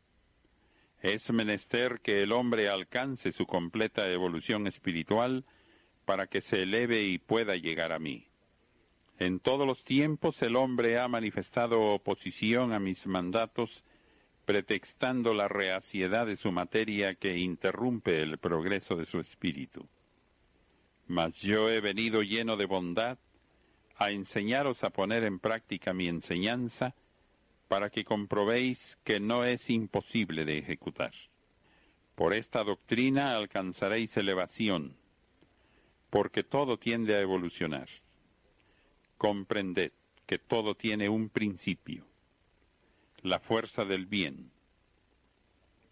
es 1.01 1.31
menester 1.31 2.01
que 2.01 2.25
el 2.25 2.33
hombre 2.33 2.69
alcance 2.69 3.31
su 3.31 3.47
completa 3.47 4.11
evolución 4.11 4.67
espiritual 4.67 5.45
para 6.05 6.27
que 6.27 6.41
se 6.41 6.65
eleve 6.65 7.05
y 7.05 7.19
pueda 7.19 7.55
llegar 7.55 7.93
a 7.93 8.01
mí. 8.01 8.27
En 9.21 9.39
todos 9.39 9.65
los 9.65 9.85
tiempos 9.85 10.43
el 10.43 10.57
hombre 10.57 10.99
ha 10.99 11.07
manifestado 11.07 11.81
oposición 11.81 12.73
a 12.73 12.81
mis 12.81 13.07
mandatos, 13.07 13.85
pretextando 14.47 15.33
la 15.33 15.47
reaciedad 15.47 16.27
de 16.27 16.35
su 16.35 16.51
materia 16.51 17.15
que 17.15 17.39
interrumpe 17.39 18.21
el 18.21 18.39
progreso 18.39 18.97
de 18.97 19.07
su 19.07 19.21
espíritu. 19.21 19.87
Mas 21.07 21.37
yo 21.41 21.69
he 21.69 21.81
venido 21.81 22.23
lleno 22.23 22.57
de 22.57 22.67
bondad 22.67 23.19
a 23.97 24.11
enseñaros 24.11 24.83
a 24.85 24.91
poner 24.91 25.25
en 25.25 25.39
práctica 25.39 25.93
mi 25.93 26.09
enseñanza, 26.09 26.95
para 27.69 27.89
que 27.89 28.05
comprobéis 28.05 28.99
que 29.05 29.21
no 29.21 29.45
es 29.45 29.71
imposible 29.71 30.45
de 30.45 30.59
ejecutar. 30.59 31.13
Por 32.15 32.35
esta 32.35 32.65
doctrina 32.65 33.35
alcanzaréis 33.37 34.17
elevación, 34.17 34.95
porque 36.11 36.43
todo 36.43 36.79
tiende 36.79 37.15
a 37.17 37.21
evolucionar. 37.21 37.89
Comprended 39.17 39.93
que 40.27 40.39
todo 40.39 40.75
tiene 40.75 41.09
un 41.09 41.31
principio, 41.31 42.05
la 43.23 43.39
fuerza 43.39 43.85
del 43.85 44.07
bien. 44.07 44.51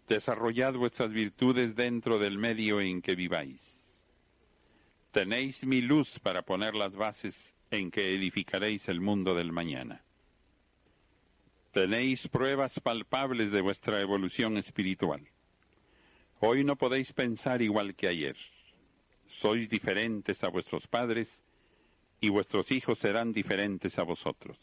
Desarrollad 0.07 0.73
vuestras 0.73 1.11
virtudes 1.11 1.75
dentro 1.75 2.19
del 2.19 2.37
medio 2.37 2.81
en 2.81 3.01
que 3.01 3.15
viváis. 3.15 3.70
Tenéis 5.11 5.65
mi 5.65 5.81
luz 5.81 6.19
para 6.19 6.43
poner 6.43 6.73
las 6.73 6.95
bases 6.95 7.53
en 7.69 7.91
que 7.91 8.15
edificaréis 8.15 8.87
el 8.87 9.01
mundo 9.01 9.35
del 9.35 9.51
mañana. 9.51 10.03
Tenéis 11.73 12.29
pruebas 12.29 12.79
palpables 12.79 13.51
de 13.51 13.59
vuestra 13.59 13.99
evolución 13.99 14.57
espiritual. 14.57 15.27
Hoy 16.39 16.63
no 16.63 16.77
podéis 16.77 17.11
pensar 17.11 17.61
igual 17.61 17.93
que 17.95 18.07
ayer. 18.07 18.37
Sois 19.27 19.69
diferentes 19.69 20.45
a 20.45 20.47
vuestros 20.47 20.87
padres 20.87 21.43
y 22.21 22.29
vuestros 22.29 22.71
hijos 22.71 22.97
serán 22.97 23.33
diferentes 23.33 23.99
a 23.99 24.03
vosotros. 24.03 24.57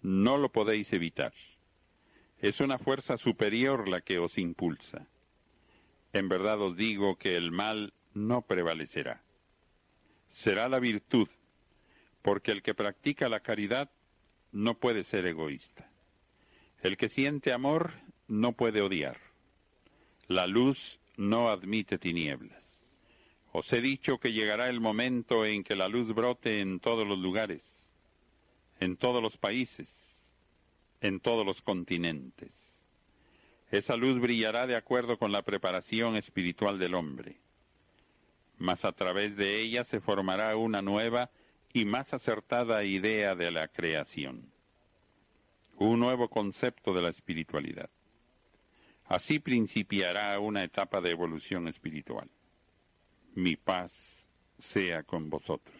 No 0.00 0.36
lo 0.36 0.52
podéis 0.52 0.92
evitar. 0.92 1.32
Es 2.38 2.60
una 2.60 2.78
fuerza 2.78 3.16
superior 3.16 3.88
la 3.88 4.00
que 4.00 4.18
os 4.18 4.38
impulsa. 4.38 5.08
En 6.12 6.28
verdad 6.28 6.60
os 6.60 6.76
digo 6.76 7.16
que 7.16 7.36
el 7.36 7.50
mal 7.50 7.92
no 8.12 8.42
prevalecerá. 8.42 9.23
Será 10.34 10.68
la 10.68 10.80
virtud, 10.80 11.28
porque 12.20 12.50
el 12.50 12.62
que 12.62 12.74
practica 12.74 13.28
la 13.28 13.40
caridad 13.40 13.90
no 14.50 14.74
puede 14.74 15.04
ser 15.04 15.26
egoísta. 15.26 15.88
El 16.82 16.96
que 16.96 17.08
siente 17.08 17.52
amor 17.52 17.92
no 18.26 18.52
puede 18.52 18.82
odiar. 18.82 19.16
La 20.26 20.46
luz 20.46 20.98
no 21.16 21.48
admite 21.48 21.98
tinieblas. 21.98 22.62
Os 23.52 23.72
he 23.72 23.80
dicho 23.80 24.18
que 24.18 24.32
llegará 24.32 24.68
el 24.68 24.80
momento 24.80 25.46
en 25.46 25.62
que 25.62 25.76
la 25.76 25.88
luz 25.88 26.12
brote 26.12 26.60
en 26.60 26.80
todos 26.80 27.06
los 27.06 27.18
lugares, 27.18 27.62
en 28.80 28.96
todos 28.96 29.22
los 29.22 29.36
países, 29.36 29.88
en 31.00 31.20
todos 31.20 31.46
los 31.46 31.62
continentes. 31.62 32.58
Esa 33.70 33.96
luz 33.96 34.20
brillará 34.20 34.66
de 34.66 34.74
acuerdo 34.74 35.16
con 35.16 35.30
la 35.30 35.42
preparación 35.42 36.16
espiritual 36.16 36.78
del 36.78 36.94
hombre, 36.94 37.36
mas 38.58 38.84
a 38.84 38.92
través 38.92 39.36
de 39.36 39.60
ella 39.60 39.84
se 39.84 40.00
formará 40.00 40.56
una 40.56 40.82
nueva 40.82 41.30
y 41.72 41.84
más 41.84 42.14
acertada 42.14 42.84
idea 42.84 43.34
de 43.34 43.50
la 43.50 43.68
creación, 43.68 44.52
un 45.76 46.00
nuevo 46.00 46.28
concepto 46.28 46.92
de 46.94 47.02
la 47.02 47.10
espiritualidad. 47.10 47.90
Así 49.06 49.38
principiará 49.38 50.38
una 50.38 50.64
etapa 50.64 51.00
de 51.00 51.10
evolución 51.10 51.68
espiritual 51.68 52.30
mi 53.34 53.56
paz 53.56 53.92
sea 54.58 55.02
con 55.02 55.28
vosotros. 55.28 55.76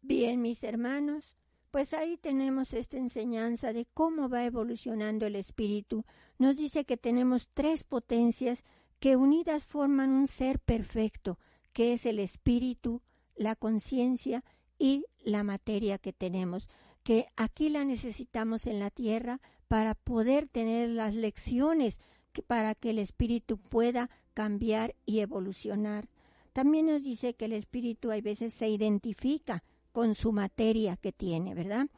Bien, 0.00 0.42
mis 0.42 0.64
hermanos, 0.64 1.36
pues 1.70 1.94
ahí 1.94 2.16
tenemos 2.16 2.72
esta 2.72 2.96
enseñanza 2.96 3.72
de 3.72 3.86
cómo 3.94 4.28
va 4.28 4.44
evolucionando 4.44 5.26
el 5.26 5.36
espíritu. 5.36 6.04
Nos 6.38 6.56
dice 6.56 6.84
que 6.84 6.96
tenemos 6.96 7.48
tres 7.54 7.84
potencias 7.84 8.64
que 9.02 9.16
unidas 9.16 9.64
forman 9.64 10.10
un 10.10 10.28
ser 10.28 10.60
perfecto, 10.60 11.36
que 11.72 11.92
es 11.92 12.06
el 12.06 12.20
espíritu, 12.20 13.02
la 13.34 13.56
conciencia 13.56 14.44
y 14.78 15.04
la 15.24 15.42
materia 15.42 15.98
que 15.98 16.12
tenemos, 16.12 16.68
que 17.02 17.26
aquí 17.34 17.68
la 17.68 17.84
necesitamos 17.84 18.64
en 18.68 18.78
la 18.78 18.90
tierra 18.90 19.40
para 19.66 19.96
poder 19.96 20.46
tener 20.46 20.88
las 20.90 21.16
lecciones 21.16 21.98
para 22.46 22.76
que 22.76 22.90
el 22.90 23.00
espíritu 23.00 23.58
pueda 23.58 24.08
cambiar 24.34 24.94
y 25.04 25.18
evolucionar. 25.18 26.08
También 26.52 26.86
nos 26.86 27.02
dice 27.02 27.34
que 27.34 27.46
el 27.46 27.54
espíritu 27.54 28.12
a 28.12 28.20
veces 28.20 28.54
se 28.54 28.68
identifica 28.68 29.64
con 29.90 30.14
su 30.14 30.30
materia 30.30 30.96
que 30.96 31.10
tiene, 31.10 31.54
¿verdad? 31.54 31.88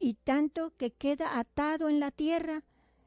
Y 0.00 0.14
tanto 0.14 0.72
que 0.76 0.90
queda 0.90 1.38
atado 1.38 1.88
en 1.88 2.00
la 2.00 2.10
tierra 2.10 2.64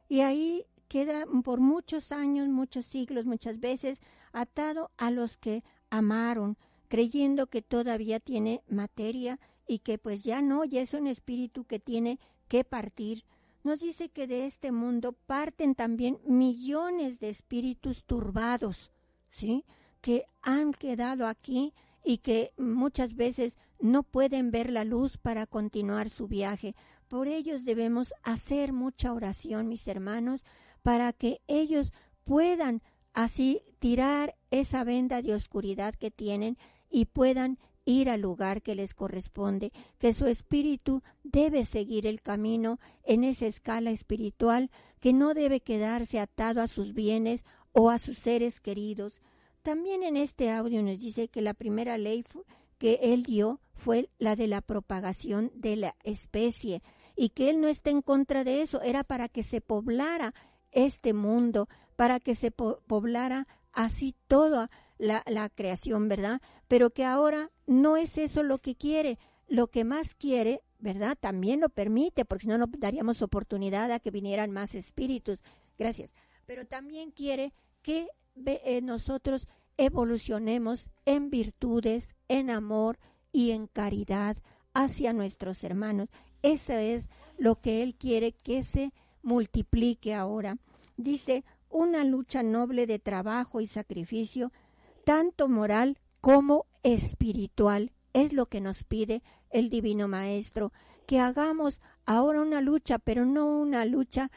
y 0.08 0.22
ahí 0.22 0.66
queda 0.94 1.26
por 1.44 1.60
muchos 1.60 2.12
años, 2.12 2.50
muchos 2.50 2.86
siglos, 2.86 3.26
muchas 3.26 3.60
veces 3.60 4.00
atado 4.32 4.92
a 4.98 5.10
los 5.10 5.38
que 5.38 5.64
amaron, 5.90 6.56
creyendo 6.88 7.48
que 7.48 7.64
todavía 7.64 8.20
tiene 8.20 8.62
materia 8.68 9.40
y 9.68 9.80
que 9.80 9.98
pues 9.98 10.24
ya 10.24 10.44
no, 10.44 10.66
ya 10.66 10.82
es 10.82 10.94
un 10.94 11.08
espíritu 11.08 11.64
que 11.66 11.80
tiene 11.80 12.20
que 12.48 12.64
partir 12.64 13.24
nos 13.64 13.80
dice 13.80 14.10
que 14.10 14.28
de 14.28 14.46
este 14.46 14.72
mundo 14.72 15.14
parten 15.14 15.74
también 15.74 16.20
millones 16.28 17.20
de 17.20 17.30
espíritus 17.30 18.04
turbados, 18.04 18.92
¿sí? 19.32 19.64
Que 20.02 20.26
han 20.42 20.74
quedado 20.74 21.28
aquí 21.28 21.74
y 22.04 22.18
que 22.18 22.52
muchas 22.58 23.16
veces 23.16 23.58
no 23.80 24.04
pueden 24.04 24.52
ver 24.52 24.70
la 24.70 24.84
luz 24.84 25.18
para 25.18 25.48
continuar 25.48 26.10
su 26.10 26.28
viaje. 26.28 26.76
Por 27.08 27.28
ellos 27.28 27.64
debemos 27.64 28.14
hacer 28.22 28.74
mucha 28.74 29.14
oración, 29.14 29.70
mis 29.70 29.88
hermanos, 29.88 30.44
para 30.84 31.14
que 31.14 31.42
ellos 31.48 31.92
puedan 32.24 32.82
así 33.14 33.62
tirar 33.80 34.36
esa 34.52 34.84
venda 34.84 35.22
de 35.22 35.34
oscuridad 35.34 35.96
que 35.96 36.12
tienen 36.12 36.58
y 36.90 37.06
puedan 37.06 37.58
ir 37.86 38.10
al 38.10 38.22
lugar 38.22 38.62
que 38.62 38.76
les 38.76 38.94
corresponde, 38.94 39.72
que 39.98 40.14
su 40.14 40.28
espíritu 40.28 41.02
debe 41.24 41.66
seguir 41.66 42.08
el 42.08 42.22
camino 42.22 42.80
en 43.04 43.24
esa 43.24 43.46
escala 43.46 43.92
espiritual, 43.92 44.72
que 45.00 45.12
no 45.12 45.34
debe 45.34 45.60
quedarse 45.60 46.20
atado 46.20 46.62
a 46.62 46.68
sus 46.68 46.94
bienes 46.94 47.44
o 47.74 47.90
a 47.90 48.00
sus 48.00 48.20
seres 48.20 48.60
queridos. 48.60 49.22
También 49.64 50.04
en 50.04 50.18
este 50.18 50.52
audio 50.52 50.82
nos 50.82 51.00
dice 51.00 51.28
que 51.28 51.42
la 51.42 51.54
primera 51.54 51.98
ley 51.98 52.24
que 52.78 53.00
él 53.02 53.24
dio 53.24 53.60
fue 53.74 54.10
la 54.18 54.36
de 54.36 54.48
la 54.48 54.62
propagación 54.62 55.52
de 55.56 55.76
la 55.76 55.96
especie 56.04 56.82
y 57.16 57.30
que 57.30 57.50
él 57.50 57.62
no 57.62 57.68
está 57.68 57.90
en 57.90 58.02
contra 58.02 58.44
de 58.44 58.62
eso, 58.62 58.82
era 58.82 59.04
para 59.04 59.30
que 59.30 59.44
se 59.44 59.62
poblara 59.62 60.34
este 60.74 61.14
mundo, 61.14 61.70
para 61.96 62.20
que 62.20 62.36
se 62.36 62.52
poblara 62.52 63.48
así 63.72 64.16
toda 64.28 64.70
la, 64.98 65.50
creación, 65.50 66.08
¿verdad? 66.08 66.42
Pero 66.68 66.92
que 66.92 67.06
ahora 67.06 67.52
no 67.68 67.98
es 67.98 68.18
eso 68.18 68.44
lo 68.44 68.60
que 68.60 68.76
quiere. 68.76 69.18
Lo 69.48 69.68
que 69.68 69.84
más 69.84 70.16
quiere, 70.16 70.62
¿verdad? 70.80 71.18
También 71.20 71.60
lo 71.60 71.70
permite, 71.70 72.26
porque 72.26 72.44
si 72.44 72.48
no, 72.48 72.58
no 72.58 72.68
daríamos 72.68 73.22
oportunidad 73.22 73.92
a 73.92 74.00
que 74.00 74.12
vinieran 74.12 74.52
más 74.52 74.76
espíritus. 74.76 75.40
Gracias. 75.78 76.16
Pero 76.46 76.66
también 76.66 77.12
quiere 77.12 77.54
que 77.82 78.08
eh, 78.46 78.82
nosotros 78.82 79.48
evolucionemos 79.78 80.90
en 81.06 81.30
virtudes, 81.30 82.16
en 82.28 82.50
amor 82.50 83.00
y 83.32 83.52
en 83.52 83.68
caridad 83.68 84.38
hacia 84.74 85.14
nuestros 85.14 85.64
hermanos. 85.64 86.10
Eso 86.42 86.74
es 86.74 87.08
lo 87.38 87.60
que 87.60 87.82
Él 87.82 87.96
quiere 87.96 88.34
que 88.34 88.64
se 88.64 88.94
multiplique 89.24 90.14
ahora. 90.14 90.58
Dice, 90.98 91.44
una 91.70 92.04
lucha 92.04 92.44
noble 92.44 92.86
de 92.86 93.00
trabajo 93.00 93.60
y 93.60 93.68
sacrificio, 93.68 94.52
tanto 95.04 95.48
moral 95.48 95.98
como 96.22 96.68
espiritual. 96.84 97.92
Es 98.14 98.32
lo 98.32 98.46
que 98.46 98.62
nos 98.62 98.84
pide 98.84 99.24
el 99.50 99.70
Divino 99.70 100.08
Maestro, 100.08 100.72
que 101.08 101.20
hagamos 101.20 101.82
ahora 102.06 102.42
una 102.42 102.62
lucha, 102.62 103.00
pero 103.00 103.26
no 103.26 103.48
una 103.48 103.86
lucha 103.86 104.30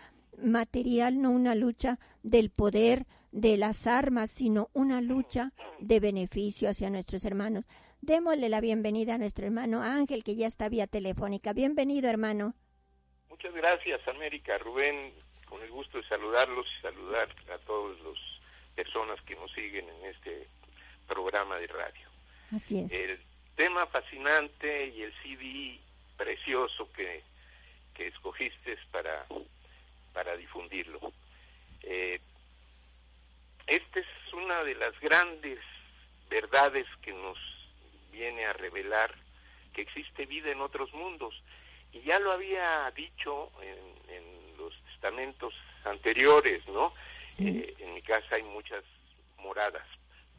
material, 0.43 1.21
no 1.21 1.31
una 1.31 1.55
lucha 1.55 1.99
del 2.23 2.51
poder, 2.51 3.07
de 3.33 3.59
las 3.59 3.87
armas, 3.87 4.31
sino 4.31 4.71
una 4.73 5.03
lucha 5.03 5.53
de 5.79 6.01
beneficio 6.01 6.71
hacia 6.71 6.89
nuestros 6.89 7.25
hermanos. 7.27 7.67
Démosle 8.01 8.49
la 8.49 8.63
bienvenida 8.63 9.15
a 9.15 9.19
nuestro 9.19 9.45
hermano 9.47 9.83
Ángel, 9.83 10.25
que 10.25 10.37
ya 10.37 10.47
está 10.47 10.71
vía 10.71 10.87
telefónica. 10.87 11.53
Bienvenido, 11.53 12.09
hermano. 12.09 12.55
Muchas 13.37 13.55
gracias, 13.55 14.09
América. 14.09 14.57
Rubén, 14.57 15.13
con 15.47 15.61
el 15.61 15.71
gusto 15.71 15.99
de 15.99 16.09
saludarlos 16.09 16.67
y 16.67 16.81
saludar 16.81 17.29
a 17.53 17.59
todas 17.67 17.99
las 18.01 18.17
personas 18.75 19.21
que 19.27 19.35
nos 19.35 19.53
siguen 19.53 19.87
en 19.87 20.07
este 20.07 20.49
programa 21.07 21.57
de 21.57 21.67
radio. 21.67 22.09
Así 22.51 22.79
es. 22.79 22.91
El 22.91 23.21
tema 23.55 23.87
fascinante 23.89 24.87
y 24.87 25.03
el 25.03 25.13
CD 25.23 25.79
precioso 26.17 26.91
que, 26.93 27.23
que 27.93 28.07
escogiste 28.07 28.79
para, 28.91 29.27
para 30.15 30.35
difundirlo. 30.39 31.13
Eh, 31.83 32.19
esta 33.67 34.01
es 34.01 34.07
una 34.33 34.65
de 34.65 34.77
las 34.77 34.99
grandes 34.99 35.59
verdades 36.31 36.87
que 37.03 37.13
nos 37.13 37.37
viene 38.11 38.47
a 38.47 38.55
revelar 38.55 39.15
que 39.75 39.83
existe 39.83 40.25
vida 40.25 40.51
en 40.51 40.63
otros 40.63 40.91
mundos. 40.95 41.35
Y 41.97 42.03
ya 42.03 42.19
lo 42.19 42.33
había 42.33 42.91
dicho 42.95 43.51
en, 43.63 44.15
en 44.15 44.57
los 44.59 44.75
testamentos 44.85 45.55
anteriores, 45.85 46.67
¿no? 46.69 46.93
Eh, 47.39 47.75
en 47.79 47.95
mi 47.95 48.03
casa 48.03 48.35
hay 48.35 48.43
muchas 48.43 48.85
moradas, 49.39 49.87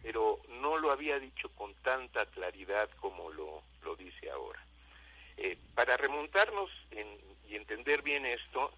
pero 0.03 0.39
no 0.61 0.77
lo 0.77 0.91
había 0.91 1.19
dicho 1.19 1.49
con 1.55 1.73
tanta 1.75 2.25
claridad 2.27 2.89
como 2.99 3.31
lo, 3.31 3.63
lo 3.83 3.95
dice 3.95 4.29
ahora. 4.29 4.63
Eh, 5.37 5.57
para 5.73 5.97
remontarnos 5.97 6.69
y 7.49 7.55
entender 7.55 8.01
bien 8.03 8.25
esto, 8.25 8.71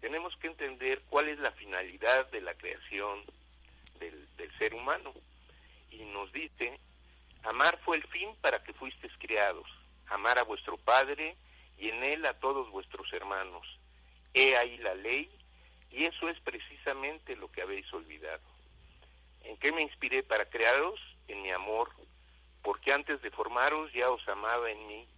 tenemos 0.00 0.36
que 0.36 0.48
entender 0.48 1.02
cuál 1.08 1.28
es 1.28 1.38
la 1.38 1.52
finalidad 1.52 2.30
de 2.30 2.42
la 2.42 2.54
creación 2.54 3.24
del, 3.98 4.28
del 4.36 4.56
ser 4.58 4.74
humano. 4.74 5.12
Y 5.90 6.04
nos 6.04 6.30
dice, 6.32 6.78
amar 7.44 7.78
fue 7.78 7.96
el 7.96 8.04
fin 8.04 8.30
para 8.40 8.62
que 8.62 8.72
fuisteis 8.72 9.12
criados, 9.18 9.66
amar 10.08 10.38
a 10.38 10.44
vuestro 10.44 10.76
Padre 10.76 11.36
y 11.80 11.88
en 11.88 12.04
él 12.04 12.26
a 12.26 12.34
todos 12.34 12.70
vuestros 12.70 13.10
hermanos. 13.12 13.66
He 14.34 14.56
ahí 14.56 14.76
la 14.78 14.94
ley 14.94 15.30
y 15.90 16.04
eso 16.04 16.28
es 16.28 16.38
precisamente 16.40 17.34
lo 17.36 17.50
que 17.50 17.62
habéis 17.62 17.90
olvidado. 17.92 18.42
¿En 19.42 19.56
qué 19.56 19.72
me 19.72 19.82
inspiré 19.82 20.22
para 20.22 20.44
crearos? 20.44 21.00
En 21.26 21.42
mi 21.42 21.50
amor, 21.50 21.90
porque 22.62 22.92
antes 22.92 23.22
de 23.22 23.30
formaros 23.30 23.92
ya 23.92 24.10
os 24.10 24.28
amaba 24.28 24.70
en 24.70 24.86
mí, 24.86 25.08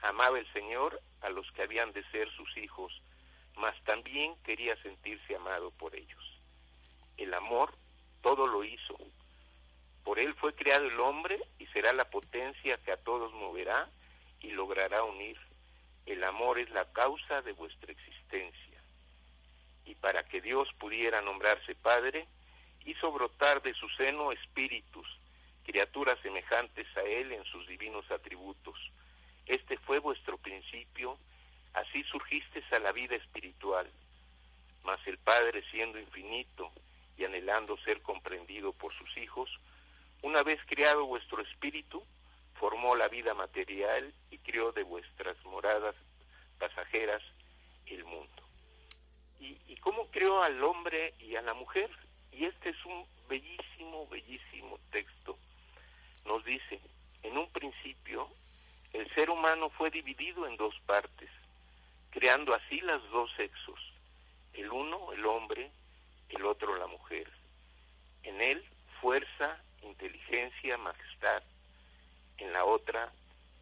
amaba 0.00 0.38
el 0.38 0.50
Señor 0.52 1.00
a 1.20 1.28
los 1.28 1.50
que 1.52 1.62
habían 1.62 1.92
de 1.92 2.02
ser 2.10 2.30
sus 2.30 2.56
hijos, 2.56 3.02
mas 3.56 3.78
también 3.84 4.34
quería 4.44 4.80
sentirse 4.82 5.36
amado 5.36 5.70
por 5.72 5.94
ellos. 5.94 6.40
El 7.16 7.34
amor 7.34 7.74
todo 8.22 8.46
lo 8.46 8.64
hizo. 8.64 8.96
Por 10.04 10.18
él 10.18 10.34
fue 10.34 10.54
creado 10.54 10.86
el 10.86 11.00
hombre 11.00 11.38
y 11.58 11.66
será 11.66 11.92
la 11.92 12.08
potencia 12.08 12.78
que 12.78 12.92
a 12.92 12.96
todos 12.96 13.32
moverá 13.34 13.90
y 14.40 14.52
logrará 14.52 15.02
unir. 15.02 15.36
El 16.06 16.22
amor 16.22 16.58
es 16.58 16.70
la 16.70 16.84
causa 16.92 17.42
de 17.42 17.52
vuestra 17.52 17.90
existencia. 17.92 18.80
Y 19.84 19.94
para 19.96 20.24
que 20.24 20.40
Dios 20.40 20.68
pudiera 20.78 21.20
nombrarse 21.20 21.74
Padre, 21.74 22.26
hizo 22.84 23.10
brotar 23.10 23.60
de 23.62 23.74
su 23.74 23.88
seno 23.90 24.32
espíritus, 24.32 25.06
criaturas 25.64 26.18
semejantes 26.22 26.86
a 26.96 27.02
él 27.02 27.32
en 27.32 27.44
sus 27.44 27.66
divinos 27.66 28.08
atributos, 28.10 28.78
Este 29.46 29.78
fue 29.78 30.00
vuestro 30.00 30.38
principio, 30.38 31.18
así 31.72 32.02
surgisteis 32.04 32.64
a 32.72 32.80
la 32.80 32.90
vida 32.90 33.14
espiritual. 33.14 33.88
Mas 34.82 34.98
el 35.06 35.18
Padre, 35.18 35.62
siendo 35.70 36.00
infinito 36.00 36.72
y 37.16 37.24
anhelando 37.24 37.76
ser 37.78 38.02
comprendido 38.02 38.72
por 38.72 38.92
sus 38.94 39.16
hijos, 39.16 39.48
una 40.22 40.42
vez 40.42 40.60
creado 40.66 41.06
vuestro 41.06 41.42
espíritu, 41.42 42.04
formó 42.58 42.94
la 42.96 43.08
vida 43.08 43.34
material 43.34 44.12
y 44.30 44.38
crió 44.38 44.72
de 44.72 44.82
vuestras 44.82 45.36
moradas 45.44 45.94
pasajeras 46.58 47.22
el 47.86 48.04
mundo. 48.04 48.42
¿Y, 49.38 49.76
cómo 49.76 50.10
creó 50.10 50.42
al 50.42 50.62
hombre 50.64 51.14
y 51.20 51.36
a 51.36 51.42
la 51.42 51.54
mujer? 51.54 51.90
Y 52.32 52.44
este 52.44 52.70
es 52.70 52.86
un 52.86 53.06
bellísimo, 53.28 54.08
bellísimo 54.08 54.80
texto. 54.90 55.38
Nos 56.24 56.44
dice, 56.44 56.80
en 57.22 57.38
un 57.38 57.48
principio, 57.50 58.28
el 58.92 59.08
ser 59.14 59.30
humano 59.30 59.70
fue 59.70 59.90
dividido 59.90 60.46
en 60.46 60.56
dos 60.56 60.74
partes, 60.86 61.30
creando 62.10 62.52
así 62.54 62.80
las 62.80 63.00
dos 63.10 63.30
sexos, 63.36 63.78
el 64.54 64.72
uno 64.72 65.12
el 65.12 65.24
hombre, 65.24 65.70
el 66.30 66.44
otro 66.44 66.76
la 66.76 66.88
mujer. 66.88 67.30
En 68.24 68.40
él, 68.40 68.64
fuerza, 69.00 69.62
inteligencia, 69.82 70.76
majestad. 70.78 71.42
En 72.38 72.52
la 72.52 72.64
otra, 72.64 73.12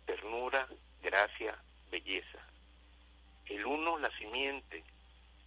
ternura, 0.06 0.68
gracia, 1.02 1.56
belleza. 1.90 2.38
El 3.46 3.64
uno 3.66 3.98
la 3.98 4.10
simiente, 4.18 4.82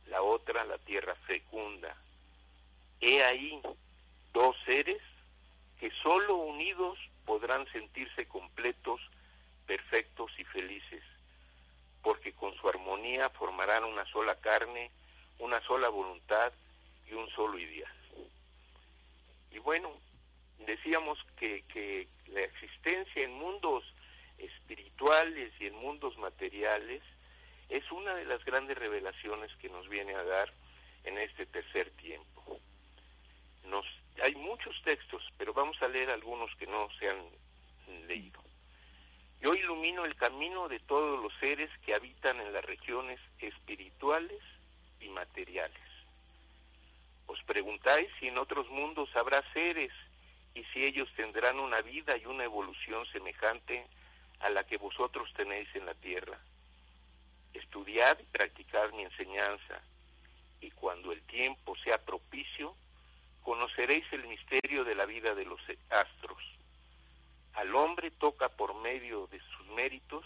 la 0.08 0.22
otra 0.22 0.64
la 0.64 0.78
tierra 0.78 1.16
fecunda. 1.26 1.96
He 3.02 3.24
ahí 3.24 3.62
dos 4.34 4.56
seres 4.66 5.02
que 5.80 5.92
sólo 6.04 6.36
unidos 6.36 6.98
podrán 7.26 7.68
sentirse 7.72 8.28
completos, 8.28 9.02
perfectos 9.66 10.32
y 10.38 10.44
felices, 10.46 11.04
porque 12.02 12.34
con 12.34 12.56
su 12.56 12.70
armonía 12.70 13.30
formarán 13.32 13.84
una 13.84 14.06
sola 14.06 14.36
carne, 14.36 14.92
una 15.40 15.62
sola 15.62 15.90
voluntad 15.90 16.54
y 17.10 17.14
un 17.14 17.30
solo 17.32 17.60
ideal. 17.60 17.92
Y 19.52 19.60
bueno, 19.60 19.92
decíamos 20.60 21.20
que, 21.38 22.08
la 22.28 22.42
existencia 22.42 23.24
en 23.24 23.34
mundos 23.34 23.84
espirituales 24.38 25.54
y 25.60 25.68
en 25.68 25.76
mundos 25.76 26.18
materiales 26.18 27.02
es 27.70 27.90
una 27.92 28.16
de 28.16 28.26
las 28.26 28.44
grandes 28.44 28.78
revelaciones 28.78 29.50
que 29.56 29.70
nos 29.70 29.88
viene 29.88 30.14
a 30.14 30.24
dar 30.24 30.52
en 31.06 31.18
este 31.18 31.46
tercer 31.46 31.90
tiempo. 31.92 32.28
Hay 34.24 34.36
muchos 34.36 34.76
textos, 34.84 35.24
pero 35.38 35.54
vamos 35.54 35.82
a 35.82 35.88
leer 35.88 36.10
algunos 36.10 36.54
que 36.56 36.66
no 36.66 36.90
se 37.00 37.10
han 37.10 37.30
leído. 38.08 38.42
Yo 39.40 39.54
ilumino 39.54 40.06
el 40.06 40.16
camino 40.16 40.68
de 40.68 40.80
todos 40.80 41.22
los 41.22 41.32
seres 41.40 41.70
que 41.86 41.94
habitan 41.94 42.40
en 42.42 42.52
las 42.52 42.66
regiones 42.66 43.20
espirituales 43.40 44.42
y 45.00 45.10
materiales. 45.10 45.80
Os 47.28 47.42
preguntáis 47.44 48.10
si 48.20 48.28
en 48.28 48.38
otros 48.38 48.68
mundos 48.70 49.16
habrá 49.16 49.44
seres 49.54 49.92
y 50.58 50.64
si 50.74 50.84
ellos 50.84 51.08
tendrán 51.16 51.60
una 51.60 51.82
vida 51.82 52.18
y 52.18 52.26
una 52.26 52.44
evolución 52.44 53.06
semejante 53.12 53.86
a 54.40 54.50
la 54.50 54.64
que 54.64 54.78
vosotros 54.78 55.32
tenéis 55.36 55.68
en 55.76 55.86
la 55.86 55.94
tierra. 55.94 56.40
Estudiad 57.54 58.18
y 58.20 58.24
practicad 58.24 58.92
mi 58.94 59.04
enseñanza, 59.04 59.80
y 60.60 60.72
cuando 60.72 61.12
el 61.12 61.22
tiempo 61.28 61.76
sea 61.84 62.04
propicio, 62.04 62.76
conoceréis 63.44 64.12
el 64.12 64.28
misterio 64.28 64.84
de 64.84 64.96
la 64.96 65.06
vida 65.06 65.36
de 65.36 65.46
los 65.46 65.62
astros. 65.92 66.44
Al 67.54 67.76
hombre 67.76 68.10
toca 68.10 68.50
por 68.50 68.74
medio 68.82 69.28
de 69.28 69.40
sus 69.40 69.68
méritos 69.68 70.26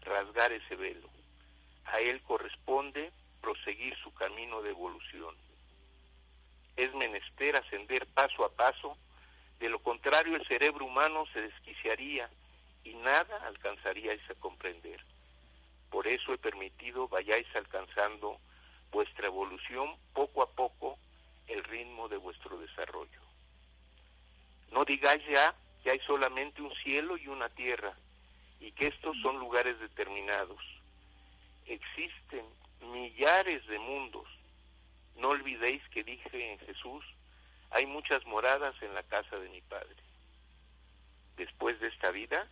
rasgar 0.00 0.52
ese 0.52 0.74
velo. 0.74 1.10
A 1.84 2.00
él 2.00 2.22
corresponde 2.22 3.12
proseguir 3.42 3.94
su 3.98 4.12
camino 4.14 4.62
de 4.62 4.70
evolución. 4.70 5.34
Es 6.76 6.94
menester 6.94 7.56
ascender 7.56 8.06
paso 8.06 8.42
a 8.42 8.50
paso, 8.56 8.96
de 9.58 9.68
lo 9.68 9.78
contrario 9.80 10.36
el 10.36 10.46
cerebro 10.46 10.84
humano 10.84 11.24
se 11.32 11.40
desquiciaría 11.42 12.28
y 12.84 12.94
nada 12.94 13.46
alcanzaríais 13.46 14.20
a 14.30 14.34
comprender. 14.34 15.00
Por 15.90 16.06
eso 16.06 16.32
he 16.32 16.38
permitido 16.38 17.08
vayáis 17.08 17.46
alcanzando 17.54 18.38
vuestra 18.90 19.26
evolución 19.26 19.96
poco 20.12 20.42
a 20.42 20.50
poco 20.50 20.98
el 21.48 21.62
ritmo 21.64 22.08
de 22.08 22.16
vuestro 22.16 22.58
desarrollo. 22.58 23.20
No 24.72 24.84
digáis 24.84 25.24
ya 25.26 25.54
que 25.82 25.90
hay 25.90 26.00
solamente 26.00 26.60
un 26.62 26.74
cielo 26.76 27.16
y 27.16 27.28
una 27.28 27.48
tierra 27.50 27.94
y 28.60 28.72
que 28.72 28.88
estos 28.88 29.16
son 29.22 29.38
lugares 29.38 29.78
determinados. 29.80 30.60
Existen 31.66 32.44
millares 32.80 33.66
de 33.66 33.78
mundos. 33.78 34.28
No 35.16 35.30
olvidéis 35.30 35.82
que 35.88 36.04
dije 36.04 36.52
en 36.52 36.58
Jesús, 36.60 37.04
hay 37.76 37.84
muchas 37.84 38.24
moradas 38.24 38.74
en 38.80 38.94
la 38.94 39.02
casa 39.02 39.36
de 39.36 39.50
mi 39.50 39.60
Padre. 39.60 39.96
Después 41.36 41.78
de 41.78 41.88
esta 41.88 42.10
vida, 42.10 42.48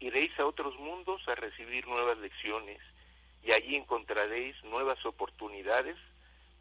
iréis 0.00 0.36
a 0.40 0.46
otros 0.46 0.76
mundos 0.80 1.22
a 1.28 1.36
recibir 1.36 1.86
nuevas 1.86 2.18
lecciones 2.18 2.80
y 3.44 3.52
allí 3.52 3.76
encontraréis 3.76 4.60
nuevas 4.64 4.98
oportunidades 5.06 5.96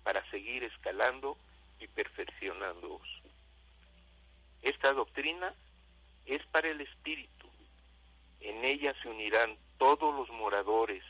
para 0.03 0.23
seguir 0.29 0.63
escalando 0.63 1.39
y 1.79 1.87
perfeccionándoos. 1.87 3.07
Esta 4.61 4.93
doctrina 4.93 5.55
es 6.27 6.45
para 6.51 6.69
el 6.69 6.81
espíritu. 6.81 7.49
En 8.41 8.63
ella 8.63 8.93
se 9.01 9.09
unirán 9.09 9.57
todos 9.79 10.13
los 10.13 10.29
moradores 10.29 11.03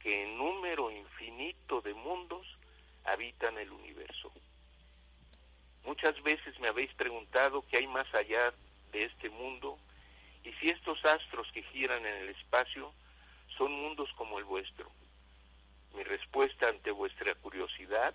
que 0.00 0.24
en 0.24 0.36
número 0.36 0.90
infinito 0.90 1.80
de 1.80 1.94
mundos 1.94 2.44
habitan 3.04 3.56
el 3.56 3.70
universo. 3.70 4.32
Muchas 5.84 6.20
veces 6.22 6.58
me 6.60 6.68
habéis 6.68 6.92
preguntado 6.94 7.64
qué 7.70 7.78
hay 7.78 7.86
más 7.86 8.12
allá 8.14 8.52
de 8.92 9.04
este 9.04 9.30
mundo 9.30 9.78
y 10.44 10.52
si 10.54 10.70
estos 10.70 11.04
astros 11.04 11.50
que 11.52 11.62
giran 11.64 12.04
en 12.04 12.14
el 12.14 12.28
espacio 12.30 12.92
son 13.56 13.72
mundos 13.72 14.10
como 14.16 14.38
el 14.38 14.44
vuestro. 14.44 14.90
Mi 15.94 16.02
respuesta 16.04 16.68
ante 16.68 16.90
vuestra 16.90 17.34
curiosidad 17.36 18.14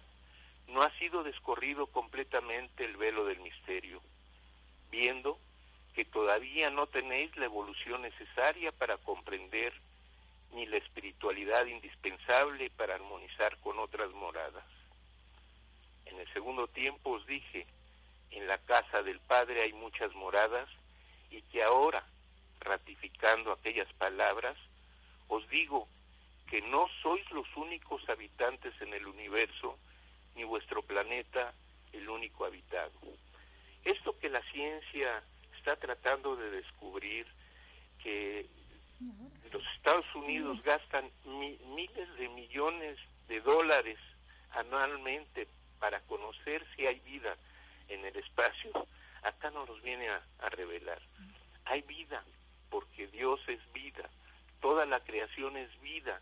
no 0.68 0.82
ha 0.82 0.92
sido 0.98 1.24
descorrido 1.24 1.88
completamente 1.88 2.86
el 2.86 2.98
velo 2.98 3.26
del 3.26 3.40
misterio, 3.40 4.02
viendo 4.90 5.40
que 5.94 6.06
todavía 6.06 6.70
no 6.70 6.88
tenéis 6.88 7.36
la 7.38 7.46
evolución 7.46 8.02
necesaria 8.02 8.72
para 8.72 8.98
comprender 8.98 9.74
ni 10.54 10.66
la 10.66 10.78
espiritualidad 10.78 11.66
indispensable 11.66 12.70
para 12.72 12.96
armonizar 12.96 13.58
con 13.60 13.80
otras 13.80 14.12
moradas. 14.12 14.64
En 16.14 16.20
el 16.20 16.32
segundo 16.32 16.68
tiempo 16.68 17.10
os 17.10 17.26
dije, 17.26 17.66
en 18.30 18.48
la 18.48 18.60
casa 18.60 19.02
del 19.02 19.20
Padre 19.20 19.64
hay 19.64 19.74
muchas 19.74 20.14
moradas 20.14 20.70
y 21.32 21.42
que 21.42 21.64
ahora, 21.64 22.06
ratificando 22.60 23.52
aquellas 23.52 23.92
palabras, 23.94 24.56
os 25.28 25.48
digo 25.50 25.88
que 26.48 26.62
no 26.62 26.88
sois 27.02 27.30
los 27.32 27.48
únicos 27.56 28.08
habitantes 28.10 28.80
en 28.82 28.94
el 28.94 29.08
universo, 29.08 29.80
ni 30.36 30.44
vuestro 30.44 30.84
planeta 30.84 31.52
el 31.94 32.08
único 32.08 32.46
habitado. 32.46 32.92
Esto 33.84 34.18
que 34.20 34.30
la 34.30 34.44
ciencia 34.52 35.24
está 35.58 35.76
tratando 35.78 36.36
de 36.36 36.52
descubrir, 36.52 37.26
que 38.04 38.46
los 39.52 39.64
Estados 39.76 40.06
Unidos 40.14 40.62
gastan 40.62 41.10
miles 41.26 42.16
de 42.18 42.30
millones 42.30 43.00
de 43.28 43.42
dólares 43.42 43.98
anualmente 44.52 45.48
para 45.84 46.00
conocer 46.04 46.66
si 46.78 46.88
hay 46.88 47.02
vida 47.02 47.36
en 47.90 48.06
el 48.06 48.16
espacio, 48.16 48.72
acá 49.22 49.52
nos 49.52 49.68
los 49.68 49.82
viene 49.82 50.08
a, 50.08 50.50
revelar. 50.52 51.02
Hay 51.66 51.82
vida, 51.82 52.24
porque 52.70 53.08
Dios 53.08 53.42
es 53.50 53.60
vida, 53.74 54.10
toda 54.62 54.86
la 54.86 55.02
creación 55.02 55.58
es 55.58 55.70
vida 55.82 56.22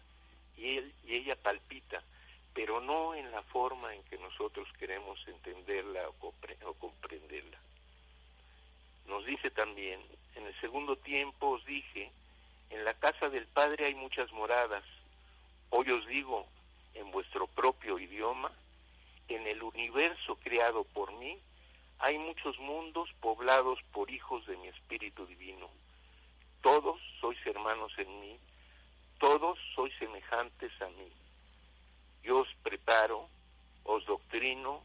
y, 0.57 0.77
él, 0.77 0.91
y 1.05 1.13
ella 1.13 1.35
palpita, 1.35 2.01
pero 2.55 2.81
no 2.81 3.13
en 3.13 3.29
la 3.29 3.43
forma 3.43 3.93
en 3.93 4.03
que 4.05 4.17
nosotros 4.17 4.67
queremos 4.79 5.19
entenderla 5.27 6.09
o, 6.09 6.33
o 6.65 6.73
comprenderla. 6.79 7.59
Nos 9.05 9.23
dice 9.27 9.51
también, 9.51 10.01
en 10.37 10.47
el 10.47 10.59
segundo 10.59 10.95
tiempo 10.95 11.49
os 11.49 11.63
dije, 11.67 12.09
en 12.71 12.83
la 12.83 12.95
casa 12.95 13.29
del 13.29 13.45
Padre 13.45 13.85
hay 13.85 13.93
muchas 13.93 14.31
moradas, 14.31 14.83
hoy 15.69 15.91
os 15.91 16.07
digo, 16.07 16.47
en 16.95 17.11
vuestro 17.11 17.45
propio 17.45 17.99
idioma, 17.99 18.51
en 19.35 19.47
el 19.47 19.63
universo 19.63 20.35
creado 20.37 20.83
por 20.83 21.11
mí, 21.13 21.37
hay 21.99 22.17
muchos 22.17 22.57
mundos 22.59 23.09
poblados 23.19 23.79
por 23.91 24.09
hijos 24.09 24.45
de 24.47 24.57
mi 24.57 24.67
Espíritu 24.67 25.25
Divino. 25.25 25.69
Todos 26.61 26.99
sois 27.19 27.37
hermanos 27.45 27.91
en 27.97 28.19
mí, 28.21 28.39
todos 29.19 29.57
sois 29.75 29.93
semejantes 29.99 30.71
a 30.81 30.87
mí. 30.89 31.11
Yo 32.23 32.39
os 32.39 32.53
preparo, 32.63 33.29
os 33.83 34.05
doctrino, 34.05 34.83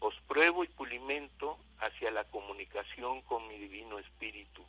os 0.00 0.14
pruebo 0.28 0.64
y 0.64 0.68
pulimento 0.68 1.58
hacia 1.78 2.10
la 2.10 2.24
comunicación 2.24 3.22
con 3.22 3.46
mi 3.48 3.56
Divino 3.58 3.98
Espíritu. 3.98 4.64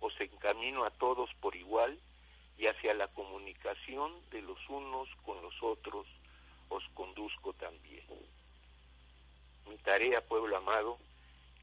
Os 0.00 0.18
encamino 0.20 0.84
a 0.84 0.90
todos 0.90 1.30
por 1.40 1.54
igual 1.56 1.98
y 2.58 2.66
hacia 2.66 2.94
la 2.94 3.08
comunicación 3.08 4.12
de 4.30 4.42
los 4.42 4.58
unos 4.68 5.08
con 5.24 5.40
los 5.42 5.54
otros 5.62 6.06
os 6.68 6.84
conduzco 6.94 7.52
también. 7.54 8.04
Mi 9.68 9.76
tarea, 9.78 10.20
pueblo 10.20 10.56
amado, 10.56 10.98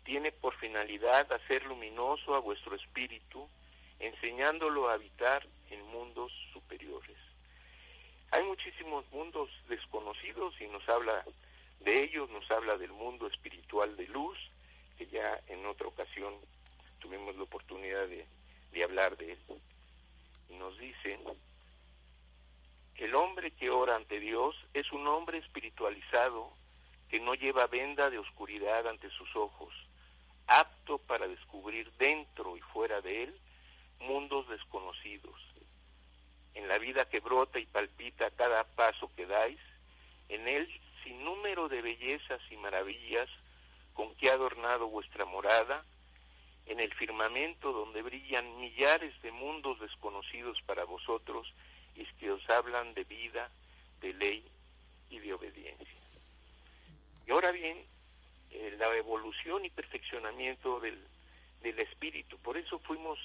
tiene 0.04 0.32
por 0.32 0.56
finalidad 0.58 1.32
hacer 1.32 1.64
luminoso 1.66 2.36
a 2.36 2.40
vuestro 2.40 2.76
espíritu, 2.76 3.48
enseñándolo 4.00 4.90
a 4.90 4.94
habitar 4.94 5.46
en 5.70 5.86
mundos 5.88 6.32
superiores. 6.54 7.18
Hay 8.32 8.44
muchísimos 8.44 9.06
mundos 9.12 9.50
desconocidos 9.68 10.60
y 10.62 10.68
nos 10.68 10.88
habla 10.88 11.26
de 11.82 12.04
ellos, 12.04 12.30
nos 12.30 12.50
habla 12.50 12.78
del 12.78 12.92
mundo 12.92 13.28
espiritual 13.28 13.96
de 13.98 14.08
luz, 14.08 14.38
que 14.98 15.08
ya 15.08 15.40
en 15.48 15.66
otra 15.66 15.88
ocasión 15.88 16.34
tuvimos 17.00 17.36
la 17.36 17.44
oportunidad 17.44 18.08
de, 18.08 18.84
hablar 18.84 19.18
de 19.18 19.34
él. 19.34 19.40
Y 20.50 20.56
nos 20.56 20.78
dice, 20.78 21.20
el 22.96 23.16
hombre 23.16 23.52
que 23.52 23.70
ora 23.70 23.96
ante 23.96 24.20
Dios 24.20 24.56
es 24.74 24.92
un 24.92 25.08
hombre 25.08 25.40
espiritualizado 25.40 26.54
que 27.12 27.20
no 27.20 27.36
lleva 27.36 27.68
venda 27.68 28.10
de 28.10 28.18
oscuridad 28.18 28.88
ante 28.88 29.10
sus 29.10 29.36
ojos, 29.36 29.74
apto 30.48 30.98
para 30.98 31.28
descubrir 31.28 31.92
dentro 31.98 32.56
y 32.56 32.62
fuera 32.62 33.02
de 33.02 33.24
él 33.24 33.38
mundos 34.00 34.48
desconocidos. 34.48 35.36
En 36.54 36.70
la 36.70 36.78
vida 36.78 37.10
que 37.10 37.20
brota 37.20 37.60
y 37.60 37.66
palpita 37.66 38.32
cada 38.32 38.64
paso 38.64 39.12
que 39.14 39.26
dais, 39.26 39.60
en 40.30 40.48
él 40.48 40.70
sin 41.04 41.26
número 41.26 41.68
de 41.68 41.82
bellezas 41.82 42.42
y 42.50 42.56
maravillas 42.56 43.30
con 43.94 44.16
que 44.16 44.30
ha 44.30 44.34
adornado 44.36 44.88
vuestra 44.88 45.26
morada, 45.26 45.84
en 46.66 46.80
el 46.80 46.94
firmamento 46.94 47.74
donde 47.74 48.04
brillan 48.04 48.58
millares 48.58 49.22
de 49.22 49.34
mundos 49.34 49.78
desconocidos 49.82 50.58
para 50.66 50.86
vosotros 50.86 51.46
y 51.94 52.06
que 52.06 52.32
os 52.32 52.50
hablan 52.50 52.94
de 52.94 53.04
vida, 53.04 53.52
de 54.00 54.14
ley 54.14 54.46
y 55.10 55.20
de 55.20 55.34
obediencia. 55.34 56.02
Y 57.32 57.34
ahora 57.34 57.54
bien, 57.54 57.78
eh, 58.50 58.76
la 58.78 58.94
evolución 58.98 59.64
y 59.64 59.70
perfeccionamiento 59.70 60.82
del, 60.82 61.02
del 61.62 61.80
espíritu, 61.80 62.38
por 62.40 62.58
eso 62.58 62.78
fuimos 62.80 63.18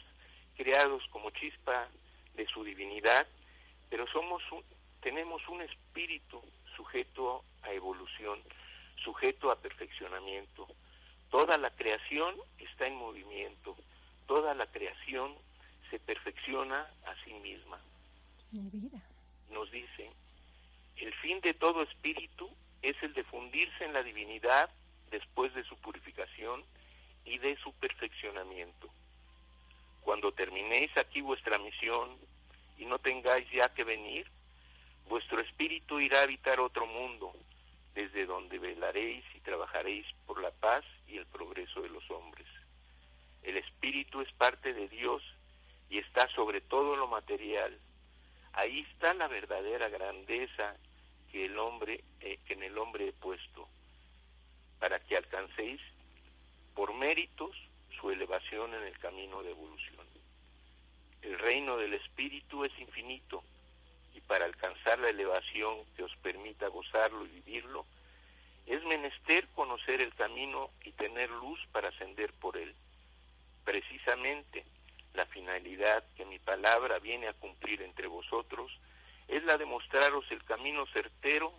creados 0.56 1.02
como 1.10 1.30
chispa 1.30 1.88
de 2.34 2.46
su 2.46 2.62
divinidad, 2.62 3.26
pero 3.90 4.06
somos 4.06 4.44
tenemos 5.00 5.42
un 5.48 5.60
espíritu 5.60 6.40
sujeto 6.76 7.42
a 7.62 7.72
evolución, 7.72 8.38
sujeto 9.02 9.50
a 9.50 9.56
perfeccionamiento. 9.56 10.68
Toda 11.28 11.58
la 11.58 11.72
creación 11.72 12.36
está 12.58 12.86
en 12.86 12.94
movimiento, 12.94 13.76
toda 14.28 14.54
la 14.54 14.68
creación 14.68 15.34
se 15.90 15.98
perfecciona 15.98 16.88
a 17.06 17.24
sí 17.24 17.34
misma. 17.34 17.80
Nos 19.50 19.68
dice, 19.72 20.12
el 20.94 21.12
fin 21.14 21.40
de 21.40 21.54
todo 21.54 21.82
espíritu 21.82 22.48
es 22.88 23.02
el 23.02 23.12
de 23.14 23.24
fundirse 23.24 23.84
en 23.84 23.92
la 23.92 24.02
divinidad 24.04 24.70
después 25.10 25.52
de 25.54 25.64
su 25.64 25.76
purificación 25.78 26.64
y 27.24 27.38
de 27.38 27.56
su 27.56 27.72
perfeccionamiento. 27.74 28.88
Cuando 30.02 30.30
terminéis 30.30 30.96
aquí 30.96 31.20
vuestra 31.20 31.58
misión 31.58 32.16
y 32.78 32.84
no 32.84 33.00
tengáis 33.00 33.50
ya 33.50 33.74
que 33.74 33.82
venir, 33.82 34.30
vuestro 35.08 35.40
espíritu 35.40 35.98
irá 35.98 36.20
a 36.20 36.22
habitar 36.22 36.60
otro 36.60 36.86
mundo, 36.86 37.32
desde 37.92 38.24
donde 38.24 38.60
velaréis 38.60 39.24
y 39.34 39.40
trabajaréis 39.40 40.06
por 40.24 40.40
la 40.40 40.52
paz 40.52 40.84
y 41.08 41.16
el 41.16 41.26
progreso 41.26 41.82
de 41.82 41.88
los 41.88 42.08
hombres. 42.10 42.46
El 43.42 43.56
espíritu 43.56 44.20
es 44.20 44.32
parte 44.34 44.72
de 44.72 44.86
Dios 44.88 45.22
y 45.90 45.98
está 45.98 46.28
sobre 46.36 46.60
todo 46.60 46.94
lo 46.94 47.08
material. 47.08 47.76
Ahí 48.52 48.86
está 48.92 49.12
la 49.14 49.26
verdadera 49.26 49.88
grandeza 49.88 50.76
que 51.36 51.44
el 51.44 51.58
hombre 51.58 52.02
eh, 52.22 52.38
que 52.46 52.54
en 52.54 52.62
el 52.62 52.78
hombre 52.78 53.08
he 53.08 53.12
puesto 53.12 53.68
para 54.80 54.98
que 55.00 55.18
alcancéis 55.18 55.82
por 56.74 56.94
méritos 56.94 57.54
su 58.00 58.10
elevación 58.10 58.72
en 58.72 58.84
el 58.84 58.98
camino 59.00 59.42
de 59.42 59.50
evolución. 59.50 60.06
El 61.20 61.38
reino 61.38 61.76
del 61.76 61.92
espíritu 61.92 62.64
es 62.64 62.72
infinito 62.78 63.44
y 64.14 64.22
para 64.22 64.46
alcanzar 64.46 64.98
la 64.98 65.10
elevación 65.10 65.84
que 65.94 66.04
os 66.04 66.16
permita 66.22 66.68
gozarlo 66.68 67.26
y 67.26 67.28
vivirlo, 67.28 67.84
es 68.64 68.82
menester 68.84 69.46
conocer 69.48 70.00
el 70.00 70.14
camino 70.14 70.70
y 70.84 70.92
tener 70.92 71.28
luz 71.28 71.60
para 71.70 71.90
ascender 71.90 72.32
por 72.40 72.56
él. 72.56 72.74
Precisamente, 73.62 74.64
la 75.12 75.26
finalidad 75.26 76.02
que 76.16 76.24
mi 76.24 76.38
palabra 76.38 76.98
viene 76.98 77.28
a 77.28 77.34
cumplir 77.34 77.82
entre 77.82 78.06
vosotros 78.06 78.72
es 79.28 79.42
la 79.44 79.58
de 79.58 79.64
mostraros 79.64 80.24
el 80.30 80.42
camino 80.44 80.86
certero 80.86 81.52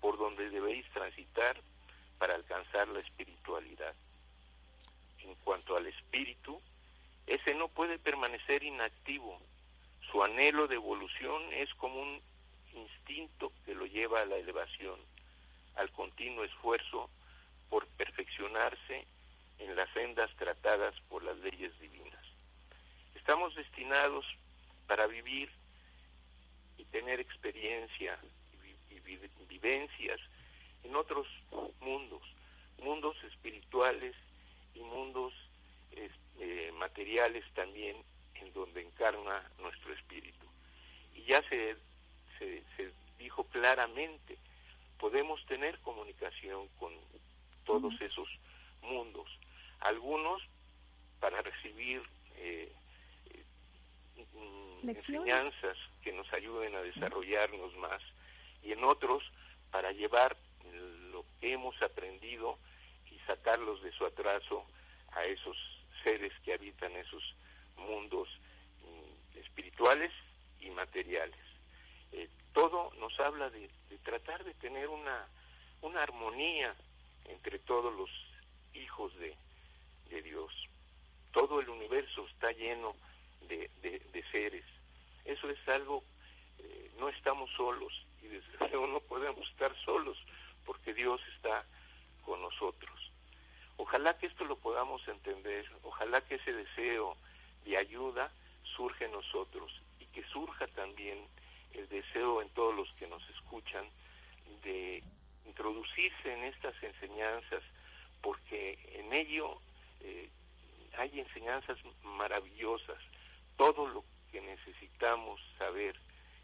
por 0.00 0.18
donde 0.18 0.50
debéis 0.50 0.88
transitar 0.90 1.60
para 2.18 2.34
alcanzar 2.34 2.88
la 2.88 3.00
espiritualidad. 3.00 3.94
En 5.18 5.34
cuanto 5.36 5.76
al 5.76 5.86
espíritu, 5.86 6.60
ese 7.26 7.54
no 7.54 7.68
puede 7.68 7.98
permanecer 7.98 8.62
inactivo, 8.62 9.40
su 10.10 10.24
anhelo 10.24 10.66
de 10.66 10.74
evolución 10.74 11.40
es 11.52 11.72
como 11.74 12.00
un 12.00 12.20
instinto 12.74 13.52
que 13.64 13.74
lo 13.74 13.86
lleva 13.86 14.22
a 14.22 14.24
la 14.24 14.36
elevación, 14.36 14.98
al 15.76 15.90
continuo 15.92 16.44
esfuerzo 16.44 17.08
por 17.68 17.86
perfeccionarse 17.88 19.06
en 19.58 19.76
las 19.76 19.88
sendas 19.92 20.30
tratadas 20.36 20.94
por 21.08 21.22
las 21.22 21.36
leyes 21.38 21.78
divinas. 21.78 22.24
Estamos 23.14 23.54
destinados 23.54 24.26
para 24.88 25.06
vivir 25.06 25.50
y 26.80 26.84
tener 26.86 27.20
experiencia 27.20 28.18
y, 28.88 29.00
vivencias 29.46 30.20
en 30.82 30.96
otros 30.96 31.26
mundos, 31.80 32.22
mundos 32.82 33.16
espirituales 33.24 34.14
y 34.74 34.80
mundos 34.80 35.34
este, 35.90 36.72
materiales 36.72 37.44
también 37.54 37.96
en 38.36 38.52
donde 38.54 38.80
encarna 38.80 39.50
nuestro 39.58 39.92
espíritu. 39.92 40.46
Y 41.14 41.24
ya 41.24 41.42
se, 41.48 41.76
se, 42.38 42.92
dijo 43.18 43.44
claramente, 43.44 44.38
podemos 44.98 45.44
tener 45.44 45.78
comunicación 45.80 46.68
con 46.78 46.94
todos 47.64 48.00
esos 48.00 48.40
mundos, 48.80 49.28
algunos 49.80 50.40
para 51.18 51.42
recibir 51.42 52.00
eh, 52.36 52.72
mm, 54.32 54.88
enseñanzas 54.88 55.76
que 56.02 56.12
nos 56.12 56.30
ayuden 56.32 56.74
a 56.74 56.82
desarrollarnos 56.82 57.74
más 57.76 58.02
y 58.62 58.72
en 58.72 58.84
otros 58.84 59.22
para 59.70 59.92
llevar 59.92 60.36
lo 61.12 61.24
que 61.40 61.52
hemos 61.52 61.80
aprendido 61.82 62.58
y 63.10 63.18
sacarlos 63.20 63.82
de 63.82 63.92
su 63.92 64.04
atraso 64.04 64.64
a 65.12 65.24
esos 65.24 65.56
seres 66.02 66.32
que 66.44 66.54
habitan 66.54 66.92
esos 66.96 67.22
mundos 67.76 68.28
mm, 68.82 69.38
espirituales 69.38 70.12
y 70.60 70.70
materiales. 70.70 71.38
Eh, 72.12 72.28
todo 72.52 72.92
nos 72.98 73.18
habla 73.20 73.50
de, 73.50 73.70
tratar 74.02 74.44
de 74.44 74.54
tener 74.54 74.88
una, 74.88 75.26
una 75.82 76.02
armonía 76.02 76.74
entre 77.26 77.58
todos 77.60 77.94
los 77.94 78.10
hijos 78.74 79.14
de, 79.18 79.36
de 80.08 80.22
Dios. 80.22 80.52
Todo 81.32 81.60
el 81.60 81.68
universo 81.68 82.26
está 82.28 82.50
lleno 82.52 82.94
de, 83.48 83.70
de, 83.82 84.24
seres. 84.30 84.64
Eso 85.24 85.48
es 85.50 85.68
algo, 85.68 86.02
eh, 86.58 86.90
no 86.98 87.08
estamos 87.08 87.50
solos 87.56 87.92
y 88.22 88.28
desde 88.28 88.58
luego 88.70 88.86
no 88.86 89.00
podemos 89.00 89.48
estar 89.50 89.74
solos 89.84 90.18
porque 90.64 90.94
Dios 90.94 91.20
está 91.36 91.64
con 92.24 92.40
nosotros. 92.40 93.12
Ojalá 93.76 94.18
que 94.18 94.26
esto 94.26 94.44
lo 94.44 94.56
podamos 94.56 95.06
entender, 95.08 95.66
ojalá 95.82 96.20
que 96.22 96.34
ese 96.34 96.52
deseo 96.52 97.16
de 97.64 97.76
ayuda 97.76 98.30
surge 98.76 99.06
en 99.06 99.12
nosotros 99.12 99.72
y 99.98 100.06
que 100.06 100.22
surja 100.24 100.66
también 100.68 101.26
el 101.72 101.88
deseo 101.88 102.42
en 102.42 102.48
todos 102.50 102.74
los 102.74 102.92
que 102.94 103.06
nos 103.06 103.22
escuchan 103.30 103.86
de 104.62 105.02
introducirse 105.46 106.32
en 106.32 106.44
estas 106.44 106.74
enseñanzas 106.82 107.62
porque 108.20 108.78
en 108.92 109.12
ello 109.12 109.58
eh, 110.00 110.28
hay 110.98 111.20
enseñanzas 111.20 111.78
maravillosas. 112.02 112.98
Todo 113.56 113.86
lo 113.88 114.04
que 114.30 114.40
necesitamos 114.40 115.40
saber 115.58 115.96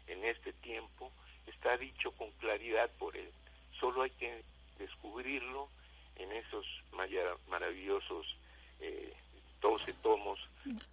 en 0.07 0.16
este 0.27 0.53
tiempo 0.53 1.11
está 1.45 1.77
dicho 1.77 2.11
con 2.11 2.31
claridad 2.33 2.89
por 2.97 3.15
él. 3.15 3.29
Solo 3.79 4.03
hay 4.03 4.11
que 4.11 4.43
descubrirlo 4.77 5.69
en 6.15 6.31
esos 6.31 6.65
maravillosos 7.47 8.25
eh, 8.79 9.13
12 9.61 9.93
tomos 10.03 10.39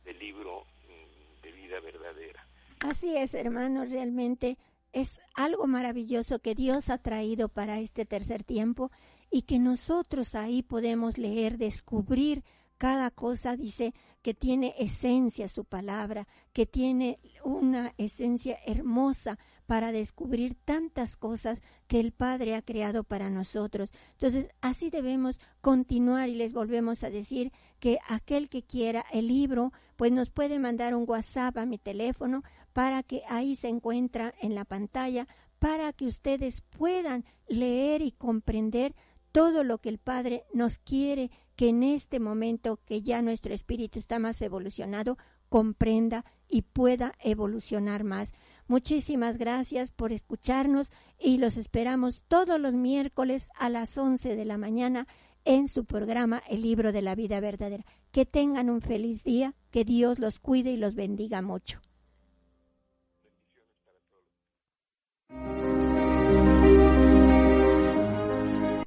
del 0.05 0.19
libro 0.19 0.65
mm, 0.89 1.43
de 1.43 1.53
vida 1.53 1.81
verdadera. 1.81 2.47
Así 2.81 3.17
es, 3.17 3.35
hermano, 3.35 3.85
realmente 3.85 4.59
es 4.93 5.21
algo 5.35 5.67
maravilloso 5.67 6.39
que 6.39 6.55
Dios 6.55 6.91
ha 6.91 6.99
traído 6.99 7.49
para 7.49 7.81
este 7.81 8.05
tercer 8.05 8.45
tiempo 8.45 8.91
y 9.31 9.43
que 9.43 9.59
nosotros 9.59 10.35
ahí 10.35 10.63
podemos 10.63 11.19
leer, 11.19 11.59
descubrir 11.59 12.45
cada 12.79 13.11
cosa 13.11 13.57
dice 13.57 13.95
que 14.23 14.35
tiene 14.35 14.75
esencia 14.79 15.49
su 15.49 15.65
palabra, 15.65 16.27
que 16.53 16.67
tiene 16.67 17.19
una 17.45 17.95
esencia 17.99 18.59
hermosa 18.67 19.39
para 19.67 19.93
descubrir 19.93 20.57
tantas 20.65 21.17
cosas 21.17 21.61
que 21.87 22.01
el 22.01 22.13
Padre 22.13 22.55
ha 22.55 22.63
creado 22.63 23.05
para 23.05 23.31
nosotros. 23.31 23.91
Entonces, 24.13 24.49
así 24.61 24.91
debemos 24.91 25.39
continuar 25.61 26.29
y 26.29 26.35
les 26.35 26.53
volvemos 26.53 27.05
a 27.05 27.11
decir 27.11 27.53
que 27.81 27.99
aquel 28.09 28.49
que 28.49 28.63
quiera 28.63 29.05
el 29.13 29.29
libro, 29.29 29.73
pues 29.97 30.13
nos 30.13 30.31
puede 30.31 30.59
mandar 30.59 30.95
un 30.95 31.05
WhatsApp 31.09 31.59
a 31.59 31.67
mi 31.67 31.79
teléfono 31.79 32.43
para 32.73 33.03
que 33.03 33.23
ahí 33.29 33.57
se 33.57 33.69
encuentra 33.69 34.35
en 34.41 34.55
la 34.55 34.65
pantalla 34.65 35.27
para 35.59 35.95
que 35.95 36.07
ustedes 36.07 36.61
puedan 36.61 37.25
leer 37.49 38.03
y 38.03 38.13
comprender 38.13 38.95
todo 39.35 39.65
lo 39.65 39.79
que 39.79 39.89
el 39.89 39.99
Padre 39.99 40.45
nos 40.53 40.79
quiere 40.79 41.33
que 41.57 41.71
en 41.71 41.83
este 41.83 42.21
momento 42.21 42.79
que 42.87 43.03
ya 43.03 43.21
nuestro 43.21 43.53
espíritu 43.53 43.99
está 43.99 44.21
más 44.21 44.41
evolucionado, 44.41 45.19
comprenda 45.49 46.25
y 46.49 46.63
pueda 46.63 47.15
evolucionar 47.19 48.05
más. 48.05 48.33
Muchísimas 48.69 49.37
gracias 49.37 49.91
por 49.91 50.13
escucharnos 50.13 50.93
y 51.19 51.39
los 51.39 51.57
esperamos 51.57 52.23
todos 52.29 52.61
los 52.61 52.75
miércoles 52.75 53.49
a 53.57 53.69
las 53.71 53.99
11 53.99 54.37
de 54.37 54.45
la 54.45 54.57
mañana 54.57 55.09
en 55.45 55.67
su 55.67 55.85
programa 55.85 56.41
El 56.49 56.63
libro 56.63 56.93
de 56.93 57.03
la 57.03 57.17
vida 57.17 57.41
verdadera. 57.41 57.85
Que 58.13 58.27
tengan 58.27 58.71
un 58.71 58.83
feliz 58.83 59.25
día, 59.25 59.57
que 59.73 59.85
Dios 59.85 60.21
los 60.21 60.39
cuide 60.39 60.71
y 60.71 60.77
los 60.77 60.95
bendiga 60.95 61.43
mucho. 61.43 61.81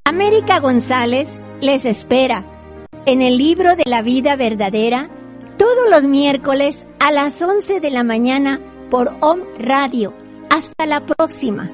América 0.08 0.62
González 0.62 1.38
les 1.60 1.84
espera 1.84 2.46
en 3.06 3.22
el 3.22 3.38
libro 3.38 3.76
de 3.76 3.84
la 3.86 4.02
vida 4.02 4.38
verdadera 4.38 5.10
todos 5.58 5.90
los 5.92 6.04
miércoles 6.04 6.88
a 7.02 7.12
las 7.12 7.42
11 7.42 7.82
de 7.82 7.92
la 7.92 8.06
mañana 8.06 8.62
por 8.90 9.18
OM 9.20 9.42
Radio. 9.60 10.14
Hasta 10.50 10.86
la 10.86 11.06
próxima. 11.06 11.70